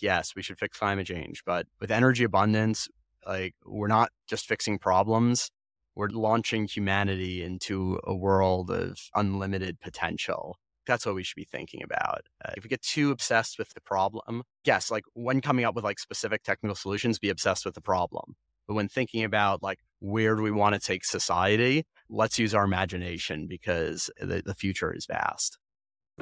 Yes, 0.00 0.34
we 0.36 0.42
should 0.42 0.58
fix 0.58 0.78
climate 0.78 1.06
change, 1.06 1.42
but 1.44 1.66
with 1.80 1.90
energy 1.90 2.24
abundance, 2.24 2.88
like 3.26 3.54
we're 3.64 3.88
not 3.88 4.10
just 4.28 4.46
fixing 4.46 4.78
problems. 4.78 5.50
We're 5.94 6.08
launching 6.08 6.66
humanity 6.66 7.42
into 7.42 7.98
a 8.04 8.14
world 8.14 8.70
of 8.70 8.98
unlimited 9.14 9.80
potential. 9.80 10.58
That's 10.86 11.06
what 11.06 11.14
we 11.14 11.22
should 11.24 11.36
be 11.36 11.48
thinking 11.50 11.82
about. 11.82 12.22
Uh, 12.44 12.52
if 12.56 12.62
we 12.62 12.68
get 12.68 12.82
too 12.82 13.10
obsessed 13.10 13.58
with 13.58 13.72
the 13.72 13.80
problem, 13.80 14.42
yes, 14.64 14.90
like 14.90 15.04
when 15.14 15.40
coming 15.40 15.64
up 15.64 15.74
with 15.74 15.84
like 15.84 15.98
specific 15.98 16.42
technical 16.42 16.76
solutions, 16.76 17.18
be 17.18 17.30
obsessed 17.30 17.64
with 17.64 17.74
the 17.74 17.80
problem. 17.80 18.36
But 18.68 18.74
when 18.74 18.88
thinking 18.88 19.24
about 19.24 19.62
like 19.62 19.78
where 20.00 20.36
do 20.36 20.42
we 20.42 20.50
want 20.50 20.74
to 20.74 20.80
take 20.80 21.04
society, 21.04 21.86
let's 22.10 22.38
use 22.38 22.54
our 22.54 22.64
imagination 22.64 23.46
because 23.48 24.10
the, 24.20 24.42
the 24.44 24.54
future 24.54 24.92
is 24.92 25.06
vast. 25.06 25.58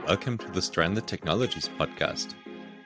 Welcome 0.07 0.39
to 0.39 0.51
the 0.51 0.63
Stranded 0.63 1.07
Technologies 1.07 1.69
podcast. 1.79 2.35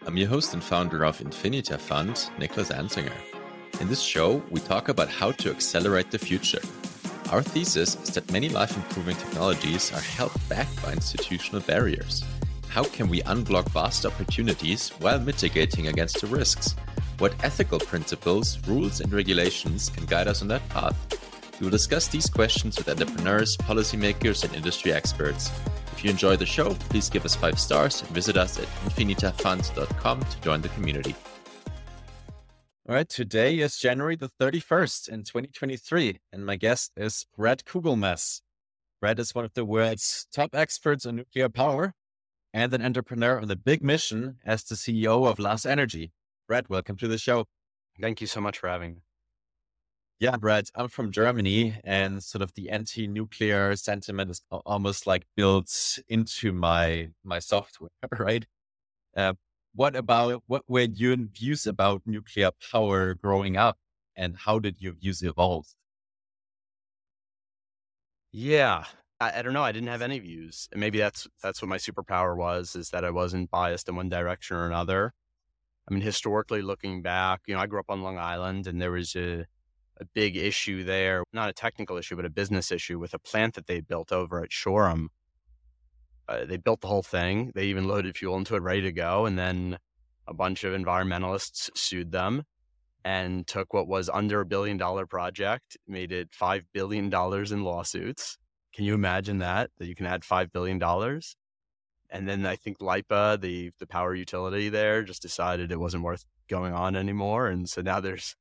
I'm 0.08 0.16
your 0.16 0.28
host 0.28 0.54
and 0.54 0.64
founder 0.64 1.04
of 1.04 1.18
Infinita 1.18 1.78
Fund, 1.78 2.30
Niklas 2.38 2.74
Anzinger. 2.74 3.12
In 3.78 3.88
this 3.88 4.00
show, 4.00 4.42
we 4.48 4.58
talk 4.58 4.88
about 4.88 5.10
how 5.10 5.32
to 5.32 5.50
accelerate 5.50 6.10
the 6.10 6.18
future. 6.18 6.62
Our 7.30 7.42
thesis 7.42 7.94
is 8.02 8.14
that 8.14 8.32
many 8.32 8.48
life 8.48 8.74
improving 8.74 9.16
technologies 9.16 9.92
are 9.92 10.00
held 10.00 10.32
back 10.48 10.66
by 10.82 10.94
institutional 10.94 11.60
barriers. 11.60 12.24
How 12.70 12.84
can 12.84 13.10
we 13.10 13.20
unblock 13.20 13.68
vast 13.68 14.06
opportunities 14.06 14.88
while 15.00 15.20
mitigating 15.20 15.88
against 15.88 16.22
the 16.22 16.26
risks? 16.26 16.74
What 17.18 17.34
ethical 17.44 17.78
principles, 17.78 18.58
rules, 18.66 19.02
and 19.02 19.12
regulations 19.12 19.90
can 19.90 20.06
guide 20.06 20.26
us 20.26 20.40
on 20.40 20.48
that 20.48 20.66
path? 20.70 20.96
We 21.60 21.66
will 21.66 21.70
discuss 21.70 22.08
these 22.08 22.30
questions 22.30 22.78
with 22.78 22.88
entrepreneurs, 22.88 23.58
policymakers, 23.58 24.42
and 24.42 24.54
industry 24.54 24.90
experts. 24.90 25.50
If 25.98 26.04
you 26.04 26.10
enjoy 26.10 26.36
the 26.36 26.46
show, 26.46 26.74
please 26.74 27.10
give 27.10 27.24
us 27.24 27.34
five 27.34 27.58
stars 27.58 28.02
and 28.02 28.10
visit 28.10 28.36
us 28.36 28.56
at 28.56 28.66
infinitafund.com 28.84 30.20
to 30.20 30.40
join 30.40 30.62
the 30.62 30.68
community. 30.68 31.12
All 32.88 32.94
right, 32.94 33.08
today 33.08 33.58
is 33.58 33.76
January 33.78 34.14
the 34.14 34.30
31st 34.40 35.08
in 35.08 35.24
2023, 35.24 36.20
and 36.32 36.46
my 36.46 36.54
guest 36.54 36.92
is 36.96 37.26
Bret 37.36 37.64
Kugelmass. 37.64 38.42
Bret 39.00 39.18
is 39.18 39.34
one 39.34 39.44
of 39.44 39.54
the 39.54 39.64
world's 39.64 40.28
top 40.32 40.54
experts 40.54 41.04
on 41.04 41.16
nuclear 41.16 41.48
power 41.48 41.94
and 42.54 42.72
an 42.72 42.80
entrepreneur 42.80 43.40
on 43.40 43.48
the 43.48 43.56
big 43.56 43.82
mission 43.82 44.36
as 44.46 44.62
the 44.62 44.76
CEO 44.76 45.28
of 45.28 45.40
Last 45.40 45.66
Energy. 45.66 46.12
Bret, 46.46 46.70
welcome 46.70 46.96
to 46.98 47.08
the 47.08 47.18
show. 47.18 47.46
Thank 48.00 48.20
you 48.20 48.28
so 48.28 48.40
much 48.40 48.60
for 48.60 48.68
having 48.68 48.94
me. 48.94 49.00
Yeah, 50.20 50.36
Bret, 50.36 50.70
I'm 50.74 50.88
from 50.88 51.12
Germany 51.12 51.76
and 51.84 52.22
sort 52.24 52.42
of 52.42 52.52
the 52.54 52.70
anti-nuclear 52.70 53.76
sentiment 53.76 54.30
is 54.32 54.42
almost 54.50 55.06
like 55.06 55.26
built 55.36 55.98
into 56.08 56.52
my 56.52 57.10
my 57.22 57.38
software, 57.38 57.90
right? 58.18 58.44
Uh, 59.16 59.34
what 59.74 59.94
about 59.94 60.42
what 60.48 60.64
were 60.68 60.88
your 60.92 61.16
views 61.16 61.66
about 61.66 62.02
nuclear 62.04 62.50
power 62.72 63.14
growing 63.14 63.56
up 63.56 63.78
and 64.16 64.36
how 64.36 64.58
did 64.58 64.80
your 64.80 64.94
views 64.94 65.22
evolve? 65.22 65.66
Yeah, 68.32 68.84
I, 69.20 69.38
I, 69.38 69.42
don't 69.42 69.52
know. 69.52 69.62
I 69.62 69.72
didn't 69.72 69.88
have 69.88 70.02
any 70.02 70.18
views. 70.18 70.68
Maybe 70.74 70.98
that's 70.98 71.28
that's 71.42 71.62
what 71.62 71.68
my 71.68 71.78
superpower 71.78 72.36
was, 72.36 72.74
is 72.76 72.90
that 72.90 73.04
I 73.04 73.10
wasn't 73.10 73.50
biased 73.50 73.88
in 73.88 73.96
one 73.96 74.08
direction 74.08 74.56
or 74.56 74.66
another. 74.66 75.14
I 75.88 75.94
mean, 75.94 76.02
historically 76.02 76.60
looking 76.62 77.02
back, 77.02 77.42
you 77.46 77.54
know, 77.54 77.60
I 77.60 77.66
grew 77.66 77.80
up 77.80 77.90
on 77.90 78.02
Long 78.02 78.18
Island 78.18 78.66
and 78.66 78.80
there 78.82 78.90
was 78.90 79.14
a, 79.16 79.46
a 80.00 80.04
big 80.14 80.36
issue 80.36 80.84
there, 80.84 81.24
not 81.32 81.48
a 81.48 81.52
technical 81.52 81.96
issue, 81.96 82.16
but 82.16 82.24
a 82.24 82.30
business 82.30 82.70
issue 82.70 82.98
with 82.98 83.14
a 83.14 83.18
plant 83.18 83.54
that 83.54 83.66
they 83.66 83.80
built 83.80 84.12
over 84.12 84.42
at 84.42 84.52
Shoreham. 84.52 85.08
Uh, 86.28 86.44
they 86.44 86.56
built 86.56 86.80
the 86.80 86.88
whole 86.88 87.02
thing. 87.02 87.52
They 87.54 87.66
even 87.66 87.88
loaded 87.88 88.16
fuel 88.16 88.36
into 88.36 88.54
it 88.54 88.62
ready 88.62 88.82
to 88.82 88.92
go. 88.92 89.26
And 89.26 89.38
then 89.38 89.78
a 90.26 90.34
bunch 90.34 90.64
of 90.64 90.74
environmentalists 90.74 91.70
sued 91.76 92.12
them 92.12 92.42
and 93.04 93.46
took 93.46 93.72
what 93.72 93.88
was 93.88 94.10
under 94.10 94.40
a 94.40 94.46
billion 94.46 94.76
dollar 94.76 95.06
project, 95.06 95.76
made 95.86 96.12
it 96.12 96.30
$5 96.30 96.64
billion 96.74 97.06
in 97.06 97.64
lawsuits. 97.64 98.36
Can 98.74 98.84
you 98.84 98.94
imagine 98.94 99.38
that? 99.38 99.70
That 99.78 99.86
you 99.86 99.94
can 99.94 100.06
add 100.06 100.22
$5 100.22 100.52
billion? 100.52 100.78
and 102.10 102.28
then 102.28 102.46
I 102.46 102.56
think 102.56 102.80
LIPA, 102.80 103.38
the 103.40 103.70
the 103.78 103.86
power 103.86 104.14
utility 104.14 104.68
there, 104.68 105.02
just 105.02 105.22
decided 105.22 105.70
it 105.70 105.80
wasn't 105.80 106.04
worth 106.04 106.24
going 106.48 106.72
on 106.72 106.96
anymore, 106.96 107.48
and 107.48 107.68
so 107.68 107.82
now 107.82 108.00
there's. 108.00 108.36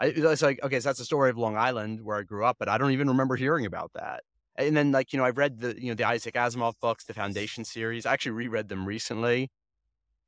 I, 0.00 0.06
it's 0.06 0.42
like 0.42 0.62
okay, 0.62 0.80
so 0.80 0.88
that's 0.88 0.98
the 0.98 1.04
story 1.04 1.30
of 1.30 1.38
Long 1.38 1.56
Island 1.56 2.00
where 2.02 2.18
I 2.18 2.22
grew 2.22 2.44
up, 2.44 2.56
but 2.58 2.68
I 2.68 2.78
don't 2.78 2.90
even 2.92 3.08
remember 3.08 3.36
hearing 3.36 3.66
about 3.66 3.92
that. 3.94 4.24
And 4.56 4.76
then 4.76 4.92
like 4.92 5.12
you 5.12 5.18
know 5.18 5.24
I've 5.24 5.38
read 5.38 5.60
the 5.60 5.80
you 5.80 5.88
know 5.88 5.94
the 5.94 6.04
Isaac 6.04 6.34
Asimov 6.34 6.74
books, 6.80 7.04
the 7.04 7.14
Foundation 7.14 7.64
series. 7.64 8.06
I 8.06 8.12
actually 8.12 8.32
reread 8.32 8.68
them 8.68 8.86
recently, 8.86 9.50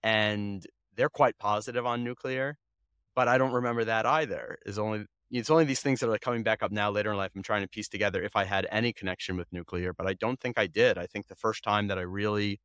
and 0.03 0.65
they're 0.94 1.09
quite 1.09 1.38
positive 1.38 1.87
on 1.87 2.05
nuclear, 2.05 2.59
but 3.15 3.28
I 3.28 3.38
don't 3.38 3.53
remember 3.53 3.84
that 3.84 4.06
either. 4.06 4.59
Is 4.66 4.78
only 4.78 5.06
it's 5.31 5.50
only 5.50 5.65
these 5.65 5.81
things 5.81 6.00
that 6.00 6.10
are 6.10 6.19
coming 6.19 6.43
back 6.43 6.62
up 6.62 6.71
now 6.71 6.91
later 6.91 7.10
in 7.10 7.16
life. 7.16 7.32
I'm 7.34 7.43
trying 7.43 7.62
to 7.62 7.69
piece 7.69 7.88
together 7.88 8.22
if 8.22 8.37
I 8.37 8.44
had 8.44 8.66
any 8.71 8.93
connection 8.93 9.37
with 9.37 9.53
nuclear, 9.53 9.93
but 9.93 10.06
I 10.06 10.15
don't 10.15 10.41
think 10.41 10.59
I 10.59 10.66
did. 10.69 10.99
I 10.99 11.06
think 11.06 11.26
the 11.26 11.34
first 11.34 11.65
time 11.65 11.88
that 11.88 11.99
I 11.99 12.03
really 12.03 12.60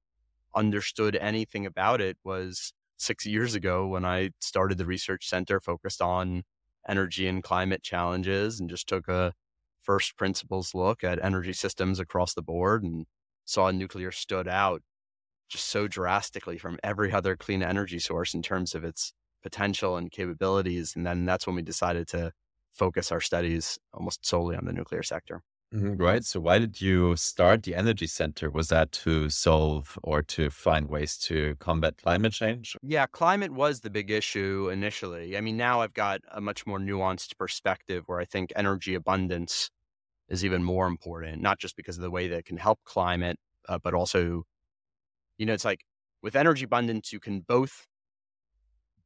understood 0.56 1.16
anything 1.16 1.66
about 1.66 2.02
it 2.02 2.18
was 2.24 2.74
six 2.98 3.26
years 3.26 3.56
ago 3.56 3.88
when 3.88 4.06
I 4.06 4.30
started 4.40 4.78
the 4.78 4.86
research 4.86 5.28
center 5.28 5.60
focused 5.60 6.02
on 6.02 6.44
energy 6.88 7.28
and 7.28 7.44
climate 7.44 7.84
challenges 7.84 8.60
and 8.60 8.70
just 8.70 8.88
took 8.88 9.08
a 9.08 9.34
first 9.82 10.18
principles 10.18 10.74
look 10.74 11.04
at 11.04 11.24
energy 11.24 11.54
systems 11.54 12.00
across 12.00 12.34
the 12.34 12.42
board 12.42 12.84
and 12.84 13.06
saw 13.46 13.72
nuclear 13.72 14.12
stood 14.12 14.48
out 14.48 14.82
just 15.50 15.66
so 15.66 15.88
drastically 15.88 16.58
from 16.58 16.80
every 16.84 17.12
other 17.12 17.36
clean 17.36 17.62
energy 17.62 18.00
source 18.00 18.34
in 18.34 18.42
terms 18.42 18.74
of 18.74 18.84
its 18.84 19.14
potential 19.44 19.98
and 19.98 20.12
capabilities. 20.12 20.94
And 20.96 21.06
then 21.06 21.26
that's 21.26 21.46
when 21.46 21.56
we 21.56 21.62
decided 21.62 22.08
to 22.10 22.32
focus 22.74 23.12
our 23.12 23.22
studies 23.22 23.78
almost 23.94 24.26
solely 24.26 24.56
on 24.56 24.66
the 24.66 24.74
nuclear 24.74 25.04
sector. 25.04 25.42
Mm-hmm, 25.74 25.96
right. 26.02 26.24
So, 26.26 26.42
why 26.42 26.60
did 26.60 26.82
you 26.82 27.16
start 27.16 27.64
the 27.64 27.76
Energy 27.76 28.06
Center? 28.08 28.50
Was 28.50 28.68
that 28.70 28.92
to 29.04 29.30
solve 29.30 29.98
or 30.04 30.22
to 30.24 30.50
find 30.50 30.90
ways 30.90 31.18
to 31.20 31.56
combat 31.60 31.98
climate 31.98 32.34
change? 32.34 32.76
Yeah, 32.84 33.06
climate 33.06 33.52
was 33.52 33.82
the 33.82 33.90
big 33.92 34.10
issue 34.10 34.70
initially. 34.72 35.38
I 35.38 35.42
mean, 35.42 35.56
now 35.56 35.82
I've 35.82 35.94
got 35.94 36.22
a 36.32 36.42
much 36.42 36.66
more 36.66 36.80
nuanced 36.80 37.38
perspective 37.38 38.04
where 38.08 38.20
I 38.20 38.26
think 38.26 38.52
energy 38.56 38.96
abundance 38.96 39.70
is 40.30 40.46
even 40.46 40.64
more 40.64 40.88
important, 40.88 41.42
not 41.42 41.60
just 41.60 41.76
because 41.78 41.98
of 41.98 42.04
the 42.04 42.12
way 42.12 42.28
that 42.30 42.40
it 42.40 42.46
can 42.46 42.58
help 42.58 42.80
climate, 42.86 43.40
uh, 43.70 43.80
but 43.84 43.94
also, 43.96 44.44
you 45.38 45.46
know, 45.46 45.54
it's 45.54 45.66
like 45.66 45.86
with 46.24 46.36
energy 46.36 46.66
abundance, 46.66 47.14
you 47.14 47.20
can 47.20 47.42
both 47.42 47.88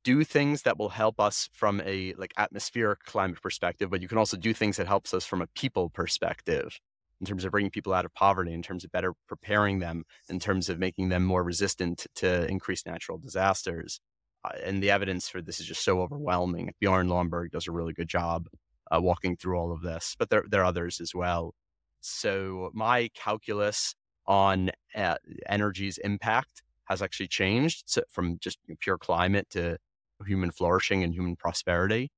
do 0.05 0.23
things 0.23 0.61
that 0.61 0.77
will 0.77 0.89
help 0.89 1.19
us 1.19 1.49
from 1.51 1.81
a 1.83 2.13
like 2.17 2.31
atmospheric 2.37 3.03
climate 3.03 3.41
perspective, 3.41 3.89
but 3.89 4.01
you 4.01 4.07
can 4.07 4.19
also 4.19 4.37
do 4.37 4.53
things 4.53 4.77
that 4.77 4.87
helps 4.87 5.13
us 5.13 5.25
from 5.25 5.41
a 5.41 5.47
people 5.47 5.89
perspective 5.89 6.79
in 7.19 7.25
terms 7.25 7.43
of 7.43 7.51
bringing 7.51 7.71
people 7.71 7.93
out 7.93 8.05
of 8.05 8.13
poverty, 8.13 8.53
in 8.53 8.61
terms 8.61 8.83
of 8.83 8.91
better 8.91 9.13
preparing 9.27 9.79
them, 9.79 10.03
in 10.29 10.39
terms 10.39 10.69
of 10.69 10.77
making 10.77 11.09
them 11.09 11.25
more 11.25 11.43
resistant 11.43 12.05
to 12.15 12.47
increased 12.47 12.85
natural 12.85 13.17
disasters. 13.17 13.99
Uh, 14.43 14.51
and 14.63 14.83
the 14.83 14.91
evidence 14.91 15.27
for 15.27 15.41
this 15.41 15.59
is 15.59 15.65
just 15.65 15.83
so 15.83 15.99
overwhelming. 16.01 16.71
Bjorn 16.79 17.07
Lomborg 17.07 17.49
does 17.51 17.67
a 17.67 17.71
really 17.71 17.93
good 17.93 18.07
job 18.07 18.47
uh, 18.91 19.01
walking 19.01 19.35
through 19.35 19.57
all 19.57 19.71
of 19.71 19.81
this, 19.81 20.15
but 20.19 20.29
there, 20.29 20.43
there 20.47 20.61
are 20.61 20.65
others 20.65 21.01
as 21.01 21.15
well. 21.15 21.55
So 22.01 22.69
my 22.73 23.09
calculus 23.15 23.95
on 24.27 24.69
uh, 24.93 25.15
energy's 25.49 25.97
impact 25.97 26.61
has 26.89 27.01
actually 27.01 27.27
changed 27.27 27.83
so 27.87 28.03
from 28.09 28.37
just 28.39 28.59
pure 28.79 28.99
climate 28.99 29.47
to 29.49 29.77
human 30.25 30.51
flourishing 30.51 31.03
and 31.03 31.13
human 31.13 31.35
prosperity. 31.35 32.11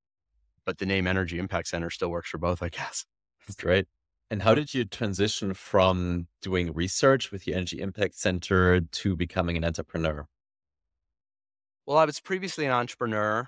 But 0.65 0.79
the 0.79 0.85
name 0.85 1.07
Energy 1.07 1.39
Impact 1.39 1.67
Center 1.67 1.89
still 1.89 2.09
works 2.09 2.29
for 2.29 2.37
both, 2.37 2.61
I 2.61 2.69
guess. 2.69 3.05
That's 3.47 3.55
great. 3.55 3.87
And 4.29 4.41
how 4.41 4.53
did 4.53 4.73
you 4.73 4.83
transition 4.83 5.53
from 5.53 6.27
doing 6.41 6.73
research 6.73 7.31
with 7.31 7.45
the 7.45 7.53
Energy 7.53 7.79
Impact 7.79 8.15
Center 8.15 8.81
to 8.81 9.15
becoming 9.15 9.55
an 9.55 9.63
entrepreneur? 9.63 10.27
Well, 11.85 11.97
I 11.97 12.03
was 12.03 12.19
previously 12.19 12.65
an 12.65 12.71
entrepreneur. 12.71 13.47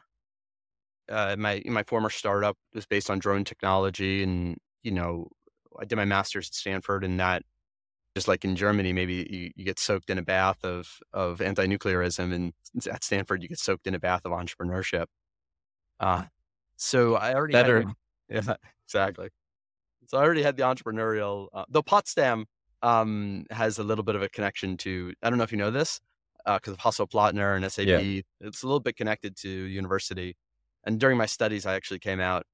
Uh, 1.10 1.36
my 1.38 1.62
my 1.66 1.84
former 1.84 2.10
startup 2.10 2.56
was 2.74 2.86
based 2.86 3.10
on 3.10 3.20
drone 3.20 3.44
technology, 3.44 4.24
and 4.24 4.58
you 4.84 4.92
know, 4.92 5.28
I 5.78 5.84
did 5.84 5.98
my 5.98 6.06
master's 6.06 6.48
at 6.48 6.54
Stanford, 6.54 7.04
and 7.04 7.20
that 7.20 7.44
just 8.16 8.28
like 8.28 8.44
in 8.44 8.56
Germany, 8.56 8.94
maybe 8.94 9.28
you, 9.30 9.52
you 9.56 9.66
get 9.66 9.80
soaked 9.80 10.10
in 10.10 10.18
a 10.18 10.22
bath 10.22 10.64
of 10.64 11.00
of 11.14 11.42
anti-nuclearism, 11.42 12.34
and 12.34 12.54
at 12.88 13.04
Stanford, 13.04 13.44
you 13.44 13.50
get 13.50 13.60
soaked 13.60 13.88
in 13.88 13.96
a 13.96 14.00
bath 14.00 14.22
of 14.26 14.32
entrepreneurship. 14.32 15.06
Uh, 16.00 16.24
so 16.76 17.16
I 17.16 17.34
already 17.34 17.54
better. 17.54 17.82
Had, 17.82 17.94
yeah, 18.48 18.56
exactly. 18.86 19.30
So 20.08 20.18
I 20.18 20.24
already 20.24 20.44
had 20.44 20.58
the 20.58 20.64
entrepreneurial. 20.64 21.48
Uh, 21.54 21.66
though 21.70 21.84
Potsdam 21.84 22.46
um, 22.82 23.46
has 23.52 23.78
a 23.78 23.84
little 23.84 24.04
bit 24.04 24.16
of 24.16 24.22
a 24.22 24.30
connection 24.30 24.78
to. 24.78 25.14
I 25.22 25.30
don't 25.30 25.38
know 25.38 25.44
if 25.44 25.52
you 25.52 25.58
know 25.58 25.72
this 25.72 26.00
because 26.46 26.72
uh, 26.72 26.74
of 26.74 26.78
Hasso 26.78 27.10
Plattner 27.10 27.56
and 27.56 27.72
SAP. 27.72 27.86
Yeah. 27.86 28.22
It's 28.42 28.64
a 28.64 28.66
little 28.66 28.80
bit 28.80 28.96
connected 28.96 29.36
to 29.38 29.50
university. 29.50 30.36
And 30.86 31.00
during 31.00 31.18
my 31.18 31.26
studies, 31.26 31.66
I 31.66 31.76
actually 31.76 32.00
came 32.00 32.20
out, 32.20 32.46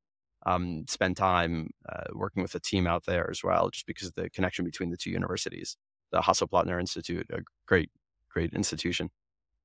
um, 0.45 0.85
spend 0.87 1.17
time 1.17 1.71
uh, 1.89 2.05
working 2.13 2.41
with 2.41 2.55
a 2.55 2.59
team 2.59 2.87
out 2.87 3.05
there 3.05 3.29
as 3.29 3.43
well, 3.43 3.69
just 3.69 3.87
because 3.87 4.09
of 4.09 4.15
the 4.15 4.29
connection 4.29 4.65
between 4.65 4.91
the 4.91 4.97
two 4.97 5.09
universities. 5.09 5.77
The 6.11 6.21
Hasso 6.21 6.49
Plattner 6.49 6.79
Institute, 6.79 7.27
a 7.31 7.39
great, 7.65 7.89
great 8.29 8.53
institution. 8.53 9.09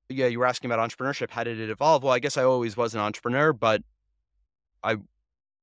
But 0.08 0.16
yeah, 0.16 0.26
you 0.26 0.38
were 0.38 0.46
asking 0.46 0.70
about 0.70 0.90
entrepreneurship. 0.90 1.30
How 1.30 1.44
did 1.44 1.60
it 1.60 1.70
evolve? 1.70 2.02
Well, 2.02 2.12
I 2.12 2.18
guess 2.18 2.36
I 2.36 2.44
always 2.44 2.76
was 2.76 2.94
an 2.94 3.00
entrepreneur, 3.00 3.52
but 3.52 3.82
I 4.82 4.96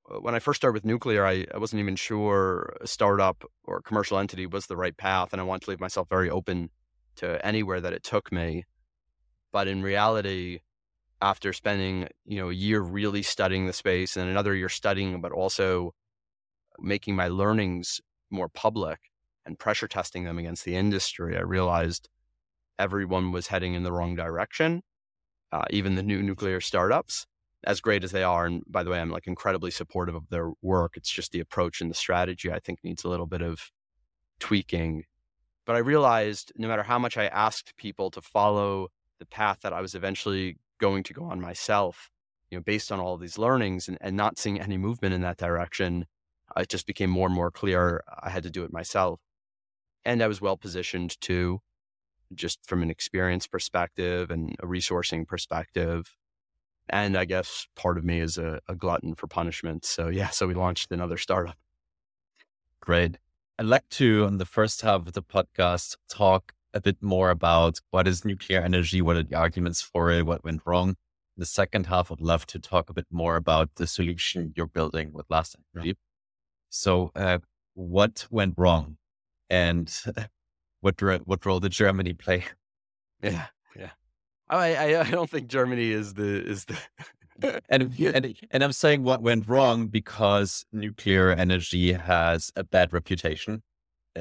uh, 0.10 0.19
when 0.22 0.36
I 0.36 0.40
first 0.40 0.62
started 0.62 0.74
with 0.74 0.86
nuclear, 0.86 1.25
I, 1.25 1.46
I 1.54 1.58
wasn't 1.58 1.81
even 1.81 1.96
sure 1.96 2.78
a 2.81 2.88
startup 2.88 3.44
or 3.63 3.78
a 3.78 3.81
commercial 3.81 4.18
entity 4.18 4.46
was 4.46 4.68
the 4.68 4.78
right 4.78 4.96
path. 4.96 5.30
And 5.31 5.42
I 5.42 5.44
wanted 5.44 5.66
to 5.66 5.72
leave 5.72 5.80
myself 5.80 6.08
very 6.10 6.30
open 6.30 6.70
to 7.18 7.44
anywhere 7.46 7.81
that 7.81 7.94
it 7.94 8.04
took 8.04 8.31
me. 8.31 8.66
But 9.52 9.68
in 9.68 9.81
reality, 9.81 10.62
after 11.22 11.54
spending, 11.54 12.08
you 12.25 12.40
know, 12.40 12.50
a 12.50 12.54
year 12.54 12.81
really 12.81 13.24
studying 13.24 13.68
the 13.68 13.74
space 13.74 14.18
and 14.18 14.30
another 14.30 14.56
year 14.56 14.69
studying, 14.69 15.19
but 15.22 15.31
also 15.31 15.94
making 16.80 17.16
my 17.16 17.28
learnings 17.28 18.00
more 18.30 18.50
public 18.50 19.00
and 19.46 19.58
pressure 19.58 19.88
testing 19.88 20.25
them 20.25 20.38
against 20.38 20.66
the 20.66 20.75
industry, 20.75 21.38
I 21.38 21.42
realized 21.42 22.10
everyone 22.78 23.31
was 23.31 23.48
heading 23.48 23.74
in 23.74 23.84
the 23.84 23.92
wrong 23.92 24.16
direction, 24.16 24.84
uh, 25.52 25.66
even 25.72 25.96
the 25.96 26.04
new 26.04 26.22
nuclear 26.22 26.62
startups 26.62 27.25
as 27.63 27.81
great 27.81 28.04
as 28.04 28.12
they 28.12 28.24
are. 28.24 28.46
And 28.46 28.63
by 28.68 28.84
the 28.84 28.92
way, 28.92 29.00
I'm 29.00 29.10
like 29.10 29.28
incredibly 29.28 29.72
supportive 29.72 30.16
of 30.16 30.30
their 30.30 30.52
work. 30.62 30.94
It's 30.96 31.10
just 31.10 31.31
the 31.31 31.40
approach 31.40 31.81
and 31.81 31.90
the 31.90 31.96
strategy 31.96 32.52
I 32.52 32.60
think 32.60 32.80
needs 32.84 33.04
a 33.04 33.10
little 33.10 33.25
bit 33.25 33.42
of 33.42 33.72
tweaking. 34.40 35.04
But 35.66 35.75
I 35.75 35.80
realized 35.80 36.52
no 36.56 36.68
matter 36.68 36.84
how 36.84 37.00
much 37.00 37.18
I 37.18 37.28
asked 37.28 37.75
people 37.78 38.12
to 38.12 38.22
follow 38.22 38.90
the 39.20 39.25
path 39.25 39.60
that 39.63 39.74
I 39.74 39.81
was 39.81 39.96
eventually 39.96 40.58
going 40.79 41.03
to 41.03 41.13
go 41.13 41.25
on 41.25 41.41
myself, 41.41 42.09
you 42.50 42.57
know, 42.57 42.63
based 42.63 42.91
on 42.91 43.00
all 43.00 43.18
these 43.18 43.38
learnings 43.38 43.88
and, 43.88 43.97
and 44.01 44.15
not 44.15 44.38
seeing 44.38 44.59
any 44.59 44.77
movement 44.77 45.13
in 45.13 45.21
that 45.21 45.38
direction, 45.38 46.06
it 46.56 46.69
just 46.69 46.88
became 46.88 47.09
more 47.09 47.27
and 47.27 47.35
more 47.35 47.51
clear 47.51 48.03
I 48.21 48.29
had 48.29 48.44
to 48.44 48.50
do 48.50 48.63
it 48.63 48.71
myself. 48.71 49.19
And 50.06 50.24
I 50.24 50.27
was 50.27 50.41
well 50.41 50.57
positioned 50.57 51.19
to 51.21 51.59
just 52.33 52.59
from 52.65 52.81
an 52.83 52.89
experience 52.89 53.47
perspective 53.47 54.31
and 54.31 54.56
a 54.62 54.65
resourcing 54.65 55.27
perspective 55.27 56.15
and 56.89 57.18
I 57.18 57.25
guess 57.25 57.68
part 57.75 57.97
of 57.97 58.06
me 58.06 58.19
is 58.19 58.38
a, 58.38 58.62
a 58.68 58.75
glutton 58.75 59.15
for 59.15 59.27
punishment. 59.27 59.85
So 59.85 60.07
yeah, 60.07 60.29
so 60.29 60.47
we 60.47 60.53
launched 60.53 60.91
another 60.91 61.18
startup. 61.18 61.57
Great. 62.79 63.18
I'd 63.59 63.65
like 63.65 63.89
to, 63.89 64.25
on 64.25 64.38
the 64.38 64.45
first 64.45 64.81
half 64.81 65.07
of 65.07 65.13
the 65.13 65.24
podcast, 65.24 65.97
talk 66.09 66.53
a 66.74 66.81
bit 66.81 67.02
more 67.02 67.30
about 67.30 67.80
what 67.92 68.08
is 68.08 68.25
nuclear 68.25 68.62
energy, 68.62 69.02
what 69.02 69.16
are 69.16 69.24
the 69.24 69.36
arguments 69.36 69.81
for 69.81 70.12
it, 70.12 70.25
what 70.25 70.44
went 70.44 70.62
wrong. 70.66 70.96
The 71.38 71.46
second 71.46 71.86
half, 71.86 72.12
I'd 72.12 72.19
love 72.22 72.46
to 72.48 72.60
talk 72.60 72.90
a 72.90 72.94
bit 72.94 73.06
more 73.12 73.36
about 73.36 73.69
the 73.75 73.86
solution 73.86 74.54
you're 74.56 74.66
building 74.66 75.14
with 75.14 75.28
Last 75.30 75.56
Energy. 75.75 75.90
Yeah. 75.90 75.94
So, 76.69 77.12
uh, 77.16 77.40
what 77.75 78.25
went 78.31 78.56
wrong, 78.58 78.98
and 79.50 79.94
what 80.81 81.00
what 81.25 81.46
role 81.46 81.60
did 81.60 81.72
Germany 81.72 82.14
play? 82.14 82.46
Yeah. 83.22 83.48
I, 84.50 84.75
I, 84.75 85.02
I 85.02 85.12
don't 85.12 85.30
think 85.30 85.48
Germany 85.48 85.92
is 85.92 86.13
the 86.13 86.46
is 86.46 86.66
the. 86.66 87.62
and, 87.70 87.94
and 88.00 88.36
and 88.52 88.63
I'm 88.63 88.72
saying 88.72 89.04
what 89.04 89.22
went 89.22 89.48
wrong 89.48 89.88
because 89.88 90.66
nuclear 90.72 91.31
energy 91.31 91.94
has 91.94 92.52
a 92.56 92.63
bad 92.63 92.94
reputation. 92.94 93.63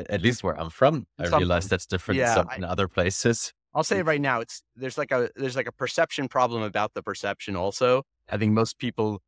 At 0.08 0.22
least 0.22 0.42
where 0.42 0.58
I'm 0.58 0.70
from, 0.70 1.06
I 1.18 1.26
realize 1.36 1.68
that's 1.68 1.86
different 1.86 2.18
yeah, 2.18 2.42
in, 2.56 2.64
I, 2.64 2.68
other 2.68 2.88
places. 2.88 3.52
I'll 3.74 3.84
say 3.84 4.02
right 4.02 4.20
now, 4.20 4.40
it's 4.40 4.62
there's 4.74 4.98
like 4.98 5.12
a 5.12 5.30
there's 5.36 5.56
like 5.56 5.66
a 5.66 5.72
perception 5.72 6.28
problem 6.28 6.62
about 6.62 6.94
the 6.94 7.02
perception. 7.02 7.56
Also, 7.56 8.02
I 8.30 8.36
think 8.36 8.52
most 8.52 8.78
people 8.78 9.20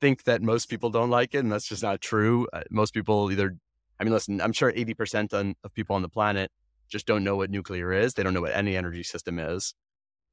think 0.00 0.24
that 0.24 0.42
most 0.42 0.68
people 0.68 0.90
don't 0.90 1.10
like 1.10 1.34
it, 1.34 1.38
and 1.38 1.52
that's 1.52 1.68
just 1.68 1.82
not 1.82 2.00
true. 2.00 2.46
Uh, 2.52 2.62
most 2.70 2.94
people 2.94 3.30
either, 3.30 3.56
I 4.00 4.04
mean, 4.04 4.12
listen, 4.12 4.40
I'm 4.40 4.52
sure 4.52 4.72
80 4.74 4.94
percent 4.94 5.32
of 5.32 5.54
people 5.74 5.96
on 5.96 6.02
the 6.02 6.08
planet 6.08 6.50
just 6.92 7.06
don't 7.06 7.24
know 7.24 7.36
what 7.36 7.50
nuclear 7.50 7.92
is. 7.92 8.14
They 8.14 8.22
don't 8.22 8.34
know 8.34 8.42
what 8.42 8.54
any 8.54 8.76
energy 8.76 9.02
system 9.02 9.38
is. 9.38 9.74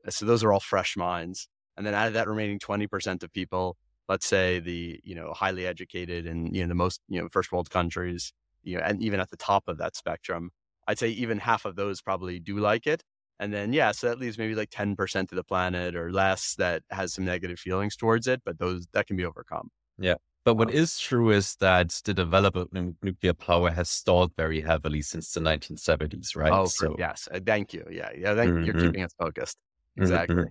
So 0.09 0.25
those 0.25 0.43
are 0.43 0.53
all 0.53 0.59
fresh 0.59 0.95
minds. 0.95 1.47
And 1.77 1.85
then 1.85 1.93
out 1.93 2.07
of 2.07 2.13
that 2.13 2.27
remaining 2.27 2.59
20% 2.59 3.23
of 3.23 3.31
people, 3.31 3.77
let's 4.09 4.25
say 4.25 4.59
the, 4.59 4.99
you 5.03 5.15
know, 5.15 5.33
highly 5.33 5.65
educated 5.65 6.27
and, 6.27 6.53
you 6.55 6.61
know, 6.63 6.67
the 6.67 6.75
most, 6.75 6.99
you 7.07 7.21
know, 7.21 7.29
first 7.31 7.51
world 7.51 7.69
countries, 7.69 8.33
you 8.63 8.77
know, 8.77 8.83
and 8.83 9.01
even 9.01 9.19
at 9.19 9.29
the 9.29 9.37
top 9.37 9.63
of 9.67 9.77
that 9.77 9.95
spectrum, 9.95 10.51
I'd 10.87 10.99
say 10.99 11.09
even 11.09 11.39
half 11.39 11.65
of 11.65 11.75
those 11.75 12.01
probably 12.01 12.39
do 12.39 12.57
like 12.57 12.87
it. 12.87 13.03
And 13.39 13.53
then, 13.53 13.71
yeah, 13.71 13.91
so 13.91 14.07
that 14.07 14.19
leaves 14.19 14.37
maybe 14.37 14.55
like 14.55 14.69
10% 14.69 15.15
of 15.15 15.29
the 15.29 15.43
planet 15.43 15.95
or 15.95 16.11
less 16.11 16.55
that 16.55 16.83
has 16.89 17.13
some 17.13 17.23
negative 17.23 17.57
feelings 17.57 17.95
towards 17.95 18.27
it, 18.27 18.41
but 18.43 18.59
those 18.59 18.85
that 18.93 19.07
can 19.07 19.15
be 19.15 19.23
overcome. 19.23 19.69
Yeah. 19.97 20.15
But 20.43 20.55
what 20.55 20.69
um, 20.69 20.75
is 20.75 20.97
true 20.97 21.31
is 21.31 21.55
that 21.57 21.89
the 22.03 22.13
development 22.13 22.75
of 22.75 22.95
nuclear 23.01 23.33
power 23.33 23.71
has 23.71 23.89
stalled 23.89 24.33
very 24.35 24.61
heavily 24.61 25.01
since 25.01 25.31
the 25.31 25.39
1970s, 25.39 26.35
right? 26.35 26.51
Oh, 26.51 26.65
so, 26.65 26.95
yes. 26.97 27.29
Uh, 27.31 27.39
thank 27.45 27.73
you. 27.73 27.85
Yeah. 27.89 28.09
Yeah. 28.17 28.35
Thank 28.35 28.51
mm-hmm. 28.51 28.63
You're 28.65 28.73
keeping 28.73 29.03
us 29.03 29.13
focused. 29.17 29.57
Exactly. 29.95 30.35
Mm-hmm. 30.35 30.49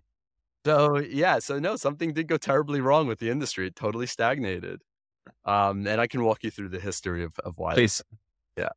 So 0.64 0.98
yeah, 0.98 1.38
so 1.38 1.58
no, 1.58 1.76
something 1.76 2.12
did 2.12 2.28
go 2.28 2.36
terribly 2.36 2.80
wrong 2.80 3.06
with 3.06 3.20
the 3.20 3.30
industry. 3.30 3.68
It 3.68 3.76
totally 3.76 4.06
stagnated. 4.06 4.82
Um, 5.48 5.86
and 5.86 5.98
I 5.98 6.06
can 6.06 6.22
walk 6.24 6.44
you 6.44 6.50
through 6.50 6.68
the 6.68 6.78
history 6.78 7.24
of, 7.24 7.38
of 7.38 7.56
why. 7.56 7.72
Please. 7.72 8.02
Yeah. 8.58 8.68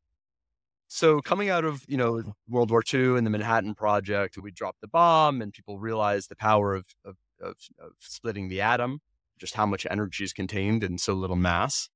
So 0.88 1.20
coming 1.20 1.50
out 1.50 1.66
of, 1.66 1.84
you 1.86 1.98
know, 1.98 2.24
World 2.48 2.72
War 2.72 2.82
II 2.82 3.18
and 3.18 3.26
the 3.26 3.30
Manhattan 3.30 3.76
Project, 3.76 4.38
we 4.38 4.52
dropped 4.52 4.80
the 4.80 4.88
bomb 4.88 5.42
and 5.42 5.52
people 5.52 5.80
realized 5.80 6.30
the 6.30 6.36
power 6.38 6.74
of, 6.74 6.86
of, 7.04 7.18
of, 7.42 7.56
of 7.78 7.92
splitting 8.00 8.48
the 8.48 8.62
atom, 8.62 9.02
just 9.38 9.56
how 9.56 9.66
much 9.66 9.86
energy 9.90 10.24
is 10.24 10.32
contained 10.32 10.82
in 10.82 10.98
so 10.98 11.14
little 11.14 11.36
mass. 11.36 11.90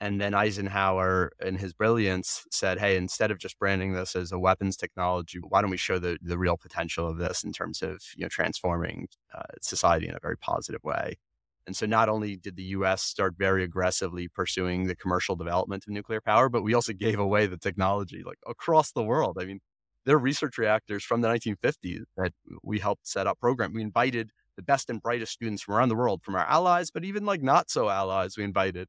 And 0.00 0.18
then 0.18 0.34
Eisenhower, 0.34 1.32
in 1.44 1.56
his 1.56 1.74
brilliance, 1.74 2.44
said, 2.50 2.80
"Hey, 2.80 2.96
instead 2.96 3.30
of 3.30 3.38
just 3.38 3.56
branding 3.58 3.92
this 3.92 4.16
as 4.16 4.32
a 4.32 4.38
weapons 4.38 4.76
technology, 4.76 5.38
why 5.38 5.60
don't 5.60 5.70
we 5.70 5.76
show 5.76 6.00
the 6.00 6.18
the 6.20 6.36
real 6.36 6.56
potential 6.56 7.06
of 7.06 7.18
this 7.18 7.44
in 7.44 7.52
terms 7.52 7.82
of 7.82 8.02
you 8.16 8.24
know 8.24 8.28
transforming 8.28 9.06
uh, 9.32 9.42
society 9.60 10.08
in 10.08 10.14
a 10.16 10.20
very 10.20 10.36
positive 10.36 10.82
way?" 10.82 11.18
And 11.66 11.76
so, 11.76 11.86
not 11.86 12.08
only 12.08 12.36
did 12.36 12.56
the 12.56 12.64
U.S. 12.64 13.02
start 13.02 13.34
very 13.38 13.62
aggressively 13.62 14.28
pursuing 14.28 14.86
the 14.86 14.96
commercial 14.96 15.36
development 15.36 15.84
of 15.86 15.92
nuclear 15.92 16.20
power, 16.20 16.48
but 16.48 16.62
we 16.62 16.74
also 16.74 16.92
gave 16.92 17.18
away 17.18 17.46
the 17.46 17.56
technology 17.56 18.22
like 18.24 18.38
across 18.48 18.92
the 18.92 19.02
world. 19.02 19.38
I 19.40 19.44
mean, 19.44 19.60
there 20.04 20.16
are 20.16 20.20
research 20.20 20.58
reactors 20.58 21.04
from 21.04 21.20
the 21.20 21.28
1950s 21.28 22.02
that 22.16 22.32
we 22.62 22.78
helped 22.78 23.06
set 23.06 23.26
up 23.26 23.38
program. 23.38 23.72
We 23.72 23.82
invited 23.82 24.30
the 24.56 24.62
best 24.62 24.90
and 24.90 25.00
brightest 25.00 25.32
students 25.32 25.62
from 25.62 25.74
around 25.74 25.88
the 25.88 25.94
world, 25.94 26.22
from 26.24 26.34
our 26.34 26.46
allies, 26.46 26.90
but 26.90 27.04
even 27.04 27.24
like 27.24 27.42
not 27.42 27.70
so 27.70 27.88
allies, 27.88 28.36
we 28.36 28.44
invited 28.44 28.88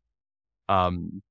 um, 0.67 1.21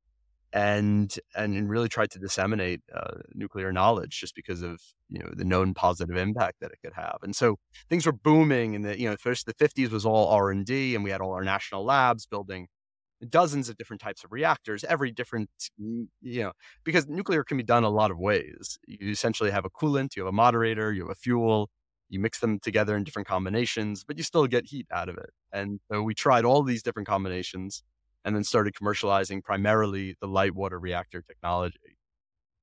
and 0.52 1.14
and 1.34 1.68
really 1.70 1.88
tried 1.88 2.10
to 2.12 2.18
disseminate 2.18 2.80
uh, 2.94 3.18
nuclear 3.34 3.72
knowledge 3.72 4.20
just 4.20 4.34
because 4.34 4.62
of 4.62 4.80
you 5.08 5.18
know 5.20 5.30
the 5.34 5.44
known 5.44 5.74
positive 5.74 6.16
impact 6.16 6.60
that 6.60 6.72
it 6.72 6.78
could 6.82 6.94
have. 6.94 7.18
And 7.22 7.34
so 7.34 7.56
things 7.88 8.06
were 8.06 8.12
booming, 8.12 8.74
and 8.74 8.84
the 8.84 8.98
you 8.98 9.08
know 9.08 9.16
first 9.16 9.46
the 9.46 9.54
50s 9.54 9.90
was 9.90 10.04
all 10.06 10.28
R 10.28 10.50
and 10.50 10.64
D, 10.66 10.94
and 10.94 11.04
we 11.04 11.10
had 11.10 11.20
all 11.20 11.32
our 11.32 11.44
national 11.44 11.84
labs 11.84 12.26
building 12.26 12.68
dozens 13.28 13.68
of 13.68 13.76
different 13.76 14.00
types 14.00 14.24
of 14.24 14.32
reactors, 14.32 14.84
every 14.84 15.10
different, 15.10 15.48
you 15.78 16.42
know, 16.42 16.52
because 16.84 17.06
nuclear 17.08 17.44
can 17.44 17.56
be 17.56 17.62
done 17.62 17.84
a 17.84 17.88
lot 17.88 18.10
of 18.10 18.18
ways. 18.18 18.78
You 18.86 19.10
essentially 19.10 19.50
have 19.50 19.64
a 19.64 19.70
coolant, 19.70 20.16
you 20.16 20.22
have 20.22 20.28
a 20.28 20.32
moderator, 20.32 20.92
you 20.92 21.02
have 21.02 21.10
a 21.10 21.14
fuel, 21.14 21.70
you 22.08 22.20
mix 22.20 22.40
them 22.40 22.58
together 22.58 22.96
in 22.96 23.04
different 23.04 23.28
combinations, 23.28 24.04
but 24.04 24.18
you 24.18 24.24
still 24.24 24.46
get 24.46 24.66
heat 24.66 24.86
out 24.92 25.08
of 25.08 25.16
it. 25.18 25.30
And 25.52 25.80
so 25.90 26.02
we 26.02 26.14
tried 26.14 26.44
all 26.44 26.62
these 26.62 26.82
different 26.82 27.08
combinations 27.08 27.82
and 28.24 28.34
then 28.34 28.44
started 28.44 28.74
commercializing 28.74 29.42
primarily 29.42 30.16
the 30.20 30.28
light 30.28 30.54
water 30.54 30.78
reactor 30.78 31.22
technology. 31.22 31.96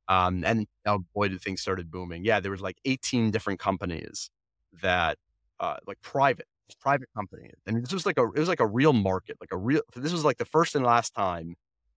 Um, 0.07 0.43
and 0.43 0.65
oh 0.85 0.99
boy, 1.13 1.27
did 1.27 1.41
things 1.41 1.61
started 1.61 1.91
booming. 1.91 2.25
Yeah, 2.25 2.39
there 2.39 2.51
was 2.51 2.61
like 2.61 2.77
18 2.85 3.31
different 3.31 3.59
companies 3.59 4.29
that, 4.81 5.17
uh, 5.59 5.77
like 5.85 6.01
private, 6.01 6.47
private 6.81 7.09
companies. 7.15 7.55
And 7.67 7.83
this 7.83 7.93
was 7.93 8.05
like 8.05 8.17
a, 8.17 8.23
it 8.23 8.39
was 8.39 8.49
like 8.49 8.59
a 8.59 8.67
real 8.67 8.93
market, 8.93 9.37
like 9.39 9.51
a 9.51 9.57
real, 9.57 9.81
this 9.95 10.11
was 10.11 10.25
like 10.25 10.37
the 10.37 10.45
first 10.45 10.75
and 10.75 10.85
last 10.85 11.13
time 11.13 11.55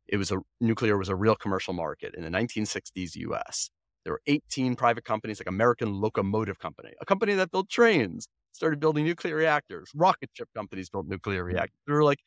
it 0.09 0.17
was 0.17 0.31
a, 0.31 0.39
nuclear 0.61 0.99
was 0.99 1.09
a 1.09 1.17
real 1.17 1.35
commercial 1.35 1.73
market 1.73 2.15
in 2.15 2.23
the 2.23 2.31
1960s 2.31 3.17
US. 3.17 3.71
There 4.05 4.13
were 4.13 4.23
18 4.27 4.75
private 4.77 5.05
companies, 5.05 5.41
like 5.41 5.49
American 5.49 6.01
Locomotive 6.01 6.59
Company, 6.59 6.91
a 7.01 7.07
company 7.07 7.35
that 7.35 7.51
built 7.51 7.71
trains, 7.71 8.29
started 8.53 8.81
building 8.81 9.05
nuclear 9.05 9.37
reactors. 9.37 9.91
Rocket 9.95 10.31
ship 10.33 10.49
companies 10.55 10.91
built 10.91 11.07
nuclear 11.07 11.43
hmm. 11.43 11.55
reactors. 11.55 11.79
There 11.87 11.97
were 11.97 12.05
like 12.05 12.21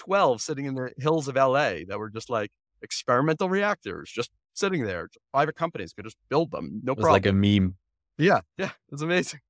12 0.00 0.40
sitting 0.40 0.64
in 0.64 0.74
the 0.74 0.90
hills 0.98 1.28
of 1.28 1.36
LA 1.36 1.84
that 1.86 1.98
were 1.98 2.08
just 2.08 2.30
like 2.30 2.50
experimental 2.80 3.50
reactors, 3.50 4.10
just 4.10 4.30
sitting 4.54 4.84
there. 4.84 5.10
Private 5.32 5.56
companies 5.56 5.92
could 5.92 6.06
just 6.06 6.16
build 6.30 6.50
them, 6.50 6.80
no 6.82 6.94
problem. 6.94 6.96
It 6.96 6.96
was 6.96 7.04
problem. 7.04 7.12
like 7.12 7.26
a 7.26 7.60
meme. 7.60 7.74
yeah, 8.18 8.40
yeah, 8.56 8.70
it's 8.90 9.02
amazing. 9.02 9.40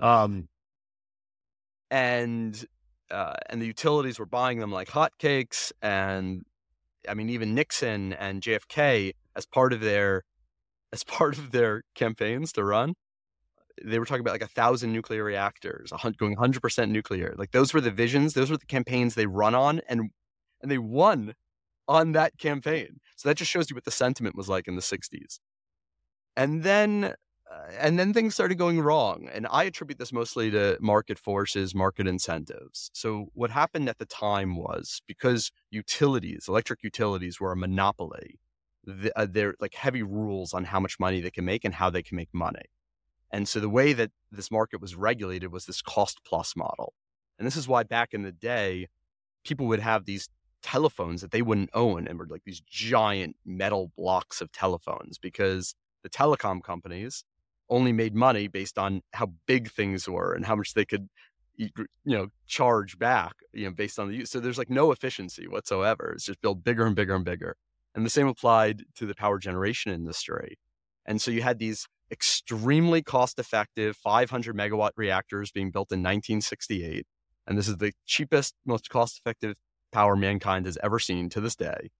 Um, 0.00 0.48
and 1.90 2.66
uh, 3.10 3.34
and 3.50 3.60
the 3.60 3.66
utilities 3.66 4.18
were 4.18 4.26
buying 4.26 4.58
them 4.58 4.72
like 4.72 4.88
hotcakes, 4.88 5.70
and 5.82 6.42
I 7.06 7.12
mean, 7.12 7.28
even 7.28 7.54
Nixon 7.54 8.14
and 8.14 8.42
JFK, 8.42 9.12
as 9.36 9.44
part 9.46 9.74
of 9.74 9.80
their 9.80 10.22
as 10.92 11.04
part 11.04 11.36
of 11.36 11.50
their 11.50 11.82
campaigns 11.94 12.52
to 12.52 12.64
run, 12.64 12.94
they 13.82 13.98
were 13.98 14.04
talking 14.04 14.20
about 14.20 14.32
like 14.32 14.42
a 14.42 14.48
thousand 14.48 14.92
nuclear 14.92 15.24
reactors, 15.24 15.92
going 16.18 16.36
hundred 16.36 16.60
percent 16.60 16.90
nuclear. 16.92 17.34
Like 17.36 17.52
those 17.52 17.74
were 17.74 17.80
the 17.80 17.90
visions, 17.90 18.34
those 18.34 18.50
were 18.50 18.56
the 18.56 18.66
campaigns 18.66 19.14
they 19.14 19.26
run 19.26 19.54
on, 19.54 19.80
and 19.88 20.10
and 20.62 20.70
they 20.70 20.78
won 20.78 21.34
on 21.88 22.12
that 22.12 22.38
campaign. 22.38 23.00
So 23.16 23.28
that 23.28 23.36
just 23.36 23.50
shows 23.50 23.70
you 23.70 23.74
what 23.76 23.84
the 23.84 23.90
sentiment 23.90 24.36
was 24.36 24.48
like 24.48 24.68
in 24.68 24.76
the 24.76 24.82
'60s. 24.82 25.38
And 26.36 26.62
then 26.62 27.14
uh, 27.50 27.70
and 27.78 27.98
then 27.98 28.12
things 28.12 28.34
started 28.34 28.56
going 28.56 28.80
wrong. 28.80 29.28
And 29.32 29.46
I 29.50 29.64
attribute 29.64 29.98
this 29.98 30.12
mostly 30.12 30.50
to 30.50 30.78
market 30.80 31.18
forces, 31.18 31.74
market 31.74 32.06
incentives. 32.06 32.90
So, 32.94 33.26
what 33.34 33.50
happened 33.50 33.88
at 33.88 33.98
the 33.98 34.06
time 34.06 34.56
was 34.56 35.02
because 35.06 35.52
utilities, 35.70 36.46
electric 36.48 36.82
utilities, 36.82 37.40
were 37.40 37.52
a 37.52 37.56
monopoly, 37.56 38.40
the, 38.84 39.12
uh, 39.18 39.26
there 39.30 39.54
like 39.60 39.74
heavy 39.74 40.02
rules 40.02 40.54
on 40.54 40.64
how 40.64 40.80
much 40.80 40.98
money 40.98 41.20
they 41.20 41.30
can 41.30 41.44
make 41.44 41.64
and 41.64 41.74
how 41.74 41.90
they 41.90 42.02
can 42.02 42.16
make 42.16 42.32
money. 42.32 42.64
And 43.34 43.48
so, 43.48 43.58
the 43.58 43.68
way 43.68 43.92
that 43.94 44.12
this 44.30 44.48
market 44.48 44.80
was 44.80 44.94
regulated 44.94 45.50
was 45.50 45.66
this 45.66 45.82
cost 45.82 46.20
plus 46.24 46.54
model. 46.54 46.94
And 47.36 47.44
this 47.44 47.56
is 47.56 47.66
why 47.66 47.82
back 47.82 48.14
in 48.14 48.22
the 48.22 48.30
day, 48.30 48.86
people 49.44 49.66
would 49.66 49.80
have 49.80 50.04
these 50.04 50.28
telephones 50.62 51.20
that 51.20 51.32
they 51.32 51.42
wouldn't 51.42 51.70
own 51.74 52.06
and 52.06 52.16
were 52.16 52.28
like 52.30 52.44
these 52.46 52.60
giant 52.60 53.34
metal 53.44 53.90
blocks 53.96 54.40
of 54.40 54.52
telephones 54.52 55.18
because 55.18 55.74
the 56.04 56.08
telecom 56.08 56.62
companies 56.62 57.24
only 57.68 57.92
made 57.92 58.14
money 58.14 58.46
based 58.46 58.78
on 58.78 59.02
how 59.14 59.32
big 59.48 59.68
things 59.68 60.08
were 60.08 60.32
and 60.32 60.46
how 60.46 60.54
much 60.54 60.74
they 60.74 60.84
could 60.84 61.08
you 61.56 61.70
know 62.04 62.28
charge 62.46 62.98
back 63.00 63.32
you 63.52 63.64
know 63.64 63.72
based 63.72 63.98
on 63.98 64.08
the 64.08 64.14
use 64.14 64.30
so 64.30 64.38
there's 64.38 64.58
like 64.58 64.70
no 64.70 64.92
efficiency 64.92 65.48
whatsoever. 65.48 66.12
It's 66.14 66.26
just 66.26 66.40
built 66.40 66.62
bigger 66.62 66.86
and 66.86 66.94
bigger 66.94 67.16
and 67.16 67.24
bigger. 67.24 67.56
And 67.96 68.06
the 68.06 68.10
same 68.10 68.28
applied 68.28 68.84
to 68.94 69.06
the 69.06 69.14
power 69.14 69.40
generation 69.40 69.90
industry. 69.90 70.56
And 71.04 71.20
so 71.20 71.32
you 71.32 71.42
had 71.42 71.58
these 71.58 71.88
extremely 72.14 73.02
cost 73.02 73.38
effective 73.38 73.96
500 73.96 74.56
megawatt 74.56 74.92
reactors 74.96 75.50
being 75.50 75.70
built 75.70 75.90
in 75.90 75.98
1968 75.98 77.06
and 77.46 77.58
this 77.58 77.68
is 77.68 77.76
the 77.78 77.92
cheapest 78.06 78.54
most 78.64 78.88
cost 78.88 79.18
effective 79.18 79.56
power 79.92 80.16
mankind 80.16 80.64
has 80.64 80.78
ever 80.82 80.98
seen 80.98 81.28
to 81.28 81.40
this 81.40 81.56
day 81.56 81.90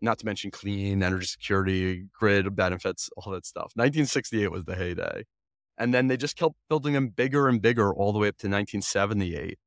not 0.00 0.18
to 0.18 0.26
mention 0.26 0.50
clean 0.50 1.02
energy 1.02 1.26
security, 1.26 2.06
grid 2.12 2.54
benefits, 2.54 3.10
all 3.16 3.32
that 3.32 3.46
stuff. 3.46 3.72
1968 3.74 4.50
was 4.50 4.64
the 4.64 4.76
heyday. 4.76 5.24
And 5.76 5.92
then 5.92 6.06
they 6.06 6.16
just 6.16 6.36
kept 6.36 6.54
building 6.68 6.92
them 6.92 7.08
bigger 7.08 7.48
and 7.48 7.60
bigger 7.60 7.92
all 7.92 8.12
the 8.12 8.18
way 8.18 8.28
up 8.28 8.36
to 8.38 8.46
1978, 8.46 9.58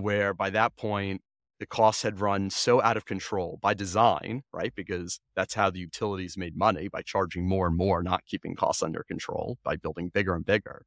where 0.00 0.32
by 0.32 0.48
that 0.50 0.76
point, 0.76 1.20
the 1.58 1.66
costs 1.66 2.02
had 2.02 2.20
run 2.20 2.50
so 2.50 2.82
out 2.82 2.96
of 2.96 3.06
control 3.06 3.58
by 3.62 3.74
design, 3.74 4.42
right? 4.52 4.74
Because 4.74 5.20
that's 5.34 5.54
how 5.54 5.70
the 5.70 5.78
utilities 5.78 6.36
made 6.36 6.56
money 6.56 6.88
by 6.88 7.02
charging 7.02 7.48
more 7.48 7.66
and 7.66 7.76
more, 7.76 8.02
not 8.02 8.26
keeping 8.26 8.54
costs 8.54 8.82
under 8.82 9.02
control 9.02 9.58
by 9.64 9.76
building 9.76 10.10
bigger 10.12 10.34
and 10.34 10.44
bigger. 10.44 10.84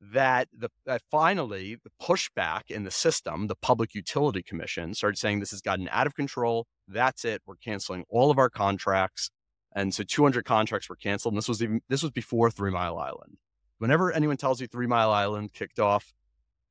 That 0.00 0.48
the 0.52 0.68
that 0.84 1.02
finally 1.10 1.76
the 1.82 1.90
pushback 2.02 2.62
in 2.68 2.84
the 2.84 2.90
system, 2.90 3.46
the 3.46 3.54
Public 3.54 3.94
Utility 3.94 4.42
Commission 4.42 4.92
started 4.92 5.16
saying 5.16 5.40
this 5.40 5.52
has 5.52 5.62
gotten 5.62 5.88
out 5.90 6.06
of 6.06 6.14
control. 6.14 6.66
That's 6.86 7.24
it. 7.24 7.40
We're 7.46 7.56
canceling 7.56 8.04
all 8.10 8.30
of 8.30 8.38
our 8.38 8.50
contracts. 8.50 9.30
And 9.74 9.94
so 9.94 10.04
200 10.04 10.44
contracts 10.44 10.88
were 10.88 10.96
canceled. 10.96 11.32
And 11.32 11.38
this 11.38 11.48
was 11.48 11.62
even 11.62 11.80
this 11.88 12.02
was 12.02 12.12
before 12.12 12.50
Three 12.50 12.70
Mile 12.70 12.98
Island. 12.98 13.38
Whenever 13.78 14.12
anyone 14.12 14.36
tells 14.36 14.60
you 14.60 14.66
Three 14.66 14.86
Mile 14.86 15.10
Island 15.10 15.52
kicked 15.54 15.78
off 15.78 16.12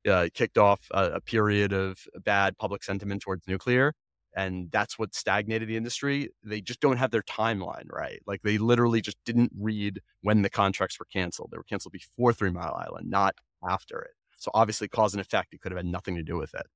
uh, 0.08 0.28
kicked 0.34 0.58
off 0.58 0.80
a, 0.90 1.12
a 1.14 1.20
period 1.20 1.72
of 1.72 1.98
bad 2.24 2.56
public 2.58 2.82
sentiment 2.82 3.22
towards 3.22 3.46
nuclear, 3.46 3.94
and 4.36 4.70
that's 4.70 4.98
what 4.98 5.14
stagnated 5.14 5.68
the 5.68 5.76
industry. 5.76 6.30
They 6.42 6.60
just 6.60 6.80
don't 6.80 6.96
have 6.96 7.10
their 7.10 7.22
timeline 7.22 7.86
right. 7.90 8.20
Like 8.26 8.42
they 8.42 8.58
literally 8.58 9.00
just 9.00 9.18
didn't 9.24 9.52
read 9.58 10.00
when 10.22 10.42
the 10.42 10.50
contracts 10.50 10.98
were 10.98 11.06
canceled. 11.12 11.50
They 11.52 11.58
were 11.58 11.64
canceled 11.64 11.92
before 11.92 12.32
Three 12.32 12.50
Mile 12.50 12.74
Island, 12.74 13.10
not 13.10 13.34
after 13.68 14.00
it. 14.00 14.12
So 14.36 14.50
obviously, 14.54 14.88
cause 14.88 15.14
and 15.14 15.20
effect, 15.20 15.54
it 15.54 15.60
could 15.60 15.72
have 15.72 15.78
had 15.78 15.86
nothing 15.86 16.16
to 16.16 16.22
do 16.22 16.36
with 16.36 16.54
it. 16.54 16.66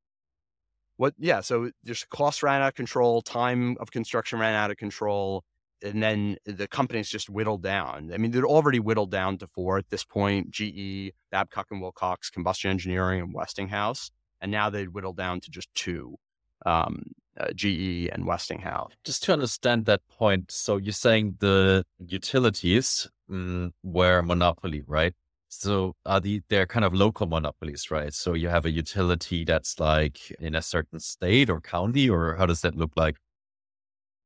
What? 0.97 1.15
Yeah. 1.19 1.41
So 1.41 1.71
just 1.85 2.09
costs 2.11 2.43
ran 2.43 2.63
out 2.63 2.69
of 2.69 2.75
control, 2.75 3.23
time 3.23 3.77
of 3.81 3.91
construction 3.91 4.39
ran 4.39 4.55
out 4.55 4.71
of 4.71 4.77
control, 4.77 5.45
and 5.83 6.03
then 6.03 6.37
the 6.45 6.67
companies 6.69 7.09
just 7.09 7.29
whittled 7.31 7.63
down. 7.63 8.11
I 8.13 8.19
mean, 8.19 8.31
they're 8.31 8.47
already 8.47 8.81
whittled 8.81 9.11
down 9.11 9.39
to 9.39 9.47
four 9.47 9.79
at 9.79 9.91
this 9.91 10.05
point: 10.05 10.51
GE, 10.51 11.13
Babcock 11.31 11.67
and 11.71 11.81
Wilcox, 11.81 12.31
Combustion 12.31 12.71
Engineering, 12.71 13.21
and 13.21 13.35
Westinghouse. 13.35 14.11
And 14.41 14.53
now 14.53 14.71
they'd 14.71 14.89
whittled 14.89 15.17
down 15.17 15.41
to 15.41 15.51
just 15.51 15.69
two. 15.75 16.17
Um, 16.67 17.13
uh, 17.39 17.53
GE 17.55 18.09
and 18.13 18.27
Westinghouse. 18.27 18.93
Just 19.05 19.23
to 19.25 19.33
understand 19.33 19.87
that 19.87 20.01
point, 20.09 20.51
so 20.51 20.77
you're 20.77 20.93
saying 20.93 21.37
the 21.39 21.85
utilities 21.99 23.09
mm, 23.31 23.71
were 23.85 24.23
monopoly, 24.23 24.83
right? 24.87 25.15
So 25.49 25.95
are 26.05 26.21
the 26.21 26.43
they're 26.49 26.67
kind 26.67 26.85
of 26.85 26.93
local 26.93 27.27
monopolies, 27.27 27.91
right? 27.91 28.13
So 28.13 28.35
you 28.35 28.49
have 28.49 28.67
a 28.67 28.71
utility 28.71 29.45
that's 29.45 29.81
like 29.81 30.31
in 30.41 30.55
a 30.55 30.63
certain 30.63 31.01
state 31.01 31.49
or 31.49 31.61
county, 31.61 32.09
or 32.11 32.37
how 32.37 32.47
does 32.47 32.61
that 32.63 32.75
look 32.75 32.93
like? 32.97 33.17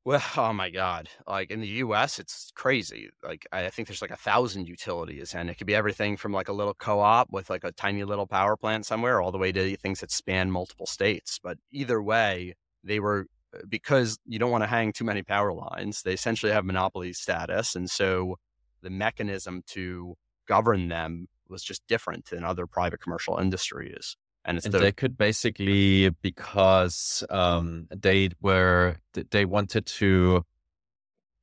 Well, 0.04 0.22
oh 0.36 0.52
my 0.52 0.70
God. 0.70 1.08
Like 1.26 1.50
in 1.50 1.60
the 1.60 1.68
US, 1.68 2.18
it's 2.18 2.50
crazy. 2.54 3.10
Like 3.22 3.46
I 3.52 3.68
think 3.70 3.88
there's 3.88 4.02
like 4.02 4.10
a 4.10 4.16
thousand 4.16 4.66
utilities, 4.68 5.34
and 5.34 5.48
it 5.50 5.56
could 5.56 5.66
be 5.66 5.74
everything 5.74 6.16
from 6.16 6.32
like 6.32 6.48
a 6.48 6.52
little 6.52 6.74
co 6.74 7.00
op 7.00 7.28
with 7.30 7.50
like 7.50 7.64
a 7.64 7.72
tiny 7.72 8.04
little 8.04 8.26
power 8.26 8.56
plant 8.56 8.86
somewhere 8.86 9.20
all 9.20 9.32
the 9.32 9.38
way 9.38 9.52
to 9.52 9.76
things 9.76 10.00
that 10.00 10.10
span 10.10 10.50
multiple 10.50 10.86
states. 10.86 11.38
But 11.42 11.58
either 11.70 12.02
way, 12.02 12.54
they 12.84 13.00
were 13.00 13.26
uh, 13.54 13.60
because 13.68 14.18
you 14.26 14.38
don't 14.38 14.50
want 14.50 14.64
to 14.64 14.68
hang 14.68 14.92
too 14.92 15.04
many 15.04 15.22
power 15.22 15.52
lines, 15.52 16.02
they 16.02 16.14
essentially 16.14 16.52
have 16.52 16.64
monopoly 16.64 17.12
status. 17.12 17.74
And 17.76 17.88
so 17.90 18.36
the 18.82 18.90
mechanism 18.90 19.62
to 19.68 20.14
govern 20.48 20.88
them 20.88 21.28
was 21.48 21.62
just 21.62 21.86
different 21.86 22.26
than 22.26 22.44
other 22.44 22.66
private 22.66 23.00
commercial 23.00 23.38
industries. 23.38 24.16
And 24.44 24.56
it's 24.58 24.66
And 24.66 24.74
the, 24.74 24.78
they 24.78 24.92
could 24.92 25.16
basically 25.16 26.10
because 26.10 27.24
um, 27.30 27.86
they 27.94 28.30
were 28.40 28.96
they 29.30 29.44
wanted 29.44 29.86
to. 29.86 30.44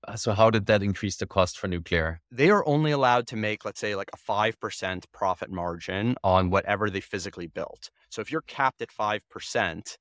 uh, 0.08 0.16
So 0.16 0.34
how 0.34 0.50
did 0.50 0.66
that 0.66 0.84
increase 0.84 1.18
the 1.18 1.28
cost 1.28 1.58
for 1.58 1.68
nuclear? 1.68 2.22
they 2.32 2.50
are 2.50 2.66
only 2.68 2.92
allowed 2.92 3.28
to 3.28 3.36
make, 3.36 3.66
let's 3.66 3.80
say, 3.80 3.96
like 3.96 4.10
a 4.14 4.18
5% 4.18 5.06
profit 5.12 5.50
margin 5.52 6.16
on 6.24 6.50
whatever 6.50 6.90
they 6.90 7.02
physically 7.02 7.48
built. 7.48 7.90
So 8.10 8.22
if 8.22 8.32
you're 8.32 8.42
capped 8.42 8.82
at 8.82 8.90
5%, 8.90 9.98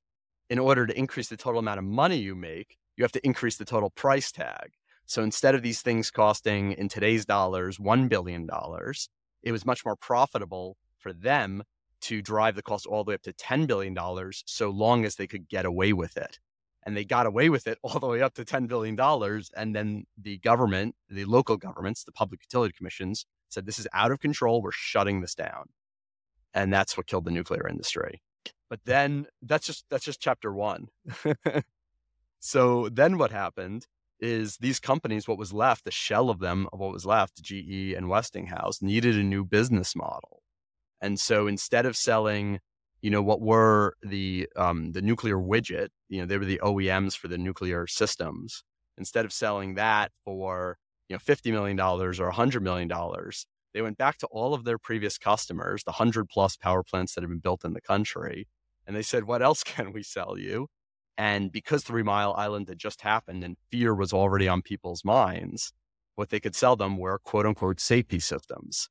in 0.50 0.58
order 0.58 0.86
to 0.86 0.98
increase 0.98 1.28
the 1.28 1.36
total 1.36 1.58
amount 1.60 1.78
of 1.78 1.84
money 1.84 2.16
you 2.16 2.34
make, 2.34 2.76
you 2.96 3.04
have 3.04 3.12
to 3.12 3.24
increase 3.26 3.56
the 3.56 3.64
total 3.64 3.90
price 3.90 4.32
tag. 4.32 4.70
So 5.06 5.22
instead 5.22 5.54
of 5.54 5.62
these 5.62 5.82
things 5.82 6.10
costing 6.10 6.72
in 6.72 6.88
today's 6.88 7.24
dollars 7.24 7.78
$1 7.78 8.08
billion, 8.08 8.48
it 9.42 9.52
was 9.52 9.64
much 9.66 9.84
more 9.84 9.96
profitable 9.96 10.76
for 10.98 11.12
them 11.12 11.62
to 12.02 12.22
drive 12.22 12.54
the 12.54 12.62
cost 12.62 12.86
all 12.86 13.04
the 13.04 13.10
way 13.10 13.14
up 13.14 13.22
to 13.22 13.32
$10 13.32 13.66
billion 13.66 13.96
so 14.46 14.70
long 14.70 15.04
as 15.04 15.16
they 15.16 15.26
could 15.26 15.48
get 15.48 15.64
away 15.64 15.92
with 15.92 16.16
it. 16.16 16.38
And 16.84 16.96
they 16.96 17.04
got 17.04 17.26
away 17.26 17.50
with 17.50 17.66
it 17.66 17.78
all 17.82 17.98
the 17.98 18.06
way 18.06 18.22
up 18.22 18.34
to 18.34 18.44
$10 18.44 18.68
billion. 18.68 18.98
And 19.56 19.74
then 19.74 20.04
the 20.20 20.38
government, 20.38 20.94
the 21.08 21.24
local 21.24 21.56
governments, 21.56 22.04
the 22.04 22.12
public 22.12 22.40
utility 22.42 22.74
commissions 22.76 23.26
said, 23.48 23.66
this 23.66 23.78
is 23.78 23.88
out 23.92 24.10
of 24.10 24.20
control. 24.20 24.62
We're 24.62 24.72
shutting 24.72 25.20
this 25.20 25.34
down. 25.34 25.66
And 26.54 26.72
that's 26.72 26.96
what 26.96 27.06
killed 27.06 27.24
the 27.24 27.30
nuclear 27.30 27.68
industry. 27.68 28.22
But 28.70 28.80
then 28.84 29.26
that's 29.42 29.66
just 29.66 29.84
that's 29.90 30.04
just 30.04 30.20
chapter 30.20 30.52
one. 30.52 30.88
so 32.40 32.88
then 32.90 33.18
what 33.18 33.30
happened 33.30 33.86
is 34.20 34.56
these 34.56 34.80
companies, 34.80 35.28
what 35.28 35.38
was 35.38 35.52
left, 35.52 35.84
the 35.84 35.90
shell 35.90 36.28
of 36.28 36.40
them 36.40 36.68
of 36.72 36.80
what 36.80 36.92
was 36.92 37.06
left, 37.06 37.42
GE 37.42 37.94
and 37.96 38.08
Westinghouse, 38.08 38.82
needed 38.82 39.14
a 39.14 39.22
new 39.22 39.44
business 39.44 39.94
model. 39.94 40.37
And 41.00 41.18
so 41.18 41.46
instead 41.46 41.86
of 41.86 41.96
selling, 41.96 42.60
you 43.02 43.10
know, 43.10 43.22
what 43.22 43.40
were 43.40 43.94
the 44.02 44.48
um, 44.56 44.92
the 44.92 45.02
nuclear 45.02 45.36
widget, 45.36 45.88
you 46.08 46.20
know, 46.20 46.26
they 46.26 46.38
were 46.38 46.44
the 46.44 46.60
OEMs 46.62 47.16
for 47.16 47.28
the 47.28 47.38
nuclear 47.38 47.86
systems. 47.86 48.62
Instead 48.96 49.24
of 49.24 49.32
selling 49.32 49.74
that 49.74 50.10
for 50.24 50.76
you 51.08 51.14
know 51.14 51.20
fifty 51.20 51.52
million 51.52 51.76
dollars 51.76 52.18
or 52.18 52.30
hundred 52.30 52.62
million 52.62 52.88
dollars, 52.88 53.46
they 53.72 53.82
went 53.82 53.98
back 53.98 54.18
to 54.18 54.26
all 54.28 54.54
of 54.54 54.64
their 54.64 54.78
previous 54.78 55.18
customers, 55.18 55.84
the 55.84 55.92
hundred 55.92 56.28
plus 56.28 56.56
power 56.56 56.82
plants 56.82 57.14
that 57.14 57.22
have 57.22 57.30
been 57.30 57.38
built 57.38 57.64
in 57.64 57.74
the 57.74 57.80
country, 57.80 58.48
and 58.86 58.96
they 58.96 59.02
said, 59.02 59.24
"What 59.24 59.42
else 59.42 59.62
can 59.64 59.92
we 59.92 60.02
sell 60.02 60.36
you?" 60.38 60.68
And 61.16 61.50
because 61.50 61.82
Three 61.82 62.04
Mile 62.04 62.32
Island 62.34 62.68
had 62.68 62.78
just 62.78 63.02
happened 63.02 63.42
and 63.42 63.56
fear 63.70 63.94
was 63.94 64.12
already 64.12 64.46
on 64.46 64.62
people's 64.62 65.04
minds, 65.04 65.72
what 66.14 66.30
they 66.30 66.40
could 66.40 66.54
sell 66.54 66.76
them 66.76 66.96
were 66.96 67.18
quote 67.18 67.46
unquote 67.46 67.80
safety 67.80 68.20
systems. 68.20 68.88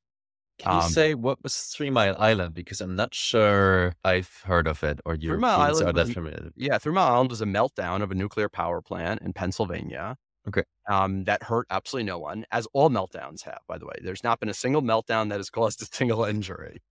Can 0.58 0.72
you 0.72 0.80
Um, 0.80 0.82
say 0.82 1.14
what 1.14 1.42
was 1.42 1.56
Three 1.66 1.90
Mile 1.90 2.16
Island? 2.18 2.54
Because 2.54 2.80
I'm 2.80 2.96
not 2.96 3.14
sure 3.14 3.94
I've 4.04 4.42
heard 4.44 4.66
of 4.66 4.82
it 4.84 5.00
or 5.04 5.14
Three 5.26 5.36
Mile 5.36 5.60
Europeans 5.60 5.80
are 5.80 5.92
Island 5.92 5.94
that 5.94 6.08
familiar. 6.08 6.50
Yeah, 6.56 6.78
Three 6.78 6.92
Mile 6.92 7.12
Island 7.14 7.30
was 7.30 7.40
a 7.40 7.46
meltdown 7.46 8.02
of 8.02 8.10
a 8.10 8.14
nuclear 8.14 8.48
power 8.48 8.80
plant 8.82 9.22
in 9.22 9.32
Pennsylvania. 9.32 10.16
Okay. 10.46 10.64
Um, 10.88 11.24
that 11.24 11.42
hurt 11.44 11.66
absolutely 11.70 12.06
no 12.06 12.18
one, 12.18 12.46
as 12.52 12.66
all 12.74 12.90
meltdowns 12.90 13.42
have, 13.44 13.60
by 13.68 13.78
the 13.78 13.86
way. 13.86 13.94
There's 14.02 14.24
not 14.24 14.40
been 14.40 14.50
a 14.50 14.54
single 14.54 14.82
meltdown 14.82 15.30
that 15.30 15.38
has 15.38 15.50
caused 15.58 15.82
a 15.82 15.86
single 15.86 16.24
injury. 16.24 16.82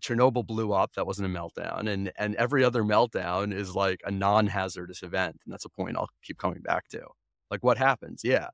Chernobyl 0.00 0.46
blew 0.46 0.72
up, 0.72 0.94
that 0.94 1.06
wasn't 1.06 1.34
a 1.34 1.38
meltdown. 1.40 1.88
And 1.90 2.12
and 2.16 2.34
every 2.36 2.64
other 2.64 2.82
meltdown 2.84 3.52
is 3.54 3.74
like 3.76 4.00
a 4.06 4.10
non-hazardous 4.10 5.02
event. 5.02 5.40
And 5.44 5.52
that's 5.52 5.64
a 5.66 5.70
point 5.70 5.96
I'll 5.96 6.08
keep 6.22 6.38
coming 6.38 6.62
back 6.62 6.88
to. 6.90 7.06
Like 7.50 7.62
what 7.64 7.78
happens? 7.78 8.22
Yeah. 8.24 8.50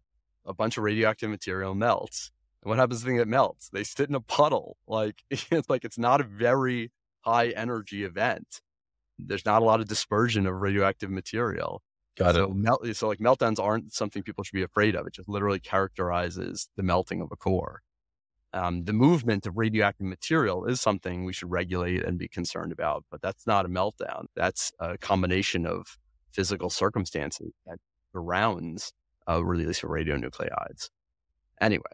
A 0.46 0.54
bunch 0.54 0.76
of 0.78 0.84
radioactive 0.84 1.30
material 1.30 1.74
melts. 1.74 2.32
And 2.66 2.70
what 2.70 2.78
happens 2.80 2.98
to 2.98 3.04
the 3.04 3.10
thing 3.10 3.18
that 3.18 3.28
melts? 3.28 3.68
They 3.68 3.84
sit 3.84 4.08
in 4.08 4.16
a 4.16 4.20
puddle. 4.20 4.76
Like 4.88 5.22
it's 5.30 5.70
like 5.70 5.84
it's 5.84 5.98
not 5.98 6.20
a 6.20 6.24
very 6.24 6.90
high 7.20 7.50
energy 7.50 8.02
event. 8.02 8.60
There's 9.20 9.44
not 9.46 9.62
a 9.62 9.64
lot 9.64 9.78
of 9.78 9.86
dispersion 9.86 10.48
of 10.48 10.54
radioactive 10.60 11.10
material. 11.10 11.82
Got 12.18 12.34
so 12.34 12.44
it. 12.44 12.54
Melt, 12.54 12.96
so 12.96 13.06
like 13.06 13.20
meltdowns 13.20 13.60
aren't 13.60 13.92
something 13.92 14.24
people 14.24 14.42
should 14.42 14.54
be 14.54 14.64
afraid 14.64 14.96
of. 14.96 15.06
It 15.06 15.12
just 15.12 15.28
literally 15.28 15.60
characterizes 15.60 16.68
the 16.76 16.82
melting 16.82 17.20
of 17.20 17.28
a 17.30 17.36
core. 17.36 17.82
Um, 18.52 18.84
the 18.84 18.92
movement 18.92 19.46
of 19.46 19.56
radioactive 19.56 20.06
material 20.06 20.64
is 20.64 20.80
something 20.80 21.24
we 21.24 21.32
should 21.32 21.50
regulate 21.50 22.02
and 22.02 22.18
be 22.18 22.26
concerned 22.26 22.72
about, 22.72 23.04
but 23.12 23.22
that's 23.22 23.46
not 23.46 23.64
a 23.64 23.68
meltdown. 23.68 24.26
That's 24.34 24.72
a 24.80 24.98
combination 24.98 25.66
of 25.66 25.98
physical 26.32 26.70
circumstances 26.70 27.52
that 27.66 27.78
surrounds 28.12 28.92
a 29.28 29.44
release 29.44 29.84
of 29.84 29.90
radionuclides. 29.90 30.90
Anyway, 31.60 31.92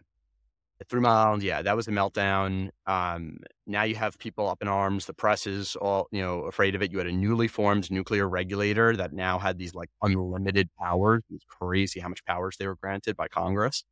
Three 0.88 1.00
Mile 1.00 1.42
yeah, 1.42 1.62
that 1.62 1.76
was 1.76 1.86
the 1.86 1.92
meltdown. 1.92 2.70
Um, 2.86 3.38
now 3.66 3.82
you 3.82 3.94
have 3.96 4.18
people 4.18 4.48
up 4.48 4.62
in 4.62 4.68
arms. 4.68 5.06
The 5.06 5.14
press 5.14 5.46
is 5.46 5.76
all, 5.76 6.08
you 6.10 6.20
know, 6.22 6.40
afraid 6.40 6.74
of 6.74 6.82
it. 6.82 6.92
You 6.92 6.98
had 6.98 7.06
a 7.06 7.12
newly 7.12 7.48
formed 7.48 7.90
nuclear 7.90 8.28
regulator 8.28 8.96
that 8.96 9.12
now 9.12 9.38
had 9.38 9.58
these 9.58 9.74
like 9.74 9.90
unlimited 10.02 10.68
powers. 10.78 11.22
It's 11.30 11.44
crazy 11.44 12.00
how 12.00 12.08
much 12.08 12.24
powers 12.24 12.56
they 12.58 12.66
were 12.66 12.76
granted 12.76 13.16
by 13.16 13.28
Congress. 13.28 13.84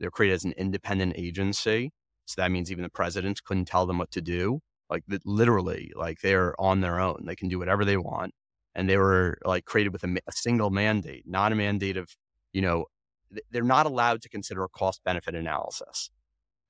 They 0.00 0.06
were 0.06 0.10
created 0.10 0.34
as 0.34 0.44
an 0.44 0.52
independent 0.52 1.14
agency. 1.16 1.90
So 2.26 2.40
that 2.40 2.50
means 2.50 2.70
even 2.70 2.82
the 2.82 2.90
presidents 2.90 3.40
couldn't 3.40 3.66
tell 3.66 3.86
them 3.86 3.98
what 3.98 4.10
to 4.12 4.22
do. 4.22 4.60
Like 4.90 5.04
literally, 5.24 5.92
like 5.96 6.20
they're 6.20 6.60
on 6.60 6.80
their 6.80 7.00
own. 7.00 7.24
They 7.26 7.36
can 7.36 7.48
do 7.48 7.58
whatever 7.58 7.84
they 7.84 7.96
want. 7.96 8.32
And 8.74 8.88
they 8.88 8.96
were 8.96 9.38
like 9.44 9.64
created 9.64 9.92
with 9.92 10.04
a, 10.04 10.18
a 10.26 10.32
single 10.32 10.70
mandate, 10.70 11.24
not 11.26 11.52
a 11.52 11.54
mandate 11.54 11.96
of, 11.96 12.08
you 12.52 12.62
know, 12.62 12.86
they're 13.50 13.62
not 13.62 13.86
allowed 13.86 14.22
to 14.22 14.28
consider 14.28 14.64
a 14.64 14.68
cost 14.68 15.02
benefit 15.04 15.34
analysis. 15.34 16.10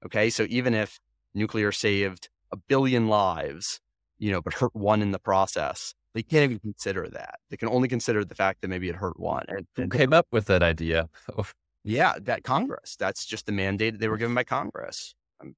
Okay. 0.04 0.30
So 0.30 0.46
even 0.48 0.74
if 0.74 0.98
nuclear 1.34 1.72
saved 1.72 2.28
a 2.52 2.56
billion 2.56 3.08
lives, 3.08 3.80
you 4.18 4.30
know, 4.30 4.40
but 4.40 4.54
hurt 4.54 4.74
one 4.74 5.02
in 5.02 5.10
the 5.10 5.18
process, 5.18 5.94
they 6.14 6.22
can't 6.22 6.44
even 6.44 6.58
consider 6.58 7.08
that. 7.08 7.40
They 7.50 7.56
can 7.56 7.68
only 7.68 7.88
consider 7.88 8.24
the 8.24 8.34
fact 8.34 8.60
that 8.60 8.68
maybe 8.68 8.88
it 8.88 8.96
hurt 8.96 9.18
one. 9.18 9.44
And, 9.48 9.66
Who 9.76 9.88
came 9.88 10.12
up 10.12 10.26
with 10.30 10.46
that 10.46 10.62
idea? 10.62 11.08
yeah, 11.84 12.14
that 12.22 12.44
Congress. 12.44 12.96
That's 12.98 13.24
just 13.24 13.46
the 13.46 13.52
mandate 13.52 13.98
they 13.98 14.08
were 14.08 14.18
given 14.18 14.34
by 14.34 14.44
Congress. 14.44 15.14
I'm, 15.40 15.56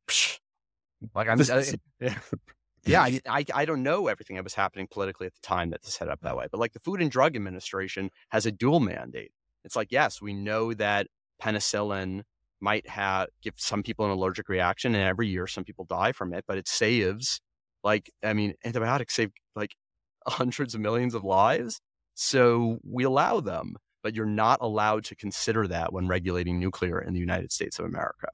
like 1.14 1.28
I'm, 1.28 1.40
I, 1.40 1.44
uh, 1.44 1.64
yeah, 2.00 2.18
yeah 2.86 3.02
I, 3.02 3.20
I, 3.26 3.44
I 3.52 3.64
don't 3.64 3.82
know 3.82 4.06
everything 4.06 4.36
that 4.36 4.44
was 4.44 4.54
happening 4.54 4.86
politically 4.90 5.26
at 5.26 5.34
the 5.34 5.42
time 5.42 5.70
that 5.70 5.82
this 5.82 5.94
set 5.94 6.08
up 6.08 6.20
that 6.22 6.36
way. 6.36 6.46
But 6.50 6.60
like 6.60 6.72
the 6.72 6.80
Food 6.80 7.02
and 7.02 7.10
Drug 7.10 7.34
Administration 7.34 8.10
has 8.30 8.46
a 8.46 8.52
dual 8.52 8.80
mandate. 8.80 9.32
It's 9.64 9.76
like 9.76 9.90
yes, 9.90 10.22
we 10.22 10.34
know 10.34 10.74
that 10.74 11.08
penicillin 11.42 12.22
might 12.60 12.88
have 12.88 13.28
give 13.42 13.54
some 13.56 13.82
people 13.82 14.04
an 14.04 14.12
allergic 14.12 14.48
reaction, 14.48 14.94
and 14.94 15.04
every 15.04 15.28
year 15.28 15.46
some 15.46 15.64
people 15.64 15.84
die 15.84 16.12
from 16.12 16.32
it. 16.32 16.44
But 16.46 16.58
it 16.58 16.68
saves, 16.68 17.40
like, 17.82 18.10
I 18.22 18.32
mean, 18.32 18.54
antibiotics 18.64 19.14
save 19.14 19.30
like 19.56 19.74
hundreds 20.26 20.74
of 20.74 20.80
millions 20.80 21.14
of 21.14 21.24
lives. 21.24 21.80
So 22.14 22.78
we 22.84 23.04
allow 23.04 23.40
them, 23.40 23.76
but 24.02 24.14
you're 24.14 24.26
not 24.26 24.58
allowed 24.60 25.04
to 25.06 25.16
consider 25.16 25.66
that 25.68 25.92
when 25.92 26.06
regulating 26.08 26.60
nuclear 26.60 27.00
in 27.00 27.12
the 27.12 27.20
United 27.20 27.52
States 27.52 27.78
of 27.78 27.86
America. 27.86 28.28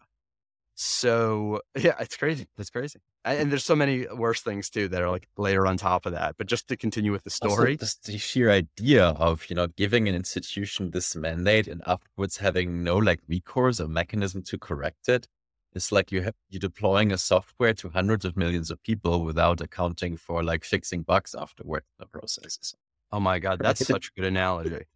So 0.82 1.60
yeah, 1.78 1.94
it's 2.00 2.16
crazy. 2.16 2.46
It's 2.56 2.70
crazy. 2.70 3.00
And 3.26 3.50
there's 3.50 3.66
so 3.66 3.76
many 3.76 4.06
worse 4.06 4.40
things 4.40 4.70
too 4.70 4.88
that 4.88 5.02
are 5.02 5.10
like 5.10 5.28
layered 5.36 5.66
on 5.66 5.76
top 5.76 6.06
of 6.06 6.12
that. 6.12 6.36
But 6.38 6.46
just 6.46 6.68
to 6.68 6.76
continue 6.76 7.12
with 7.12 7.22
the 7.22 7.28
story, 7.28 7.76
also, 7.78 7.98
the 8.06 8.16
sheer 8.16 8.50
idea 8.50 9.08
of 9.08 9.44
you 9.50 9.56
know 9.56 9.66
giving 9.66 10.08
an 10.08 10.14
institution 10.14 10.90
this 10.90 11.14
mandate 11.14 11.68
and 11.68 11.82
afterwards 11.86 12.38
having 12.38 12.82
no 12.82 12.96
like 12.96 13.20
recourse 13.28 13.78
or 13.78 13.88
mechanism 13.88 14.42
to 14.44 14.56
correct 14.56 15.06
it, 15.10 15.28
it's 15.74 15.92
like 15.92 16.10
you 16.10 16.22
have 16.22 16.34
you're 16.48 16.60
deploying 16.60 17.12
a 17.12 17.18
software 17.18 17.74
to 17.74 17.90
hundreds 17.90 18.24
of 18.24 18.38
millions 18.38 18.70
of 18.70 18.82
people 18.82 19.22
without 19.22 19.60
accounting 19.60 20.16
for 20.16 20.42
like 20.42 20.64
fixing 20.64 21.02
bugs 21.02 21.34
afterward 21.38 21.82
in 21.98 22.04
the 22.04 22.06
processes. 22.06 22.74
Oh 23.12 23.20
my 23.20 23.38
god, 23.38 23.58
that's 23.60 23.86
such 23.86 24.08
a 24.08 24.10
good 24.18 24.26
analogy. 24.26 24.86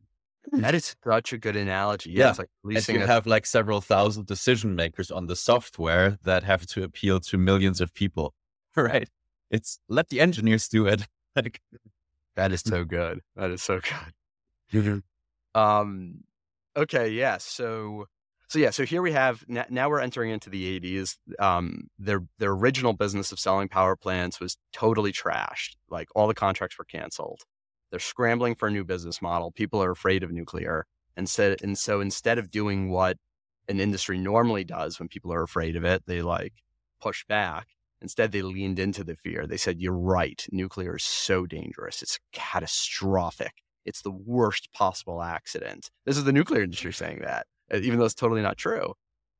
That 0.52 0.74
is 0.74 0.94
such 1.04 1.32
a 1.32 1.38
good 1.38 1.56
analogy. 1.56 2.10
Yeah, 2.10 2.18
yeah. 2.18 2.30
it's 2.30 2.38
like 2.38 2.50
releasing. 2.62 2.96
you 2.96 3.04
a... 3.04 3.06
have 3.06 3.26
like 3.26 3.46
several 3.46 3.80
thousand 3.80 4.26
decision 4.26 4.74
makers 4.74 5.10
on 5.10 5.26
the 5.26 5.36
software 5.36 6.18
that 6.24 6.44
have 6.44 6.66
to 6.66 6.82
appeal 6.82 7.20
to 7.20 7.38
millions 7.38 7.80
of 7.80 7.94
people. 7.94 8.34
Right? 8.76 9.08
It's 9.50 9.78
let 9.88 10.08
the 10.08 10.20
engineers 10.20 10.68
do 10.68 10.86
it. 10.86 11.06
like 11.36 11.60
that 12.36 12.52
is 12.52 12.60
so 12.60 12.84
good. 12.84 13.20
That 13.36 13.50
is 13.50 13.62
so 13.62 13.80
good. 14.72 15.02
um. 15.54 16.20
Okay. 16.76 17.10
Yeah. 17.10 17.38
So. 17.38 18.06
So 18.48 18.58
yeah. 18.58 18.70
So 18.70 18.84
here 18.84 19.00
we 19.00 19.12
have 19.12 19.44
now 19.48 19.88
we're 19.88 20.00
entering 20.00 20.30
into 20.30 20.50
the 20.50 20.80
80s. 20.80 21.16
Um. 21.38 21.88
Their 21.98 22.22
their 22.38 22.50
original 22.52 22.92
business 22.92 23.32
of 23.32 23.38
selling 23.38 23.68
power 23.68 23.96
plants 23.96 24.40
was 24.40 24.56
totally 24.72 25.12
trashed. 25.12 25.76
Like 25.88 26.08
all 26.14 26.26
the 26.26 26.34
contracts 26.34 26.78
were 26.78 26.84
canceled. 26.84 27.42
They're 27.94 28.00
scrambling 28.00 28.56
for 28.56 28.66
a 28.66 28.72
new 28.72 28.82
business 28.82 29.22
model. 29.22 29.52
People 29.52 29.80
are 29.80 29.92
afraid 29.92 30.24
of 30.24 30.32
nuclear. 30.32 30.84
And 31.16 31.28
so, 31.28 31.54
and 31.62 31.78
so 31.78 32.00
instead 32.00 32.38
of 32.38 32.50
doing 32.50 32.90
what 32.90 33.18
an 33.68 33.78
industry 33.78 34.18
normally 34.18 34.64
does 34.64 34.98
when 34.98 35.06
people 35.06 35.32
are 35.32 35.44
afraid 35.44 35.76
of 35.76 35.84
it, 35.84 36.02
they 36.04 36.20
like 36.20 36.54
push 37.00 37.24
back. 37.26 37.68
Instead, 38.02 38.32
they 38.32 38.42
leaned 38.42 38.80
into 38.80 39.04
the 39.04 39.14
fear. 39.14 39.46
They 39.46 39.56
said, 39.56 39.80
You're 39.80 39.92
right. 39.92 40.44
Nuclear 40.50 40.96
is 40.96 41.04
so 41.04 41.46
dangerous. 41.46 42.02
It's 42.02 42.18
catastrophic. 42.32 43.52
It's 43.84 44.02
the 44.02 44.10
worst 44.10 44.72
possible 44.72 45.22
accident. 45.22 45.88
This 46.04 46.16
is 46.16 46.24
the 46.24 46.32
nuclear 46.32 46.64
industry 46.64 46.92
saying 46.92 47.20
that, 47.22 47.46
uh, 47.72 47.76
even 47.76 48.00
though 48.00 48.06
it's 48.06 48.14
totally 48.14 48.42
not 48.42 48.56
true. 48.56 48.94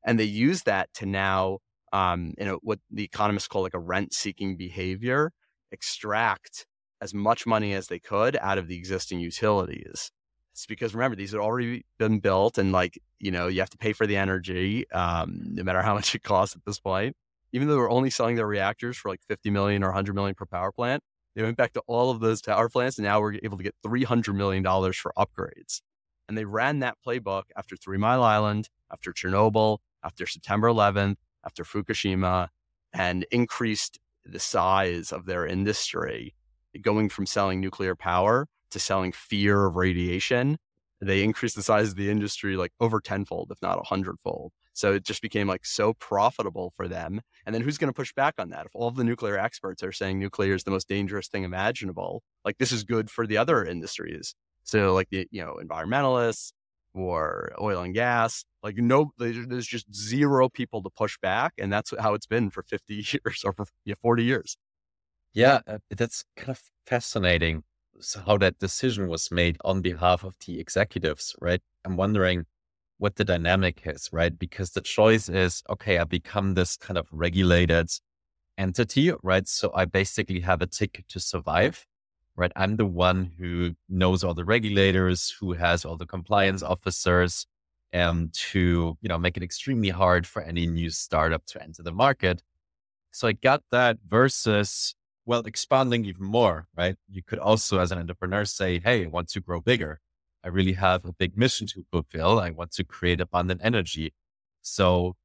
And 0.06 0.16
they 0.16 0.22
use 0.22 0.62
that 0.62 0.94
to 0.94 1.06
now, 1.06 1.58
um, 1.92 2.34
you 2.38 2.44
know, 2.44 2.60
what 2.62 2.78
the 2.88 3.02
economists 3.02 3.48
call 3.48 3.62
like 3.62 3.74
a 3.74 3.80
rent 3.80 4.14
seeking 4.14 4.56
behavior, 4.56 5.32
extract 5.72 6.66
as 7.04 7.12
much 7.12 7.46
money 7.46 7.74
as 7.74 7.88
they 7.88 7.98
could 7.98 8.34
out 8.40 8.56
of 8.56 8.66
the 8.66 8.76
existing 8.76 9.20
utilities. 9.20 10.10
It's 10.52 10.64
because 10.66 10.94
remember, 10.94 11.16
these 11.16 11.32
had 11.32 11.40
already 11.40 11.84
been 11.98 12.18
built 12.18 12.56
and 12.56 12.72
like, 12.72 12.98
you 13.20 13.30
know, 13.30 13.46
you 13.46 13.60
have 13.60 13.70
to 13.70 13.76
pay 13.76 13.92
for 13.92 14.06
the 14.06 14.16
energy, 14.16 14.90
um, 14.90 15.38
no 15.52 15.62
matter 15.62 15.82
how 15.82 15.94
much 15.98 16.14
it 16.14 16.22
costs 16.22 16.56
at 16.56 16.64
this 16.64 16.80
point. 16.80 17.14
Even 17.52 17.68
though 17.68 17.76
we're 17.76 17.90
only 17.90 18.10
selling 18.10 18.36
their 18.36 18.46
reactors 18.46 18.96
for 18.96 19.10
like 19.10 19.20
50 19.28 19.50
million 19.50 19.84
or 19.84 19.88
100 19.88 20.14
million 20.14 20.34
per 20.34 20.46
power 20.46 20.72
plant, 20.72 21.02
they 21.36 21.42
went 21.42 21.58
back 21.58 21.74
to 21.74 21.82
all 21.86 22.10
of 22.10 22.20
those 22.20 22.40
power 22.40 22.70
plants 22.70 22.96
and 22.96 23.04
now 23.04 23.20
we're 23.20 23.34
able 23.42 23.58
to 23.58 23.64
get 23.64 23.74
$300 23.84 24.34
million 24.34 24.64
for 24.64 25.12
upgrades. 25.18 25.82
And 26.26 26.38
they 26.38 26.46
ran 26.46 26.78
that 26.78 26.96
playbook 27.06 27.44
after 27.54 27.76
Three 27.76 27.98
Mile 27.98 28.22
Island, 28.22 28.70
after 28.90 29.12
Chernobyl, 29.12 29.78
after 30.02 30.26
September 30.26 30.68
11th, 30.68 31.16
after 31.44 31.64
Fukushima, 31.64 32.48
and 32.94 33.26
increased 33.30 33.98
the 34.24 34.38
size 34.38 35.12
of 35.12 35.26
their 35.26 35.46
industry 35.46 36.34
going 36.82 37.08
from 37.08 37.26
selling 37.26 37.60
nuclear 37.60 37.94
power 37.94 38.46
to 38.70 38.78
selling 38.78 39.12
fear 39.12 39.66
of 39.66 39.76
radiation. 39.76 40.58
They 41.00 41.22
increased 41.22 41.56
the 41.56 41.62
size 41.62 41.90
of 41.90 41.96
the 41.96 42.10
industry 42.10 42.56
like 42.56 42.72
over 42.80 43.00
tenfold, 43.00 43.50
if 43.50 43.60
not 43.62 43.78
a 43.78 43.82
hundredfold. 43.82 44.52
So 44.74 44.92
it 44.92 45.04
just 45.04 45.22
became 45.22 45.46
like 45.46 45.64
so 45.64 45.94
profitable 45.94 46.72
for 46.76 46.88
them. 46.88 47.20
And 47.46 47.54
then 47.54 47.62
who's 47.62 47.78
going 47.78 47.88
to 47.88 47.96
push 47.96 48.12
back 48.12 48.34
on 48.38 48.50
that? 48.50 48.66
If 48.66 48.72
all 48.74 48.90
the 48.90 49.04
nuclear 49.04 49.38
experts 49.38 49.82
are 49.82 49.92
saying 49.92 50.18
nuclear 50.18 50.54
is 50.54 50.64
the 50.64 50.72
most 50.72 50.88
dangerous 50.88 51.28
thing 51.28 51.44
imaginable, 51.44 52.22
like 52.44 52.58
this 52.58 52.72
is 52.72 52.82
good 52.82 53.08
for 53.08 53.26
the 53.26 53.36
other 53.36 53.64
industries. 53.64 54.34
So 54.64 54.92
like 54.92 55.08
the, 55.10 55.28
you 55.30 55.44
know, 55.44 55.58
environmentalists 55.62 56.52
or 56.92 57.52
oil 57.60 57.82
and 57.82 57.94
gas, 57.94 58.44
like 58.62 58.76
no, 58.76 59.12
there's 59.18 59.66
just 59.66 59.94
zero 59.94 60.48
people 60.48 60.82
to 60.82 60.90
push 60.90 61.16
back. 61.22 61.52
And 61.58 61.72
that's 61.72 61.92
how 61.98 62.14
it's 62.14 62.26
been 62.26 62.50
for 62.50 62.62
50 62.64 62.94
years 63.24 63.44
or 63.44 63.52
for 63.52 63.66
40 64.02 64.24
years. 64.24 64.56
Yeah, 65.34 65.60
uh, 65.66 65.78
that's 65.90 66.24
kind 66.36 66.50
of 66.50 66.60
fascinating 66.86 67.64
how 68.26 68.38
that 68.38 68.58
decision 68.58 69.08
was 69.08 69.30
made 69.30 69.56
on 69.64 69.80
behalf 69.80 70.24
of 70.24 70.36
the 70.46 70.60
executives, 70.60 71.34
right? 71.40 71.60
I'm 71.84 71.96
wondering 71.96 72.46
what 72.98 73.16
the 73.16 73.24
dynamic 73.24 73.82
is, 73.86 74.08
right? 74.12 74.36
Because 74.38 74.70
the 74.70 74.80
choice 74.80 75.28
is, 75.28 75.62
okay, 75.70 75.98
I 75.98 76.04
become 76.04 76.54
this 76.54 76.76
kind 76.76 76.98
of 76.98 77.08
regulated 77.12 77.90
entity, 78.58 79.12
right? 79.22 79.48
So 79.48 79.72
I 79.74 79.86
basically 79.86 80.40
have 80.40 80.62
a 80.62 80.66
ticket 80.66 81.08
to 81.10 81.20
survive, 81.20 81.86
right? 82.36 82.52
I'm 82.56 82.76
the 82.76 82.86
one 82.86 83.32
who 83.38 83.74
knows 83.88 84.24
all 84.24 84.34
the 84.34 84.44
regulators, 84.44 85.34
who 85.40 85.54
has 85.54 85.84
all 85.84 85.96
the 85.96 86.06
compliance 86.06 86.62
officers, 86.62 87.46
and 87.92 88.32
to, 88.34 88.98
you 89.02 89.08
know, 89.08 89.18
make 89.18 89.36
it 89.36 89.42
extremely 89.42 89.90
hard 89.90 90.26
for 90.26 90.42
any 90.42 90.66
new 90.66 90.90
startup 90.90 91.46
to 91.46 91.62
enter 91.62 91.82
the 91.82 91.92
market. 91.92 92.42
So 93.12 93.28
I 93.28 93.32
got 93.32 93.62
that 93.70 93.98
versus 94.06 94.94
well, 95.26 95.40
expanding 95.40 96.04
even 96.04 96.24
more, 96.24 96.66
right? 96.76 96.96
You 97.08 97.22
could 97.22 97.38
also, 97.38 97.78
as 97.78 97.92
an 97.92 97.98
entrepreneur, 97.98 98.44
say, 98.44 98.80
Hey, 98.80 99.04
I 99.04 99.08
want 99.08 99.28
to 99.30 99.40
grow 99.40 99.60
bigger. 99.60 100.00
I 100.44 100.48
really 100.48 100.74
have 100.74 101.04
a 101.04 101.12
big 101.12 101.36
mission 101.38 101.66
to 101.68 101.84
fulfill. 101.90 102.38
I 102.38 102.50
want 102.50 102.72
to 102.72 102.84
create 102.84 103.20
abundant 103.20 103.62
energy. 103.64 104.12
So 104.60 105.16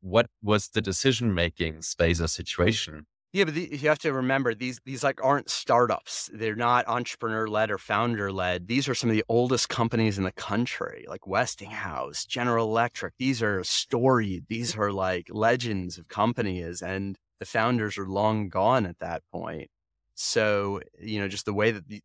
what 0.00 0.26
was 0.42 0.68
the 0.68 0.80
decision 0.80 1.34
making 1.34 1.82
space 1.82 2.20
or 2.20 2.28
situation? 2.28 3.06
Yeah, 3.32 3.44
but 3.44 3.54
the, 3.54 3.68
you 3.70 3.88
have 3.88 3.98
to 3.98 4.12
remember 4.12 4.54
these 4.54 4.80
these 4.84 5.04
like 5.04 5.22
aren't 5.22 5.50
startups. 5.50 6.30
They're 6.32 6.56
not 6.56 6.88
entrepreneur 6.88 7.46
led 7.46 7.70
or 7.70 7.78
founder 7.78 8.32
led. 8.32 8.66
These 8.66 8.88
are 8.88 8.94
some 8.94 9.10
of 9.10 9.16
the 9.16 9.24
oldest 9.28 9.68
companies 9.68 10.16
in 10.16 10.24
the 10.24 10.32
country, 10.32 11.04
like 11.08 11.26
Westinghouse, 11.26 12.24
General 12.24 12.66
Electric. 12.66 13.14
These 13.18 13.42
are 13.42 13.62
storied. 13.62 14.46
These 14.48 14.76
are 14.76 14.90
like 14.90 15.28
legends 15.30 15.98
of 15.98 16.08
companies, 16.08 16.80
and 16.80 17.18
the 17.38 17.46
founders 17.46 17.98
are 17.98 18.06
long 18.06 18.48
gone 18.48 18.86
at 18.86 18.98
that 19.00 19.22
point. 19.32 19.70
So 20.14 20.80
you 21.00 21.20
know, 21.20 21.28
just 21.28 21.44
the 21.44 21.54
way 21.54 21.70
that 21.72 21.88
the, 21.88 22.02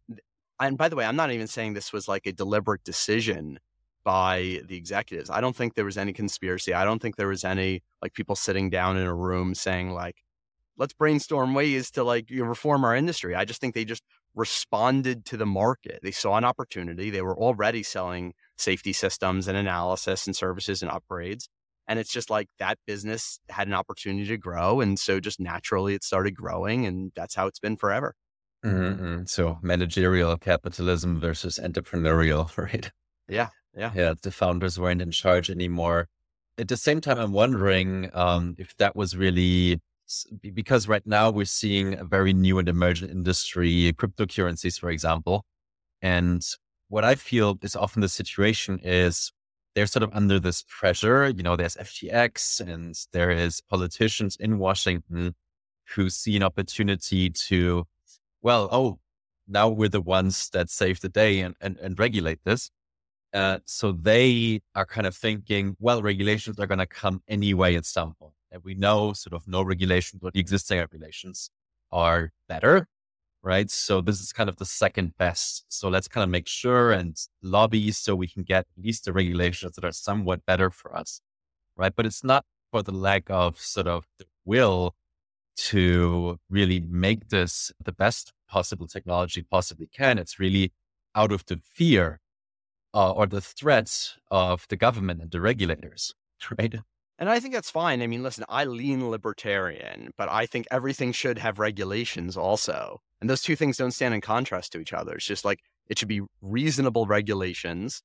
and 0.60 0.78
by 0.78 0.90
the 0.90 0.96
way, 0.96 1.06
I'm 1.06 1.16
not 1.16 1.32
even 1.32 1.48
saying 1.48 1.74
this 1.74 1.94
was 1.94 2.08
like 2.08 2.26
a 2.26 2.32
deliberate 2.32 2.84
decision 2.84 3.60
by 4.04 4.62
the 4.66 4.78
executives. 4.78 5.30
I 5.30 5.42
don't 5.42 5.56
think 5.56 5.76
there 5.76 5.86
was 5.86 5.98
any 5.98 6.14
conspiracy. 6.14 6.74
I 6.74 6.86
don't 6.86 7.02
think 7.02 7.16
there 7.16 7.28
was 7.28 7.44
any 7.44 7.84
like 8.02 8.14
people 8.14 8.36
sitting 8.36 8.70
down 8.70 8.98
in 8.98 9.06
a 9.06 9.14
room 9.14 9.56
saying 9.56 9.92
like, 9.92 10.24
let's 10.78 10.94
brainstorm 10.94 11.54
ways 11.54 11.92
to 11.92 12.04
like 12.04 12.30
you 12.30 12.44
reform 12.44 12.84
our 12.84 12.96
industry. 12.96 13.36
I 13.36 13.46
just 13.46 13.62
think 13.62 13.76
they 13.76 13.86
just 13.86 14.04
responded 14.34 15.26
to 15.26 15.38
the 15.38 15.46
market. 15.46 16.00
They 16.02 16.12
saw 16.12 16.38
an 16.38 16.46
opportunity. 16.46 17.10
They 17.10 17.22
were 17.22 17.38
already 17.38 17.84
selling 17.84 18.34
safety 18.58 18.94
systems 18.94 19.48
and 19.48 19.58
analysis 19.58 20.26
and 20.26 20.36
services 20.36 20.82
and 20.82 20.92
upgrades. 20.92 21.48
And 21.92 22.00
it's 22.00 22.10
just 22.10 22.30
like 22.30 22.48
that 22.58 22.80
business 22.88 23.38
had 23.50 23.68
an 23.68 23.74
opportunity 23.74 24.26
to 24.28 24.38
grow. 24.38 24.80
And 24.80 24.98
so 24.98 25.20
just 25.20 25.42
naturally 25.42 25.94
it 25.94 26.06
started 26.06 26.32
growing. 26.32 26.86
And 26.86 27.12
that's 27.18 27.36
how 27.36 27.48
it's 27.48 27.60
been 27.60 27.76
forever. 27.76 28.16
Mm-hmm. 28.64 29.26
So 29.26 29.60
managerial 29.62 30.38
capitalism 30.38 31.20
versus 31.20 31.60
entrepreneurial, 31.62 32.58
right? 32.58 32.90
Yeah. 33.28 33.50
Yeah. 33.76 33.92
Yeah. 33.94 34.14
The 34.22 34.32
founders 34.32 34.80
weren't 34.80 35.02
in 35.02 35.12
charge 35.12 35.50
anymore. 35.50 36.08
At 36.58 36.70
the 36.70 36.78
same 36.78 37.02
time, 37.02 37.20
I'm 37.20 37.34
wondering 37.34 38.10
um, 38.14 38.56
if 38.58 38.74
that 38.78 38.96
was 38.96 39.18
really 39.18 39.82
because 40.40 40.88
right 40.88 41.06
now 41.06 41.30
we're 41.30 41.44
seeing 41.44 42.00
a 42.00 42.06
very 42.06 42.32
new 42.32 42.58
and 42.58 42.70
emergent 42.70 43.12
industry, 43.12 43.92
cryptocurrencies, 43.98 44.80
for 44.80 44.90
example. 44.90 45.44
And 46.02 46.42
what 46.88 47.04
I 47.04 47.16
feel 47.16 47.58
is 47.62 47.76
often 47.76 48.02
the 48.02 48.08
situation 48.08 48.80
is 48.82 49.34
they're 49.76 49.88
sort 49.88 50.04
of 50.04 50.12
under 50.14 50.40
this 50.40 50.64
pressure. 50.68 51.30
You 51.30 51.44
know, 51.44 51.56
there's 51.56 51.76
FTX 51.76 52.60
and 52.60 52.96
there 53.14 53.32
is 53.32 53.62
politicians 53.62 54.36
in 54.40 54.58
Washington 54.60 55.36
who 55.96 56.10
see 56.10 56.36
an 56.36 56.44
opportunity 56.44 57.30
to, 57.30 57.86
well, 58.42 58.70
oh, 58.72 59.00
now 59.48 59.70
we're 59.70 59.90
the 59.90 60.02
ones 60.02 60.50
that 60.50 60.70
save 60.70 61.02
the 61.02 61.10
day 61.10 61.42
and, 61.42 61.56
and, 61.62 61.78
and 61.78 62.00
regulate 62.00 62.40
this. 62.44 62.70
Uh, 63.34 63.60
so 63.66 63.92
they 63.92 64.62
are 64.76 64.86
kind 64.86 65.08
of 65.08 65.16
thinking, 65.16 65.76
well, 65.80 66.02
regulations 66.02 66.60
are 66.60 66.68
going 66.68 66.80
to 66.80 66.86
come 66.86 67.22
anyway 67.28 67.76
at 67.76 67.86
some 67.86 68.14
point. 68.16 68.34
And 68.52 68.62
we 68.64 68.76
know 68.76 69.14
sort 69.14 69.34
of 69.34 69.48
no 69.48 69.62
regulations, 69.62 70.20
but 70.22 70.34
the 70.34 70.40
existing 70.42 70.80
regulations 70.80 71.50
are 71.92 72.32
better, 72.50 72.88
right? 73.44 73.70
So 73.70 74.02
this 74.02 74.22
is 74.22 74.34
kind 74.34 74.50
of 74.50 74.58
the 74.58 74.66
second 74.66 75.18
best. 75.18 75.66
So 75.70 75.90
let's 75.90 76.08
kind 76.08 76.24
of 76.24 76.30
make 76.30 76.48
sure 76.48 76.92
and 76.92 77.18
lobby 77.42 77.92
so 77.92 78.16
we 78.16 78.28
can 78.28 78.44
get 78.44 78.66
at 78.78 78.84
least 78.84 79.06
the 79.06 79.14
regulations 79.14 79.76
that 79.76 79.86
are 79.86 79.92
somewhat 79.92 80.46
better 80.46 80.70
for 80.70 80.96
us, 80.96 81.22
right? 81.76 81.94
But 81.96 82.06
it's 82.06 82.24
not 82.24 82.46
for 82.72 82.84
the 82.84 82.92
lack 82.92 83.30
of 83.30 83.60
sort 83.60 83.88
of 83.88 84.06
the 84.20 84.26
will 84.46 84.96
to 85.58 86.40
really 86.50 86.80
make 86.80 87.30
this 87.30 87.72
the 87.84 87.92
best 87.92 88.34
possible 88.50 88.88
technology 88.88 89.44
possibly 89.50 89.88
can. 89.88 90.18
It's 90.18 90.40
really 90.40 90.72
out 91.16 91.32
of 91.32 91.46
the 91.46 91.60
fear 91.64 92.20
uh, 92.94 93.12
or 93.12 93.28
the 93.28 93.42
threats 93.42 94.18
of 94.30 94.66
the 94.70 94.78
government 94.78 95.22
and 95.22 95.32
the 95.32 95.42
regulators, 95.42 96.14
right? 96.58 96.76
And 97.20 97.30
I 97.30 97.40
think 97.40 97.54
that's 97.54 97.70
fine. 97.70 98.02
I 98.02 98.08
mean, 98.08 98.24
listen, 98.24 98.46
I 98.50 98.66
lean 98.66 99.10
libertarian, 99.10 100.12
but 100.18 100.28
I 100.30 100.46
think 100.46 100.66
everything 100.72 101.12
should 101.12 101.38
have 101.38 101.60
regulations 101.60 102.36
also. 102.36 103.00
And 103.20 103.30
those 103.30 103.44
two 103.44 103.56
things 103.56 103.78
don't 103.78 103.92
stand 103.92 104.16
in 104.16 104.22
contrast 104.22 104.72
to 104.72 104.80
each 104.80 104.94
other. 104.94 105.14
It's 105.16 105.26
just 105.26 105.46
like 105.46 105.60
it 105.88 106.00
should 106.00 106.08
be 106.08 106.24
reasonable 106.42 107.06
regulations 107.06 108.02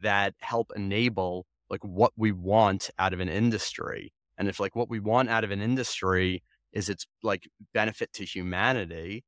that 0.00 0.34
help 0.40 0.72
enable 0.74 1.46
like 1.70 1.84
what 1.84 2.12
we 2.16 2.32
want 2.32 2.90
out 2.98 3.12
of 3.12 3.20
an 3.20 3.28
industry. 3.28 4.12
And 4.38 4.48
if 4.48 4.58
like 4.60 4.74
what 4.74 4.90
we 4.90 5.00
want 5.00 5.30
out 5.30 5.44
of 5.44 5.50
an 5.50 5.62
industry 5.62 6.42
is 6.72 6.88
its 6.88 7.06
like 7.22 7.48
benefit 7.72 8.12
to 8.14 8.24
humanity, 8.24 9.24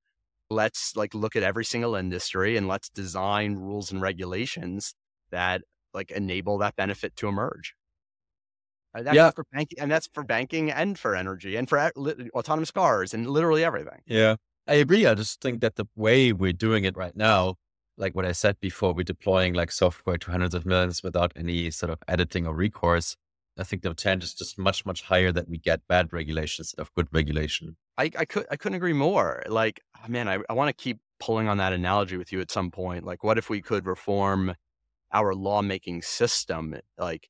let's 0.50 0.96
like 0.96 1.14
look 1.14 1.36
at 1.36 1.42
every 1.42 1.64
single 1.64 1.94
industry 1.94 2.56
and 2.56 2.68
let's 2.68 2.88
design 2.88 3.54
rules 3.54 3.90
and 3.90 4.00
regulations 4.00 4.94
that 5.30 5.62
like 5.94 6.10
enable 6.10 6.58
that 6.58 6.76
benefit 6.76 7.16
to 7.16 7.28
emerge. 7.28 7.74
Uh, 8.94 9.02
that's 9.02 9.16
yeah. 9.16 9.30
for 9.30 9.44
banking, 9.52 9.78
and 9.80 9.90
that's 9.90 10.08
for 10.12 10.24
banking 10.24 10.70
and 10.70 10.98
for 10.98 11.14
energy 11.14 11.56
and 11.56 11.68
for 11.68 11.78
autonomous 12.34 12.70
cars 12.70 13.14
and 13.14 13.28
literally 13.28 13.64
everything. 13.64 14.00
Yeah, 14.06 14.36
I 14.66 14.74
agree. 14.74 15.06
I 15.06 15.14
just 15.14 15.40
think 15.40 15.60
that 15.60 15.76
the 15.76 15.86
way 15.94 16.32
we're 16.32 16.52
doing 16.52 16.84
it 16.84 16.96
right 16.96 17.16
now, 17.16 17.56
like 17.96 18.14
what 18.14 18.24
I 18.24 18.32
said 18.32 18.58
before, 18.60 18.94
we're 18.94 19.02
deploying 19.02 19.54
like 19.54 19.70
software 19.70 20.16
to 20.18 20.30
hundreds 20.30 20.54
of 20.54 20.64
millions 20.64 21.02
without 21.02 21.32
any 21.36 21.70
sort 21.70 21.90
of 21.90 21.98
editing 22.08 22.46
or 22.46 22.54
recourse. 22.54 23.16
I 23.58 23.64
think 23.64 23.82
the 23.82 23.92
trend 23.92 24.22
is 24.22 24.34
just 24.34 24.58
much, 24.58 24.86
much 24.86 25.02
higher 25.02 25.32
that 25.32 25.48
we 25.48 25.58
get 25.58 25.80
bad 25.88 26.12
regulation 26.12 26.62
instead 26.62 26.80
of 26.80 26.94
good 26.94 27.08
regulation. 27.12 27.76
I, 27.98 28.10
I 28.16 28.24
could 28.24 28.46
I 28.50 28.56
couldn't 28.56 28.76
agree 28.76 28.92
more. 28.92 29.42
Like, 29.48 29.80
oh, 29.96 30.08
man, 30.08 30.28
I, 30.28 30.38
I 30.48 30.52
want 30.52 30.68
to 30.68 30.82
keep 30.82 31.00
pulling 31.18 31.48
on 31.48 31.58
that 31.58 31.72
analogy 31.72 32.16
with 32.16 32.32
you 32.32 32.40
at 32.40 32.52
some 32.52 32.70
point. 32.70 33.04
Like, 33.04 33.24
what 33.24 33.36
if 33.36 33.50
we 33.50 33.60
could 33.60 33.84
reform 33.84 34.54
our 35.12 35.34
lawmaking 35.34 36.02
system? 36.02 36.76
Like, 36.96 37.28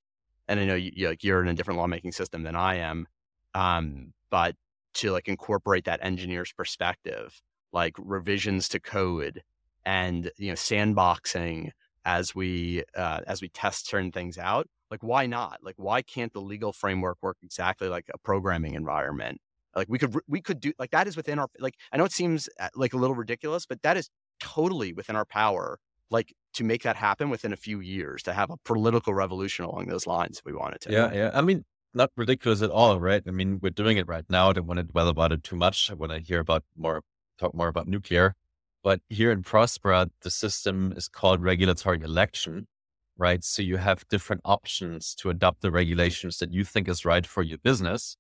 and 0.49 0.59
I 0.59 0.65
know 0.65 0.75
you, 0.75 1.15
you're 1.21 1.43
in 1.43 1.49
a 1.49 1.55
different 1.55 1.79
lawmaking 1.79 2.13
system 2.13 2.43
than 2.43 2.57
I 2.57 2.77
am, 2.77 3.07
um, 3.55 4.13
but 4.31 4.57
to 4.95 5.13
like 5.13 5.29
incorporate 5.29 5.85
that 5.85 6.01
engineer's 6.03 6.53
perspective, 6.53 7.41
like 7.73 7.95
revisions 7.99 8.69
to 8.71 8.81
code 8.81 9.43
and 9.85 10.31
you 10.37 10.49
know 10.49 10.55
sandboxing 10.55 11.71
as 12.05 12.35
we 12.35 12.83
uh, 12.97 13.21
as 13.27 13.43
we 13.43 13.49
test 13.49 13.89
certain 13.89 14.11
things 14.11 14.39
out. 14.39 14.67
Like 14.91 15.03
why 15.03 15.27
not? 15.27 15.59
Like 15.63 15.75
why 15.77 16.03
can't 16.03 16.33
the 16.33 16.41
legal 16.41 16.73
framework 16.73 17.19
work 17.21 17.37
exactly 17.43 17.89
like 17.89 18.07
a 18.13 18.19
programming 18.19 18.75
environment? 18.75 19.41
Like 19.77 19.89
we 19.89 19.99
could 19.99 20.17
we 20.27 20.41
could 20.41 20.61
do 20.61 20.73
like 20.79 20.91
that 20.91 21.07
is 21.07 21.17
within 21.17 21.39
our 21.39 21.49
like 21.59 21.75
I 21.93 21.99
know 21.99 22.05
it 22.05 22.13
seems 22.13 22.49
uh, 22.59 22.69
like 22.75 22.95
a 22.95 22.97
little 22.97 23.15
ridiculous, 23.15 23.67
but 23.67 23.83
that 23.83 23.97
is 23.97 24.09
totally 24.41 24.93
within 24.93 25.15
our 25.15 25.27
power 25.27 25.79
like 26.11 26.35
to 26.55 26.65
make 26.65 26.83
that 26.83 26.97
happen 26.97 27.31
within 27.31 27.53
a 27.53 27.57
few 27.57 27.81
years 27.81 28.23
to 28.25 28.33
have 28.33 28.51
a 28.51 28.57
political 28.65 29.15
revolution 29.15 29.65
along 29.65 29.87
those 29.87 30.07
lines 30.07 30.39
if 30.39 30.45
we 30.45 30.53
wanted 30.53 30.81
to. 30.83 30.93
Yeah, 30.93 31.13
yeah. 31.13 31.31
I 31.35 31.41
mean, 31.41 31.65
not 31.95 32.11
ridiculous 32.17 32.63
at 32.63 32.71
all, 32.71 32.99
right? 33.01 33.23
I 33.27 33.31
mean, 33.31 33.59
we're 33.63 33.71
doing 33.71 33.97
it 33.97 34.07
right 34.07 34.25
now. 34.29 34.51
I 34.51 34.53
don't 34.55 34.67
want 34.67 34.79
to 34.79 34.85
dwell 34.85 35.09
about 35.09 35.33
it 35.33 35.43
too 35.43 35.57
much. 35.57 35.91
I 35.91 35.95
want 35.95 36.13
to 36.13 36.19
hear 36.19 36.41
about 36.41 36.65
more, 36.77 37.03
talk 37.39 37.55
more 37.55 37.69
about 37.69 37.89
nuclear. 37.89 38.35
But 38.83 39.01
here 39.09 39.31
in 39.31 39.43
Prospera, 39.43 40.09
the 40.23 40.31
system 40.31 40.93
is 40.97 41.09
called 41.09 41.43
regulatory 41.43 42.01
election, 42.01 42.69
right? 43.17 43.43
So 43.43 43.63
you 43.63 43.77
have 43.77 44.07
different 44.09 44.43
options 44.45 45.15
to 45.17 45.31
adopt 45.31 45.63
the 45.63 45.71
regulations 45.71 46.39
that 46.39 46.53
you 46.53 46.65
think 46.65 46.89
is 46.89 47.05
right 47.05 47.27
for 47.27 47.43
your 47.43 47.59
business 47.59 48.17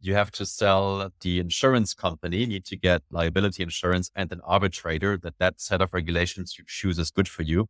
you 0.00 0.14
have 0.14 0.30
to 0.32 0.46
sell 0.46 1.10
the 1.20 1.38
insurance 1.38 1.94
company, 1.94 2.38
you 2.38 2.46
need 2.46 2.64
to 2.66 2.76
get 2.76 3.02
liability 3.10 3.62
insurance 3.62 4.10
and 4.14 4.30
an 4.32 4.40
arbitrator 4.44 5.16
that 5.18 5.38
that 5.38 5.60
set 5.60 5.80
of 5.80 5.92
regulations 5.92 6.56
you 6.58 6.64
choose 6.66 6.98
is 6.98 7.10
good 7.10 7.28
for 7.28 7.42
you, 7.42 7.66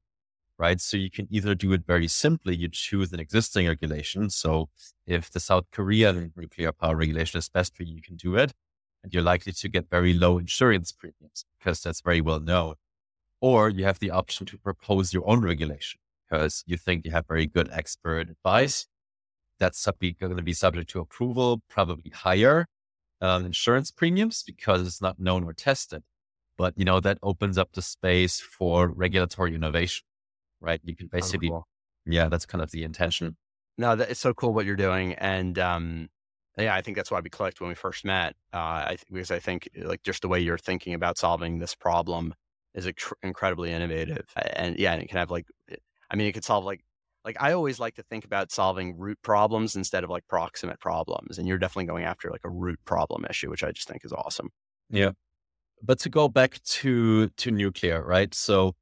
right? 0.59 0.81
So 0.81 0.97
you 0.97 1.11
can 1.11 1.29
either 1.31 1.55
do 1.55 1.73
it 1.73 1.87
very 1.87 2.09
simply, 2.09 2.57
you 2.57 2.69
choose 2.69 3.13
an 3.13 3.21
existing 3.21 3.69
regulation. 3.69 4.31
So 4.31 4.69
if 5.07 5.31
the 5.31 5.41
South 5.41 5.65
Korean 5.71 6.33
nuclear 6.37 6.73
power 6.73 6.97
regulation 6.97 7.39
is 7.39 7.49
best 7.49 7.77
for 7.77 7.85
you, 7.85 7.95
you 7.95 8.03
can 8.03 8.17
do 8.17 8.37
it. 8.37 8.53
And 9.05 9.15
you're 9.15 9.23
likely 9.23 9.53
to 9.53 9.69
get 9.69 9.89
very 9.89 10.13
low 10.13 10.39
insurance 10.39 10.91
premiums 10.91 11.45
because 11.59 11.81
that's 11.81 12.01
very 12.01 12.21
well 12.21 12.41
known. 12.41 12.75
Or 13.41 13.69
you 13.69 13.85
have 13.85 14.01
the 14.01 14.11
option 14.11 14.47
to 14.47 14.59
propose 14.59 15.13
your 15.13 15.29
own 15.29 15.43
regulation 15.43 16.01
because 16.29 16.65
you 16.67 16.77
think 16.77 17.05
you 17.05 17.13
have 17.13 17.27
very 17.29 17.47
good 17.47 17.69
expert 17.71 18.29
advice 18.31 18.87
that's 19.59 19.87
going 20.01 20.37
to 20.37 20.43
be 20.43 20.53
subject 20.53 20.91
to 20.91 21.01
approval, 21.01 21.63
probably 21.69 22.11
higher 22.11 22.67
um, 23.21 23.47
insurance 23.47 23.91
premiums 23.91 24.43
because 24.43 24.87
it's 24.87 25.01
not 25.01 25.19
known 25.19 25.45
or 25.45 25.53
tested. 25.53 26.03
But 26.59 26.75
you 26.77 26.85
know 26.85 27.01
that 27.01 27.19
opens 27.23 27.59
up 27.59 27.73
the 27.73 27.83
space 27.83 28.41
for 28.41 28.89
regulatory 28.89 29.55
innovation, 29.55 30.05
right? 30.61 30.81
You 30.85 30.97
can 30.97 31.09
basically, 31.09 31.51
cool. 31.51 31.67
yeah, 32.07 32.29
that's 32.29 32.47
kind 32.47 32.63
of 32.63 32.71
the 32.71 32.83
intention. 32.83 33.37
No, 33.77 33.95
that, 33.95 34.11
it's 34.11 34.21
so 34.21 34.33
cool 34.33 34.55
what 34.55 34.65
you're 34.65 34.75
doing, 34.75 35.13
and 35.15 35.59
um, 35.59 36.09
yeah, 36.57 36.75
I 36.75 36.81
think 36.81 36.97
that's 36.97 37.11
why 37.11 37.21
we 37.21 37.29
clicked 37.29 37.61
when 37.61 37.69
we 37.69 37.75
first 37.75 38.07
met. 38.07 38.35
Uh, 38.55 38.57
I, 38.57 38.97
because 39.13 39.31
I 39.31 39.39
think 39.39 39.69
like 39.77 40.03
just 40.03 40.23
the 40.23 40.29
way 40.29 40.41
you're 40.41 40.57
thinking 40.57 40.95
about 40.95 41.19
solving 41.19 41.59
this 41.59 41.75
problem 41.75 42.35
is 42.75 42.91
tr- 42.97 43.15
incredibly 43.23 43.71
innovative, 43.71 44.25
and 44.55 44.79
yeah, 44.79 44.95
and 44.95 45.03
it 45.03 45.09
can 45.09 45.19
have 45.19 45.31
like, 45.31 45.47
I 46.11 46.17
mean, 46.17 46.27
it 46.27 46.33
could 46.33 46.45
solve 46.45 46.65
like 46.65 46.83
like 47.27 47.37
I 47.41 47.53
always 47.53 47.81
like 47.81 47.97
to 47.97 48.05
think 48.05 48.25
about 48.25 48.53
solving 48.53 48.97
root 48.97 49.19
problems 49.21 49.75
instead 49.75 50.05
of 50.05 50.11
like 50.11 50.27
proximate 50.29 50.79
problems. 50.79 51.39
And 51.39 51.47
you're 51.47 51.59
definitely 51.59 51.87
going 51.87 52.05
after 52.05 52.31
like 52.31 52.45
a 52.45 52.51
root 52.51 52.79
problem 52.85 53.27
issue, 53.29 53.51
which 53.51 53.65
I 53.65 53.73
just 53.73 53.89
think 53.89 54.05
is 54.05 54.13
awesome. 54.13 54.51
Yeah. 54.89 55.11
But 55.83 55.99
to 56.01 56.09
go 56.09 56.29
back 56.29 56.63
to 56.63 57.29
to 57.29 57.51
nuclear, 57.51 58.03
right? 58.03 58.33
So 58.33 58.77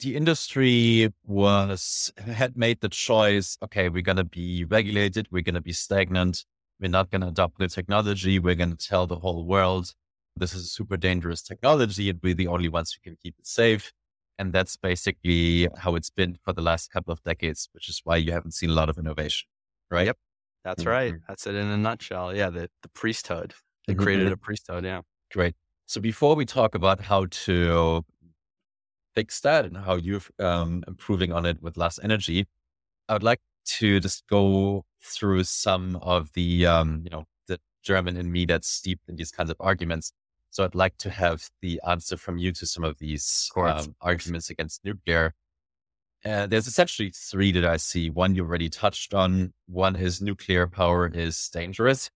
the 0.00 0.14
industry 0.14 1.10
was 1.24 2.12
had 2.18 2.54
made 2.56 2.80
the 2.82 2.88
choice 2.90 3.56
okay 3.62 3.88
we're 3.88 4.02
to 4.02 4.24
be 4.24 4.62
regulated 4.64 5.26
we're 5.30 5.42
to 5.54 5.60
be 5.62 5.72
stagnant 5.72 6.44
we're 6.78 6.90
not 6.90 7.10
to 7.22 7.28
adopt 7.28 7.58
new 7.58 7.66
technology 7.66 8.38
we're 8.38 8.54
to 8.54 8.76
tell 8.76 9.06
the 9.06 9.16
whole 9.16 9.46
world 9.46 9.94
this 10.36 10.52
is 10.52 10.64
a 10.64 10.68
super 10.68 10.98
dangerous 10.98 11.40
technology 11.40 12.10
and 12.10 12.20
we're 12.22 12.34
the 12.34 12.46
only 12.46 12.68
ones 12.68 12.92
who 12.92 13.00
can 13.00 13.16
keep 13.22 13.34
it 13.38 13.46
safe 13.46 13.90
and 14.38 14.52
that's 14.52 14.76
basically 14.76 15.68
how 15.78 15.94
it's 15.94 16.10
been 16.10 16.36
for 16.44 16.52
the 16.52 16.62
last 16.62 16.90
couple 16.90 17.12
of 17.12 17.22
decades 17.22 17.68
which 17.72 17.88
is 17.88 18.00
why 18.04 18.16
you 18.16 18.32
haven't 18.32 18.52
seen 18.52 18.70
a 18.70 18.74
lot 18.74 18.88
of 18.88 18.98
innovation 18.98 19.48
right? 19.90 20.06
Yep. 20.06 20.16
That's 20.64 20.82
mm-hmm. 20.82 20.90
right 20.90 21.14
that's 21.28 21.46
it 21.46 21.54
in 21.54 21.66
a 21.66 21.76
nutshell. 21.76 22.34
Yeah 22.34 22.50
the, 22.50 22.68
the 22.82 22.88
priesthood. 22.88 23.54
They 23.86 23.94
mm-hmm. 23.94 24.02
created 24.02 24.32
a 24.32 24.36
priesthood 24.36 24.84
yeah. 24.84 25.02
Great. 25.32 25.54
So 25.86 26.00
before 26.00 26.34
we 26.34 26.44
talk 26.44 26.74
about 26.74 27.00
how 27.00 27.26
to 27.30 28.04
fix 29.14 29.40
that 29.40 29.64
and 29.64 29.76
how 29.76 29.94
you're 29.94 30.20
um, 30.38 30.82
improving 30.88 31.32
on 31.32 31.46
it 31.46 31.62
with 31.62 31.76
Last 31.76 32.00
Energy, 32.02 32.46
I 33.08 33.14
would 33.14 33.22
like 33.22 33.40
to 33.66 34.00
just 34.00 34.26
go 34.28 34.84
through 35.00 35.44
some 35.44 35.96
of 35.96 36.32
the, 36.34 36.66
um, 36.66 37.02
you 37.04 37.10
know, 37.10 37.24
the 37.46 37.58
German 37.82 38.16
in 38.16 38.30
me 38.30 38.44
that's 38.44 38.68
steeped 38.68 39.08
in 39.08 39.16
these 39.16 39.30
kinds 39.30 39.50
of 39.50 39.56
arguments. 39.60 40.12
So 40.56 40.64
I'd 40.64 40.74
like 40.74 40.96
to 40.98 41.10
have 41.10 41.50
the 41.60 41.78
answer 41.86 42.16
from 42.16 42.38
you 42.38 42.50
to 42.52 42.64
some 42.64 42.82
of 42.82 42.98
these 42.98 43.50
of 43.54 43.88
um, 43.88 43.94
arguments 44.00 44.48
against 44.48 44.82
nuclear. 44.86 45.34
And 46.24 46.50
there's 46.50 46.66
essentially 46.66 47.12
three 47.14 47.52
that 47.52 47.66
I 47.66 47.76
see. 47.76 48.08
One 48.08 48.34
you 48.34 48.42
already 48.42 48.70
touched 48.70 49.12
on. 49.12 49.52
One 49.66 49.96
is 49.96 50.22
nuclear 50.22 50.66
power 50.66 51.08
is 51.12 51.50
dangerous, 51.50 52.10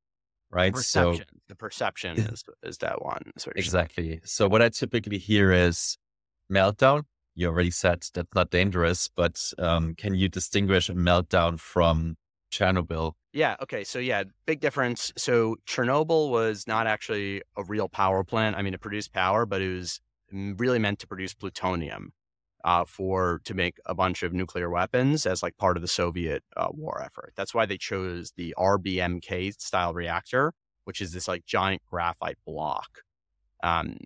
right? 0.51 0.73
Perception. 0.73 1.27
So 1.29 1.39
the 1.49 1.55
perception 1.55 2.19
is 2.19 2.43
is 2.63 2.79
that 2.79 3.05
one. 3.05 3.31
Exactly. 3.57 4.21
So 4.25 4.49
what 4.49 4.63
I 4.63 4.71
typically 4.71 5.19
hear 5.19 5.53
is 5.53 5.99
meltdown. 6.51 7.03
You 7.35 7.49
already 7.49 7.71
said 7.71 8.07
that's 8.15 8.35
not 8.35 8.49
dangerous, 8.49 9.11
but 9.15 9.53
um, 9.59 9.95
can 9.97 10.15
you 10.15 10.31
distinguish 10.31 10.89
a 10.89 10.95
meltdown 10.95 11.61
from 11.61 12.17
Chernobyl? 12.51 13.13
Yeah. 13.33 13.57
Okay. 13.63 13.85
So 13.85 13.99
yeah, 13.99 14.25
big 14.47 14.61
difference. 14.61 15.13
So 15.17 15.57
Chernobyl 15.67 16.31
was 16.31 16.67
not 16.67 16.87
actually 16.87 17.43
a 17.57 17.65
real 17.65 17.89
power 17.89 18.25
plant. 18.25 18.57
I 18.57 18.63
mean, 18.63 18.75
it 18.75 18.81
produced 18.81 19.13
power, 19.13 19.47
but 19.47 19.63
it 19.63 19.73
was 19.73 20.01
really 20.33 20.79
meant 20.79 20.99
to 21.01 21.07
produce 21.07 21.35
plutonium 21.35 22.13
uh, 22.65 22.85
for 22.85 23.41
to 23.45 23.55
make 23.55 23.79
a 23.87 23.95
bunch 23.95 24.23
of 24.23 24.33
nuclear 24.33 24.71
weapons 24.71 25.27
as 25.27 25.43
like 25.43 25.57
part 25.57 25.77
of 25.77 25.83
the 25.83 25.89
Soviet 25.89 26.43
uh, 26.57 26.69
war 26.73 27.03
effort. 27.03 27.33
That's 27.37 27.55
why 27.55 27.67
they 27.67 27.79
chose 27.79 28.33
the 28.37 28.55
RBMK 28.59 29.61
style 29.61 29.95
reactor, 29.95 30.53
which 30.85 31.01
is 31.01 31.13
this 31.13 31.29
like 31.29 31.45
giant 31.47 31.83
graphite 31.89 32.39
block. 32.45 33.03
Um, 33.63 33.97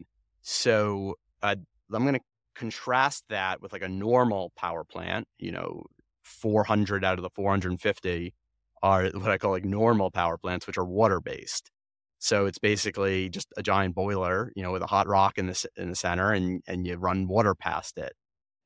so 0.42 1.14
uh, 1.42 1.56
I'm 1.92 2.02
going 2.02 2.14
to 2.14 2.20
contrast 2.54 3.24
that 3.28 3.60
with 3.60 3.72
like 3.72 3.82
a 3.82 3.88
normal 3.88 4.52
power 4.56 4.84
plant, 4.84 5.26
you 5.38 5.52
know, 5.52 5.84
400 6.24 7.04
out 7.04 7.18
of 7.18 7.22
the 7.22 7.30
450 7.30 8.34
are 8.82 9.06
what 9.14 9.30
I 9.30 9.38
call 9.38 9.52
like 9.52 9.64
normal 9.64 10.10
power 10.10 10.36
plants, 10.36 10.66
which 10.66 10.78
are 10.78 10.84
water 10.84 11.20
based. 11.20 11.70
So 12.18 12.46
it's 12.46 12.58
basically 12.58 13.28
just 13.28 13.52
a 13.56 13.62
giant 13.62 13.94
boiler, 13.94 14.52
you 14.56 14.62
know, 14.62 14.72
with 14.72 14.82
a 14.82 14.86
hot 14.86 15.06
rock 15.06 15.38
in 15.38 15.46
the 15.46 15.66
in 15.76 15.90
the 15.90 15.96
center, 15.96 16.32
and 16.32 16.62
and 16.66 16.86
you 16.86 16.96
run 16.96 17.28
water 17.28 17.54
past 17.54 17.98
it. 17.98 18.14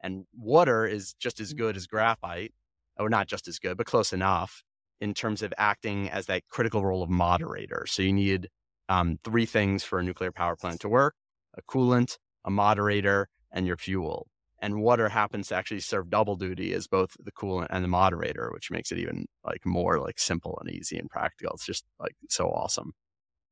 And 0.02 0.26
water 0.36 0.86
is 0.86 1.14
just 1.14 1.40
as 1.40 1.52
good 1.52 1.76
as 1.76 1.86
graphite, 1.86 2.52
or 2.98 3.08
not 3.08 3.26
just 3.26 3.48
as 3.48 3.58
good, 3.58 3.76
but 3.76 3.86
close 3.86 4.12
enough 4.12 4.62
in 5.00 5.14
terms 5.14 5.42
of 5.42 5.52
acting 5.58 6.10
as 6.10 6.26
that 6.26 6.46
critical 6.48 6.84
role 6.84 7.02
of 7.02 7.10
moderator. 7.10 7.84
So 7.88 8.02
you 8.02 8.12
need 8.12 8.48
um, 8.88 9.18
three 9.24 9.46
things 9.46 9.84
for 9.84 9.98
a 9.98 10.04
nuclear 10.04 10.32
power 10.32 10.56
plant 10.56 10.80
to 10.80 10.88
work: 10.88 11.14
a 11.56 11.62
coolant, 11.62 12.18
a 12.44 12.50
moderator, 12.50 13.28
and 13.52 13.66
your 13.66 13.76
fuel. 13.76 14.28
And 14.60 14.82
water 14.82 15.08
happens 15.08 15.48
to 15.48 15.54
actually 15.54 15.80
serve 15.80 16.10
double 16.10 16.36
duty 16.36 16.74
as 16.74 16.88
both 16.88 17.16
the 17.22 17.32
coolant 17.32 17.68
and 17.70 17.84
the 17.84 17.88
moderator, 17.88 18.50
which 18.52 18.70
makes 18.70 18.90
it 18.90 18.98
even 18.98 19.26
like 19.44 19.64
more 19.64 20.00
like 20.00 20.18
simple 20.18 20.58
and 20.60 20.70
easy 20.70 20.98
and 20.98 21.08
practical. 21.08 21.54
It's 21.54 21.66
just 21.66 21.84
like 22.00 22.16
so 22.28 22.48
awesome. 22.48 22.92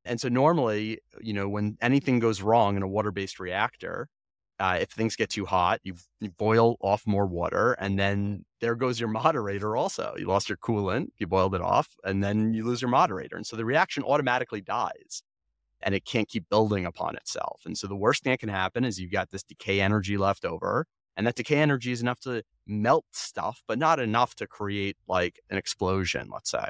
And 0.05 0.21
so 0.21 0.29
normally, 0.29 0.99
you 1.21 1.33
know, 1.33 1.49
when 1.49 1.77
anything 1.81 2.19
goes 2.19 2.43
wrong 2.43 2.77
in 2.77 2.83
a 2.83 2.89
water-based 2.89 3.39
reactor, 3.39 4.09
uh, 4.59 4.79
if 4.81 4.91
things 4.91 5.17
get 5.17 5.31
too 5.31 5.45
hot, 5.45 5.81
you, 5.83 5.95
you 6.21 6.31
boil 6.31 6.77
off 6.81 7.07
more 7.07 7.27
water, 7.27 7.73
and 7.75 7.99
then 7.99 8.45
there 8.61 8.75
goes 8.75 8.99
your 8.99 9.09
moderator. 9.09 9.77
Also, 9.77 10.15
you 10.17 10.27
lost 10.27 10.49
your 10.49 10.59
coolant, 10.59 11.09
you 11.19 11.27
boiled 11.27 11.55
it 11.55 11.61
off, 11.61 11.89
and 12.05 12.25
then 12.25 12.55
you 12.55 12.65
lose 12.65 12.81
your 12.81 12.91
moderator, 12.91 13.37
and 13.37 13.47
so 13.47 13.57
the 13.57 13.65
reaction 13.65 14.03
automatically 14.03 14.61
dies 14.61 15.23
and 15.83 15.95
it 15.95 16.05
can't 16.05 16.29
keep 16.29 16.49
building 16.49 16.87
upon 16.87 17.17
itself. 17.17 17.63
And 17.65 17.77
so 17.77 17.87
the 17.87 17.97
worst 17.97 18.25
thing 18.25 18.33
that 18.33 18.41
can 18.41 18.49
happen 18.49 18.85
is 18.85 18.99
you've 18.99 19.13
got 19.13 19.31
this 19.31 19.43
decay 19.43 19.81
energy 19.81 20.17
left 20.17 20.45
over, 20.45 20.87
and 21.17 21.27
that 21.27 21.35
decay 21.35 21.59
energy 21.59 21.93
is 21.93 22.03
enough 22.03 22.21
to 22.21 22.43
melt 22.67 23.07
stuff, 23.13 23.63
but 23.67 23.79
not 23.79 23.99
enough 23.99 24.35
to 24.37 24.47
create 24.47 24.97
like 25.09 25.41
an 25.51 25.57
explosion, 25.57 26.29
let's 26.33 26.51
say. 26.51 26.69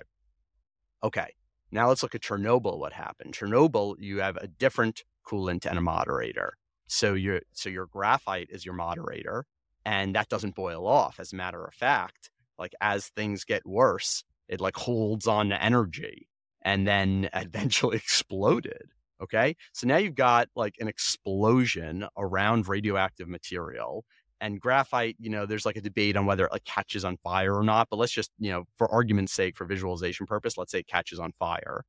Okay, 1.02 1.35
now 1.70 1.88
let's 1.88 2.02
look 2.02 2.14
at 2.14 2.22
Chernobyl. 2.22 2.78
What 2.78 2.92
happened? 2.92 3.35
Chernobyl, 3.35 3.96
you 3.98 4.20
have 4.20 4.37
a 4.37 4.46
different 4.46 5.04
coolant 5.26 5.66
and 5.66 5.78
a 5.78 5.82
moderator. 5.82 6.56
So 6.87 7.14
your 7.14 7.40
so 7.52 7.68
your 7.68 7.87
graphite 7.87 8.48
is 8.50 8.64
your 8.64 8.74
moderator, 8.74 9.44
and 9.85 10.14
that 10.14 10.28
doesn't 10.28 10.54
boil 10.54 10.87
off. 10.87 11.18
As 11.18 11.32
a 11.32 11.37
matter 11.37 11.64
of 11.64 11.74
fact, 11.74 12.30
like 12.59 12.74
as 12.80 13.09
things 13.09 13.44
get 13.44 13.66
worse, 13.66 14.24
it 14.48 14.61
like 14.61 14.76
holds 14.76 15.26
on 15.26 15.48
to 15.48 15.62
energy 15.62 16.28
and 16.62 16.87
then 16.87 17.28
eventually 17.35 17.96
exploded. 17.96 18.90
Okay. 19.22 19.56
So 19.72 19.87
now 19.87 19.96
you've 19.96 20.14
got 20.14 20.48
like 20.54 20.74
an 20.78 20.88
explosion 20.88 22.06
around 22.18 22.68
radioactive 22.68 23.28
material. 23.28 24.04
And 24.40 24.61
graphite, 24.61 25.16
you 25.18 25.31
know, 25.31 25.46
there's 25.46 25.64
like 25.64 25.77
a 25.77 25.81
debate 25.81 26.16
on 26.16 26.27
whether 26.27 26.44
it 26.44 26.53
like 26.53 26.64
catches 26.64 27.05
on 27.05 27.16
fire 27.18 27.55
or 27.55 27.62
not. 27.62 27.88
But 27.90 27.96
let's 27.96 28.12
just, 28.12 28.31
you 28.38 28.51
know, 28.51 28.64
for 28.77 28.90
argument's 28.92 29.33
sake, 29.33 29.57
for 29.57 29.64
visualization 29.64 30.27
purpose, 30.27 30.59
let's 30.59 30.72
say 30.72 30.81
it 30.81 30.87
catches 30.87 31.18
on 31.18 31.33
fire. 31.38 31.85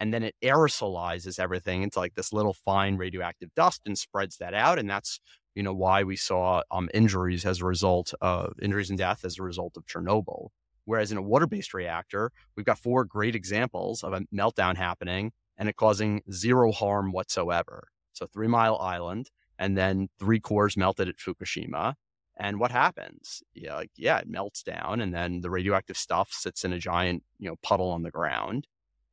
And 0.00 0.12
then 0.12 0.24
it 0.24 0.34
aerosolizes 0.42 1.38
everything 1.38 1.82
into 1.82 2.00
like 2.00 2.14
this 2.14 2.32
little 2.32 2.54
fine 2.64 2.96
radioactive 2.96 3.54
dust 3.54 3.82
and 3.86 3.96
spreads 3.96 4.38
that 4.38 4.54
out. 4.54 4.78
And 4.78 4.90
that's, 4.90 5.20
you 5.54 5.62
know, 5.62 5.72
why 5.72 6.02
we 6.02 6.16
saw 6.16 6.62
um, 6.72 6.88
injuries 6.92 7.44
as 7.44 7.60
a 7.60 7.64
result 7.64 8.12
of 8.20 8.54
injuries 8.60 8.90
and 8.90 8.98
death 8.98 9.24
as 9.24 9.38
a 9.38 9.44
result 9.44 9.76
of 9.76 9.86
Chernobyl. 9.86 10.48
Whereas 10.84 11.12
in 11.12 11.18
a 11.18 11.22
water 11.22 11.46
based 11.46 11.72
reactor, 11.74 12.32
we've 12.56 12.66
got 12.66 12.78
four 12.78 13.04
great 13.04 13.36
examples 13.36 14.02
of 14.02 14.12
a 14.12 14.22
meltdown 14.34 14.76
happening 14.76 15.32
and 15.56 15.68
it 15.68 15.76
causing 15.76 16.22
zero 16.30 16.72
harm 16.72 17.12
whatsoever. 17.12 17.88
So 18.12 18.26
Three 18.26 18.48
Mile 18.48 18.78
Island, 18.78 19.30
and 19.58 19.76
then 19.76 20.08
three 20.18 20.40
cores 20.40 20.76
melted 20.76 21.08
at 21.08 21.16
Fukushima. 21.16 21.94
And 22.36 22.58
what 22.58 22.72
happens? 22.72 23.42
Yeah, 23.54 23.76
like 23.76 23.90
yeah, 23.96 24.18
it 24.18 24.28
melts 24.28 24.62
down, 24.62 25.00
and 25.00 25.14
then 25.14 25.40
the 25.40 25.50
radioactive 25.50 25.96
stuff 25.96 26.32
sits 26.32 26.64
in 26.64 26.72
a 26.72 26.78
giant 26.78 27.22
you 27.38 27.48
know 27.48 27.56
puddle 27.62 27.90
on 27.90 28.02
the 28.02 28.10
ground. 28.10 28.66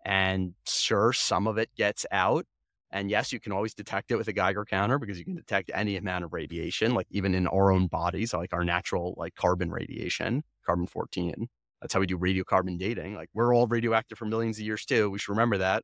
And 0.05 0.53
sure, 0.67 1.13
some 1.13 1.47
of 1.47 1.57
it 1.57 1.69
gets 1.75 2.05
out. 2.11 2.45
And 2.91 3.09
yes, 3.09 3.31
you 3.31 3.39
can 3.39 3.53
always 3.53 3.73
detect 3.73 4.11
it 4.11 4.17
with 4.17 4.27
a 4.27 4.33
Geiger 4.33 4.65
counter 4.65 4.99
because 4.99 5.17
you 5.17 5.23
can 5.23 5.35
detect 5.35 5.71
any 5.73 5.95
amount 5.95 6.25
of 6.25 6.33
radiation, 6.33 6.93
like 6.93 7.07
even 7.09 7.33
in 7.33 7.47
our 7.47 7.71
own 7.71 7.87
bodies, 7.87 8.33
like 8.33 8.53
our 8.53 8.65
natural 8.65 9.13
like 9.17 9.35
carbon 9.35 9.71
radiation, 9.71 10.43
carbon 10.65 10.87
14. 10.87 11.47
That's 11.81 11.93
how 11.93 11.99
we 11.99 12.05
do 12.05 12.17
radiocarbon 12.17 12.77
dating. 12.77 13.15
Like 13.15 13.29
we're 13.33 13.55
all 13.55 13.67
radioactive 13.67 14.17
for 14.17 14.25
millions 14.25 14.57
of 14.59 14.65
years 14.65 14.85
too. 14.85 15.09
We 15.09 15.19
should 15.19 15.31
remember 15.31 15.57
that. 15.59 15.83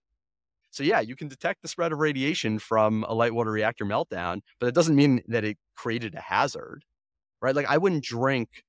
So 0.78 0.84
yeah, 0.84 1.00
you 1.00 1.16
can 1.16 1.28
detect 1.28 1.64
the 1.64 1.68
spread 1.68 1.92
of 1.92 1.98
radiation 1.98 2.60
from 2.60 3.04
a 3.10 3.14
light 3.16 3.34
water 3.34 3.50
reactor 3.50 3.84
meltdown, 3.84 4.42
but 4.60 4.68
it 4.68 4.76
doesn't 4.76 4.96
mean 4.96 5.24
that 5.28 5.44
it 5.44 5.58
created 5.76 6.14
a 6.14 6.22
hazard, 6.22 6.84
right? 7.42 7.56
Like 7.56 7.66
I 7.68 7.80
wouldn't 7.80 8.04
drink 8.04 8.64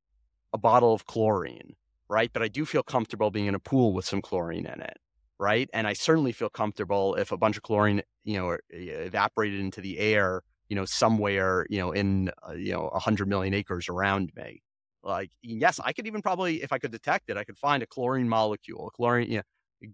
a 0.54 0.58
bottle 0.58 0.94
of 0.94 1.04
chlorine, 1.04 1.74
right? 2.08 2.30
But 2.32 2.42
I 2.42 2.48
do 2.48 2.64
feel 2.64 2.82
comfortable 2.82 3.30
being 3.30 3.44
in 3.44 3.54
a 3.54 3.58
pool 3.58 3.92
with 3.92 4.06
some 4.06 4.22
chlorine 4.22 4.64
in 4.64 4.80
it, 4.80 4.96
right? 5.38 5.68
And 5.74 5.86
I 5.86 5.92
certainly 5.92 6.32
feel 6.32 6.48
comfortable 6.48 7.14
if 7.16 7.30
a 7.30 7.36
bunch 7.36 7.58
of 7.58 7.62
chlorine, 7.62 8.00
you 8.24 8.38
know, 8.38 8.56
evaporated 8.70 9.60
into 9.60 9.82
the 9.82 9.98
air, 9.98 10.40
you 10.70 10.76
know, 10.76 10.86
somewhere, 10.86 11.66
you 11.68 11.76
know, 11.76 11.92
in, 11.92 12.30
uh, 12.48 12.54
you 12.54 12.72
know, 12.72 12.88
a 12.88 12.98
hundred 12.98 13.28
million 13.28 13.52
acres 13.52 13.86
around 13.90 14.32
me. 14.34 14.62
Like, 15.02 15.30
yes, 15.42 15.78
I 15.84 15.92
could 15.92 16.06
even 16.06 16.22
probably, 16.22 16.62
if 16.62 16.72
I 16.72 16.78
could 16.78 16.90
detect 16.90 17.28
it, 17.28 17.36
I 17.36 17.44
could 17.44 17.58
find 17.58 17.82
a 17.82 17.86
chlorine 17.86 18.30
molecule, 18.30 18.88
a 18.88 18.90
chlorine, 18.92 19.30
you 19.30 19.36
know, 19.36 19.42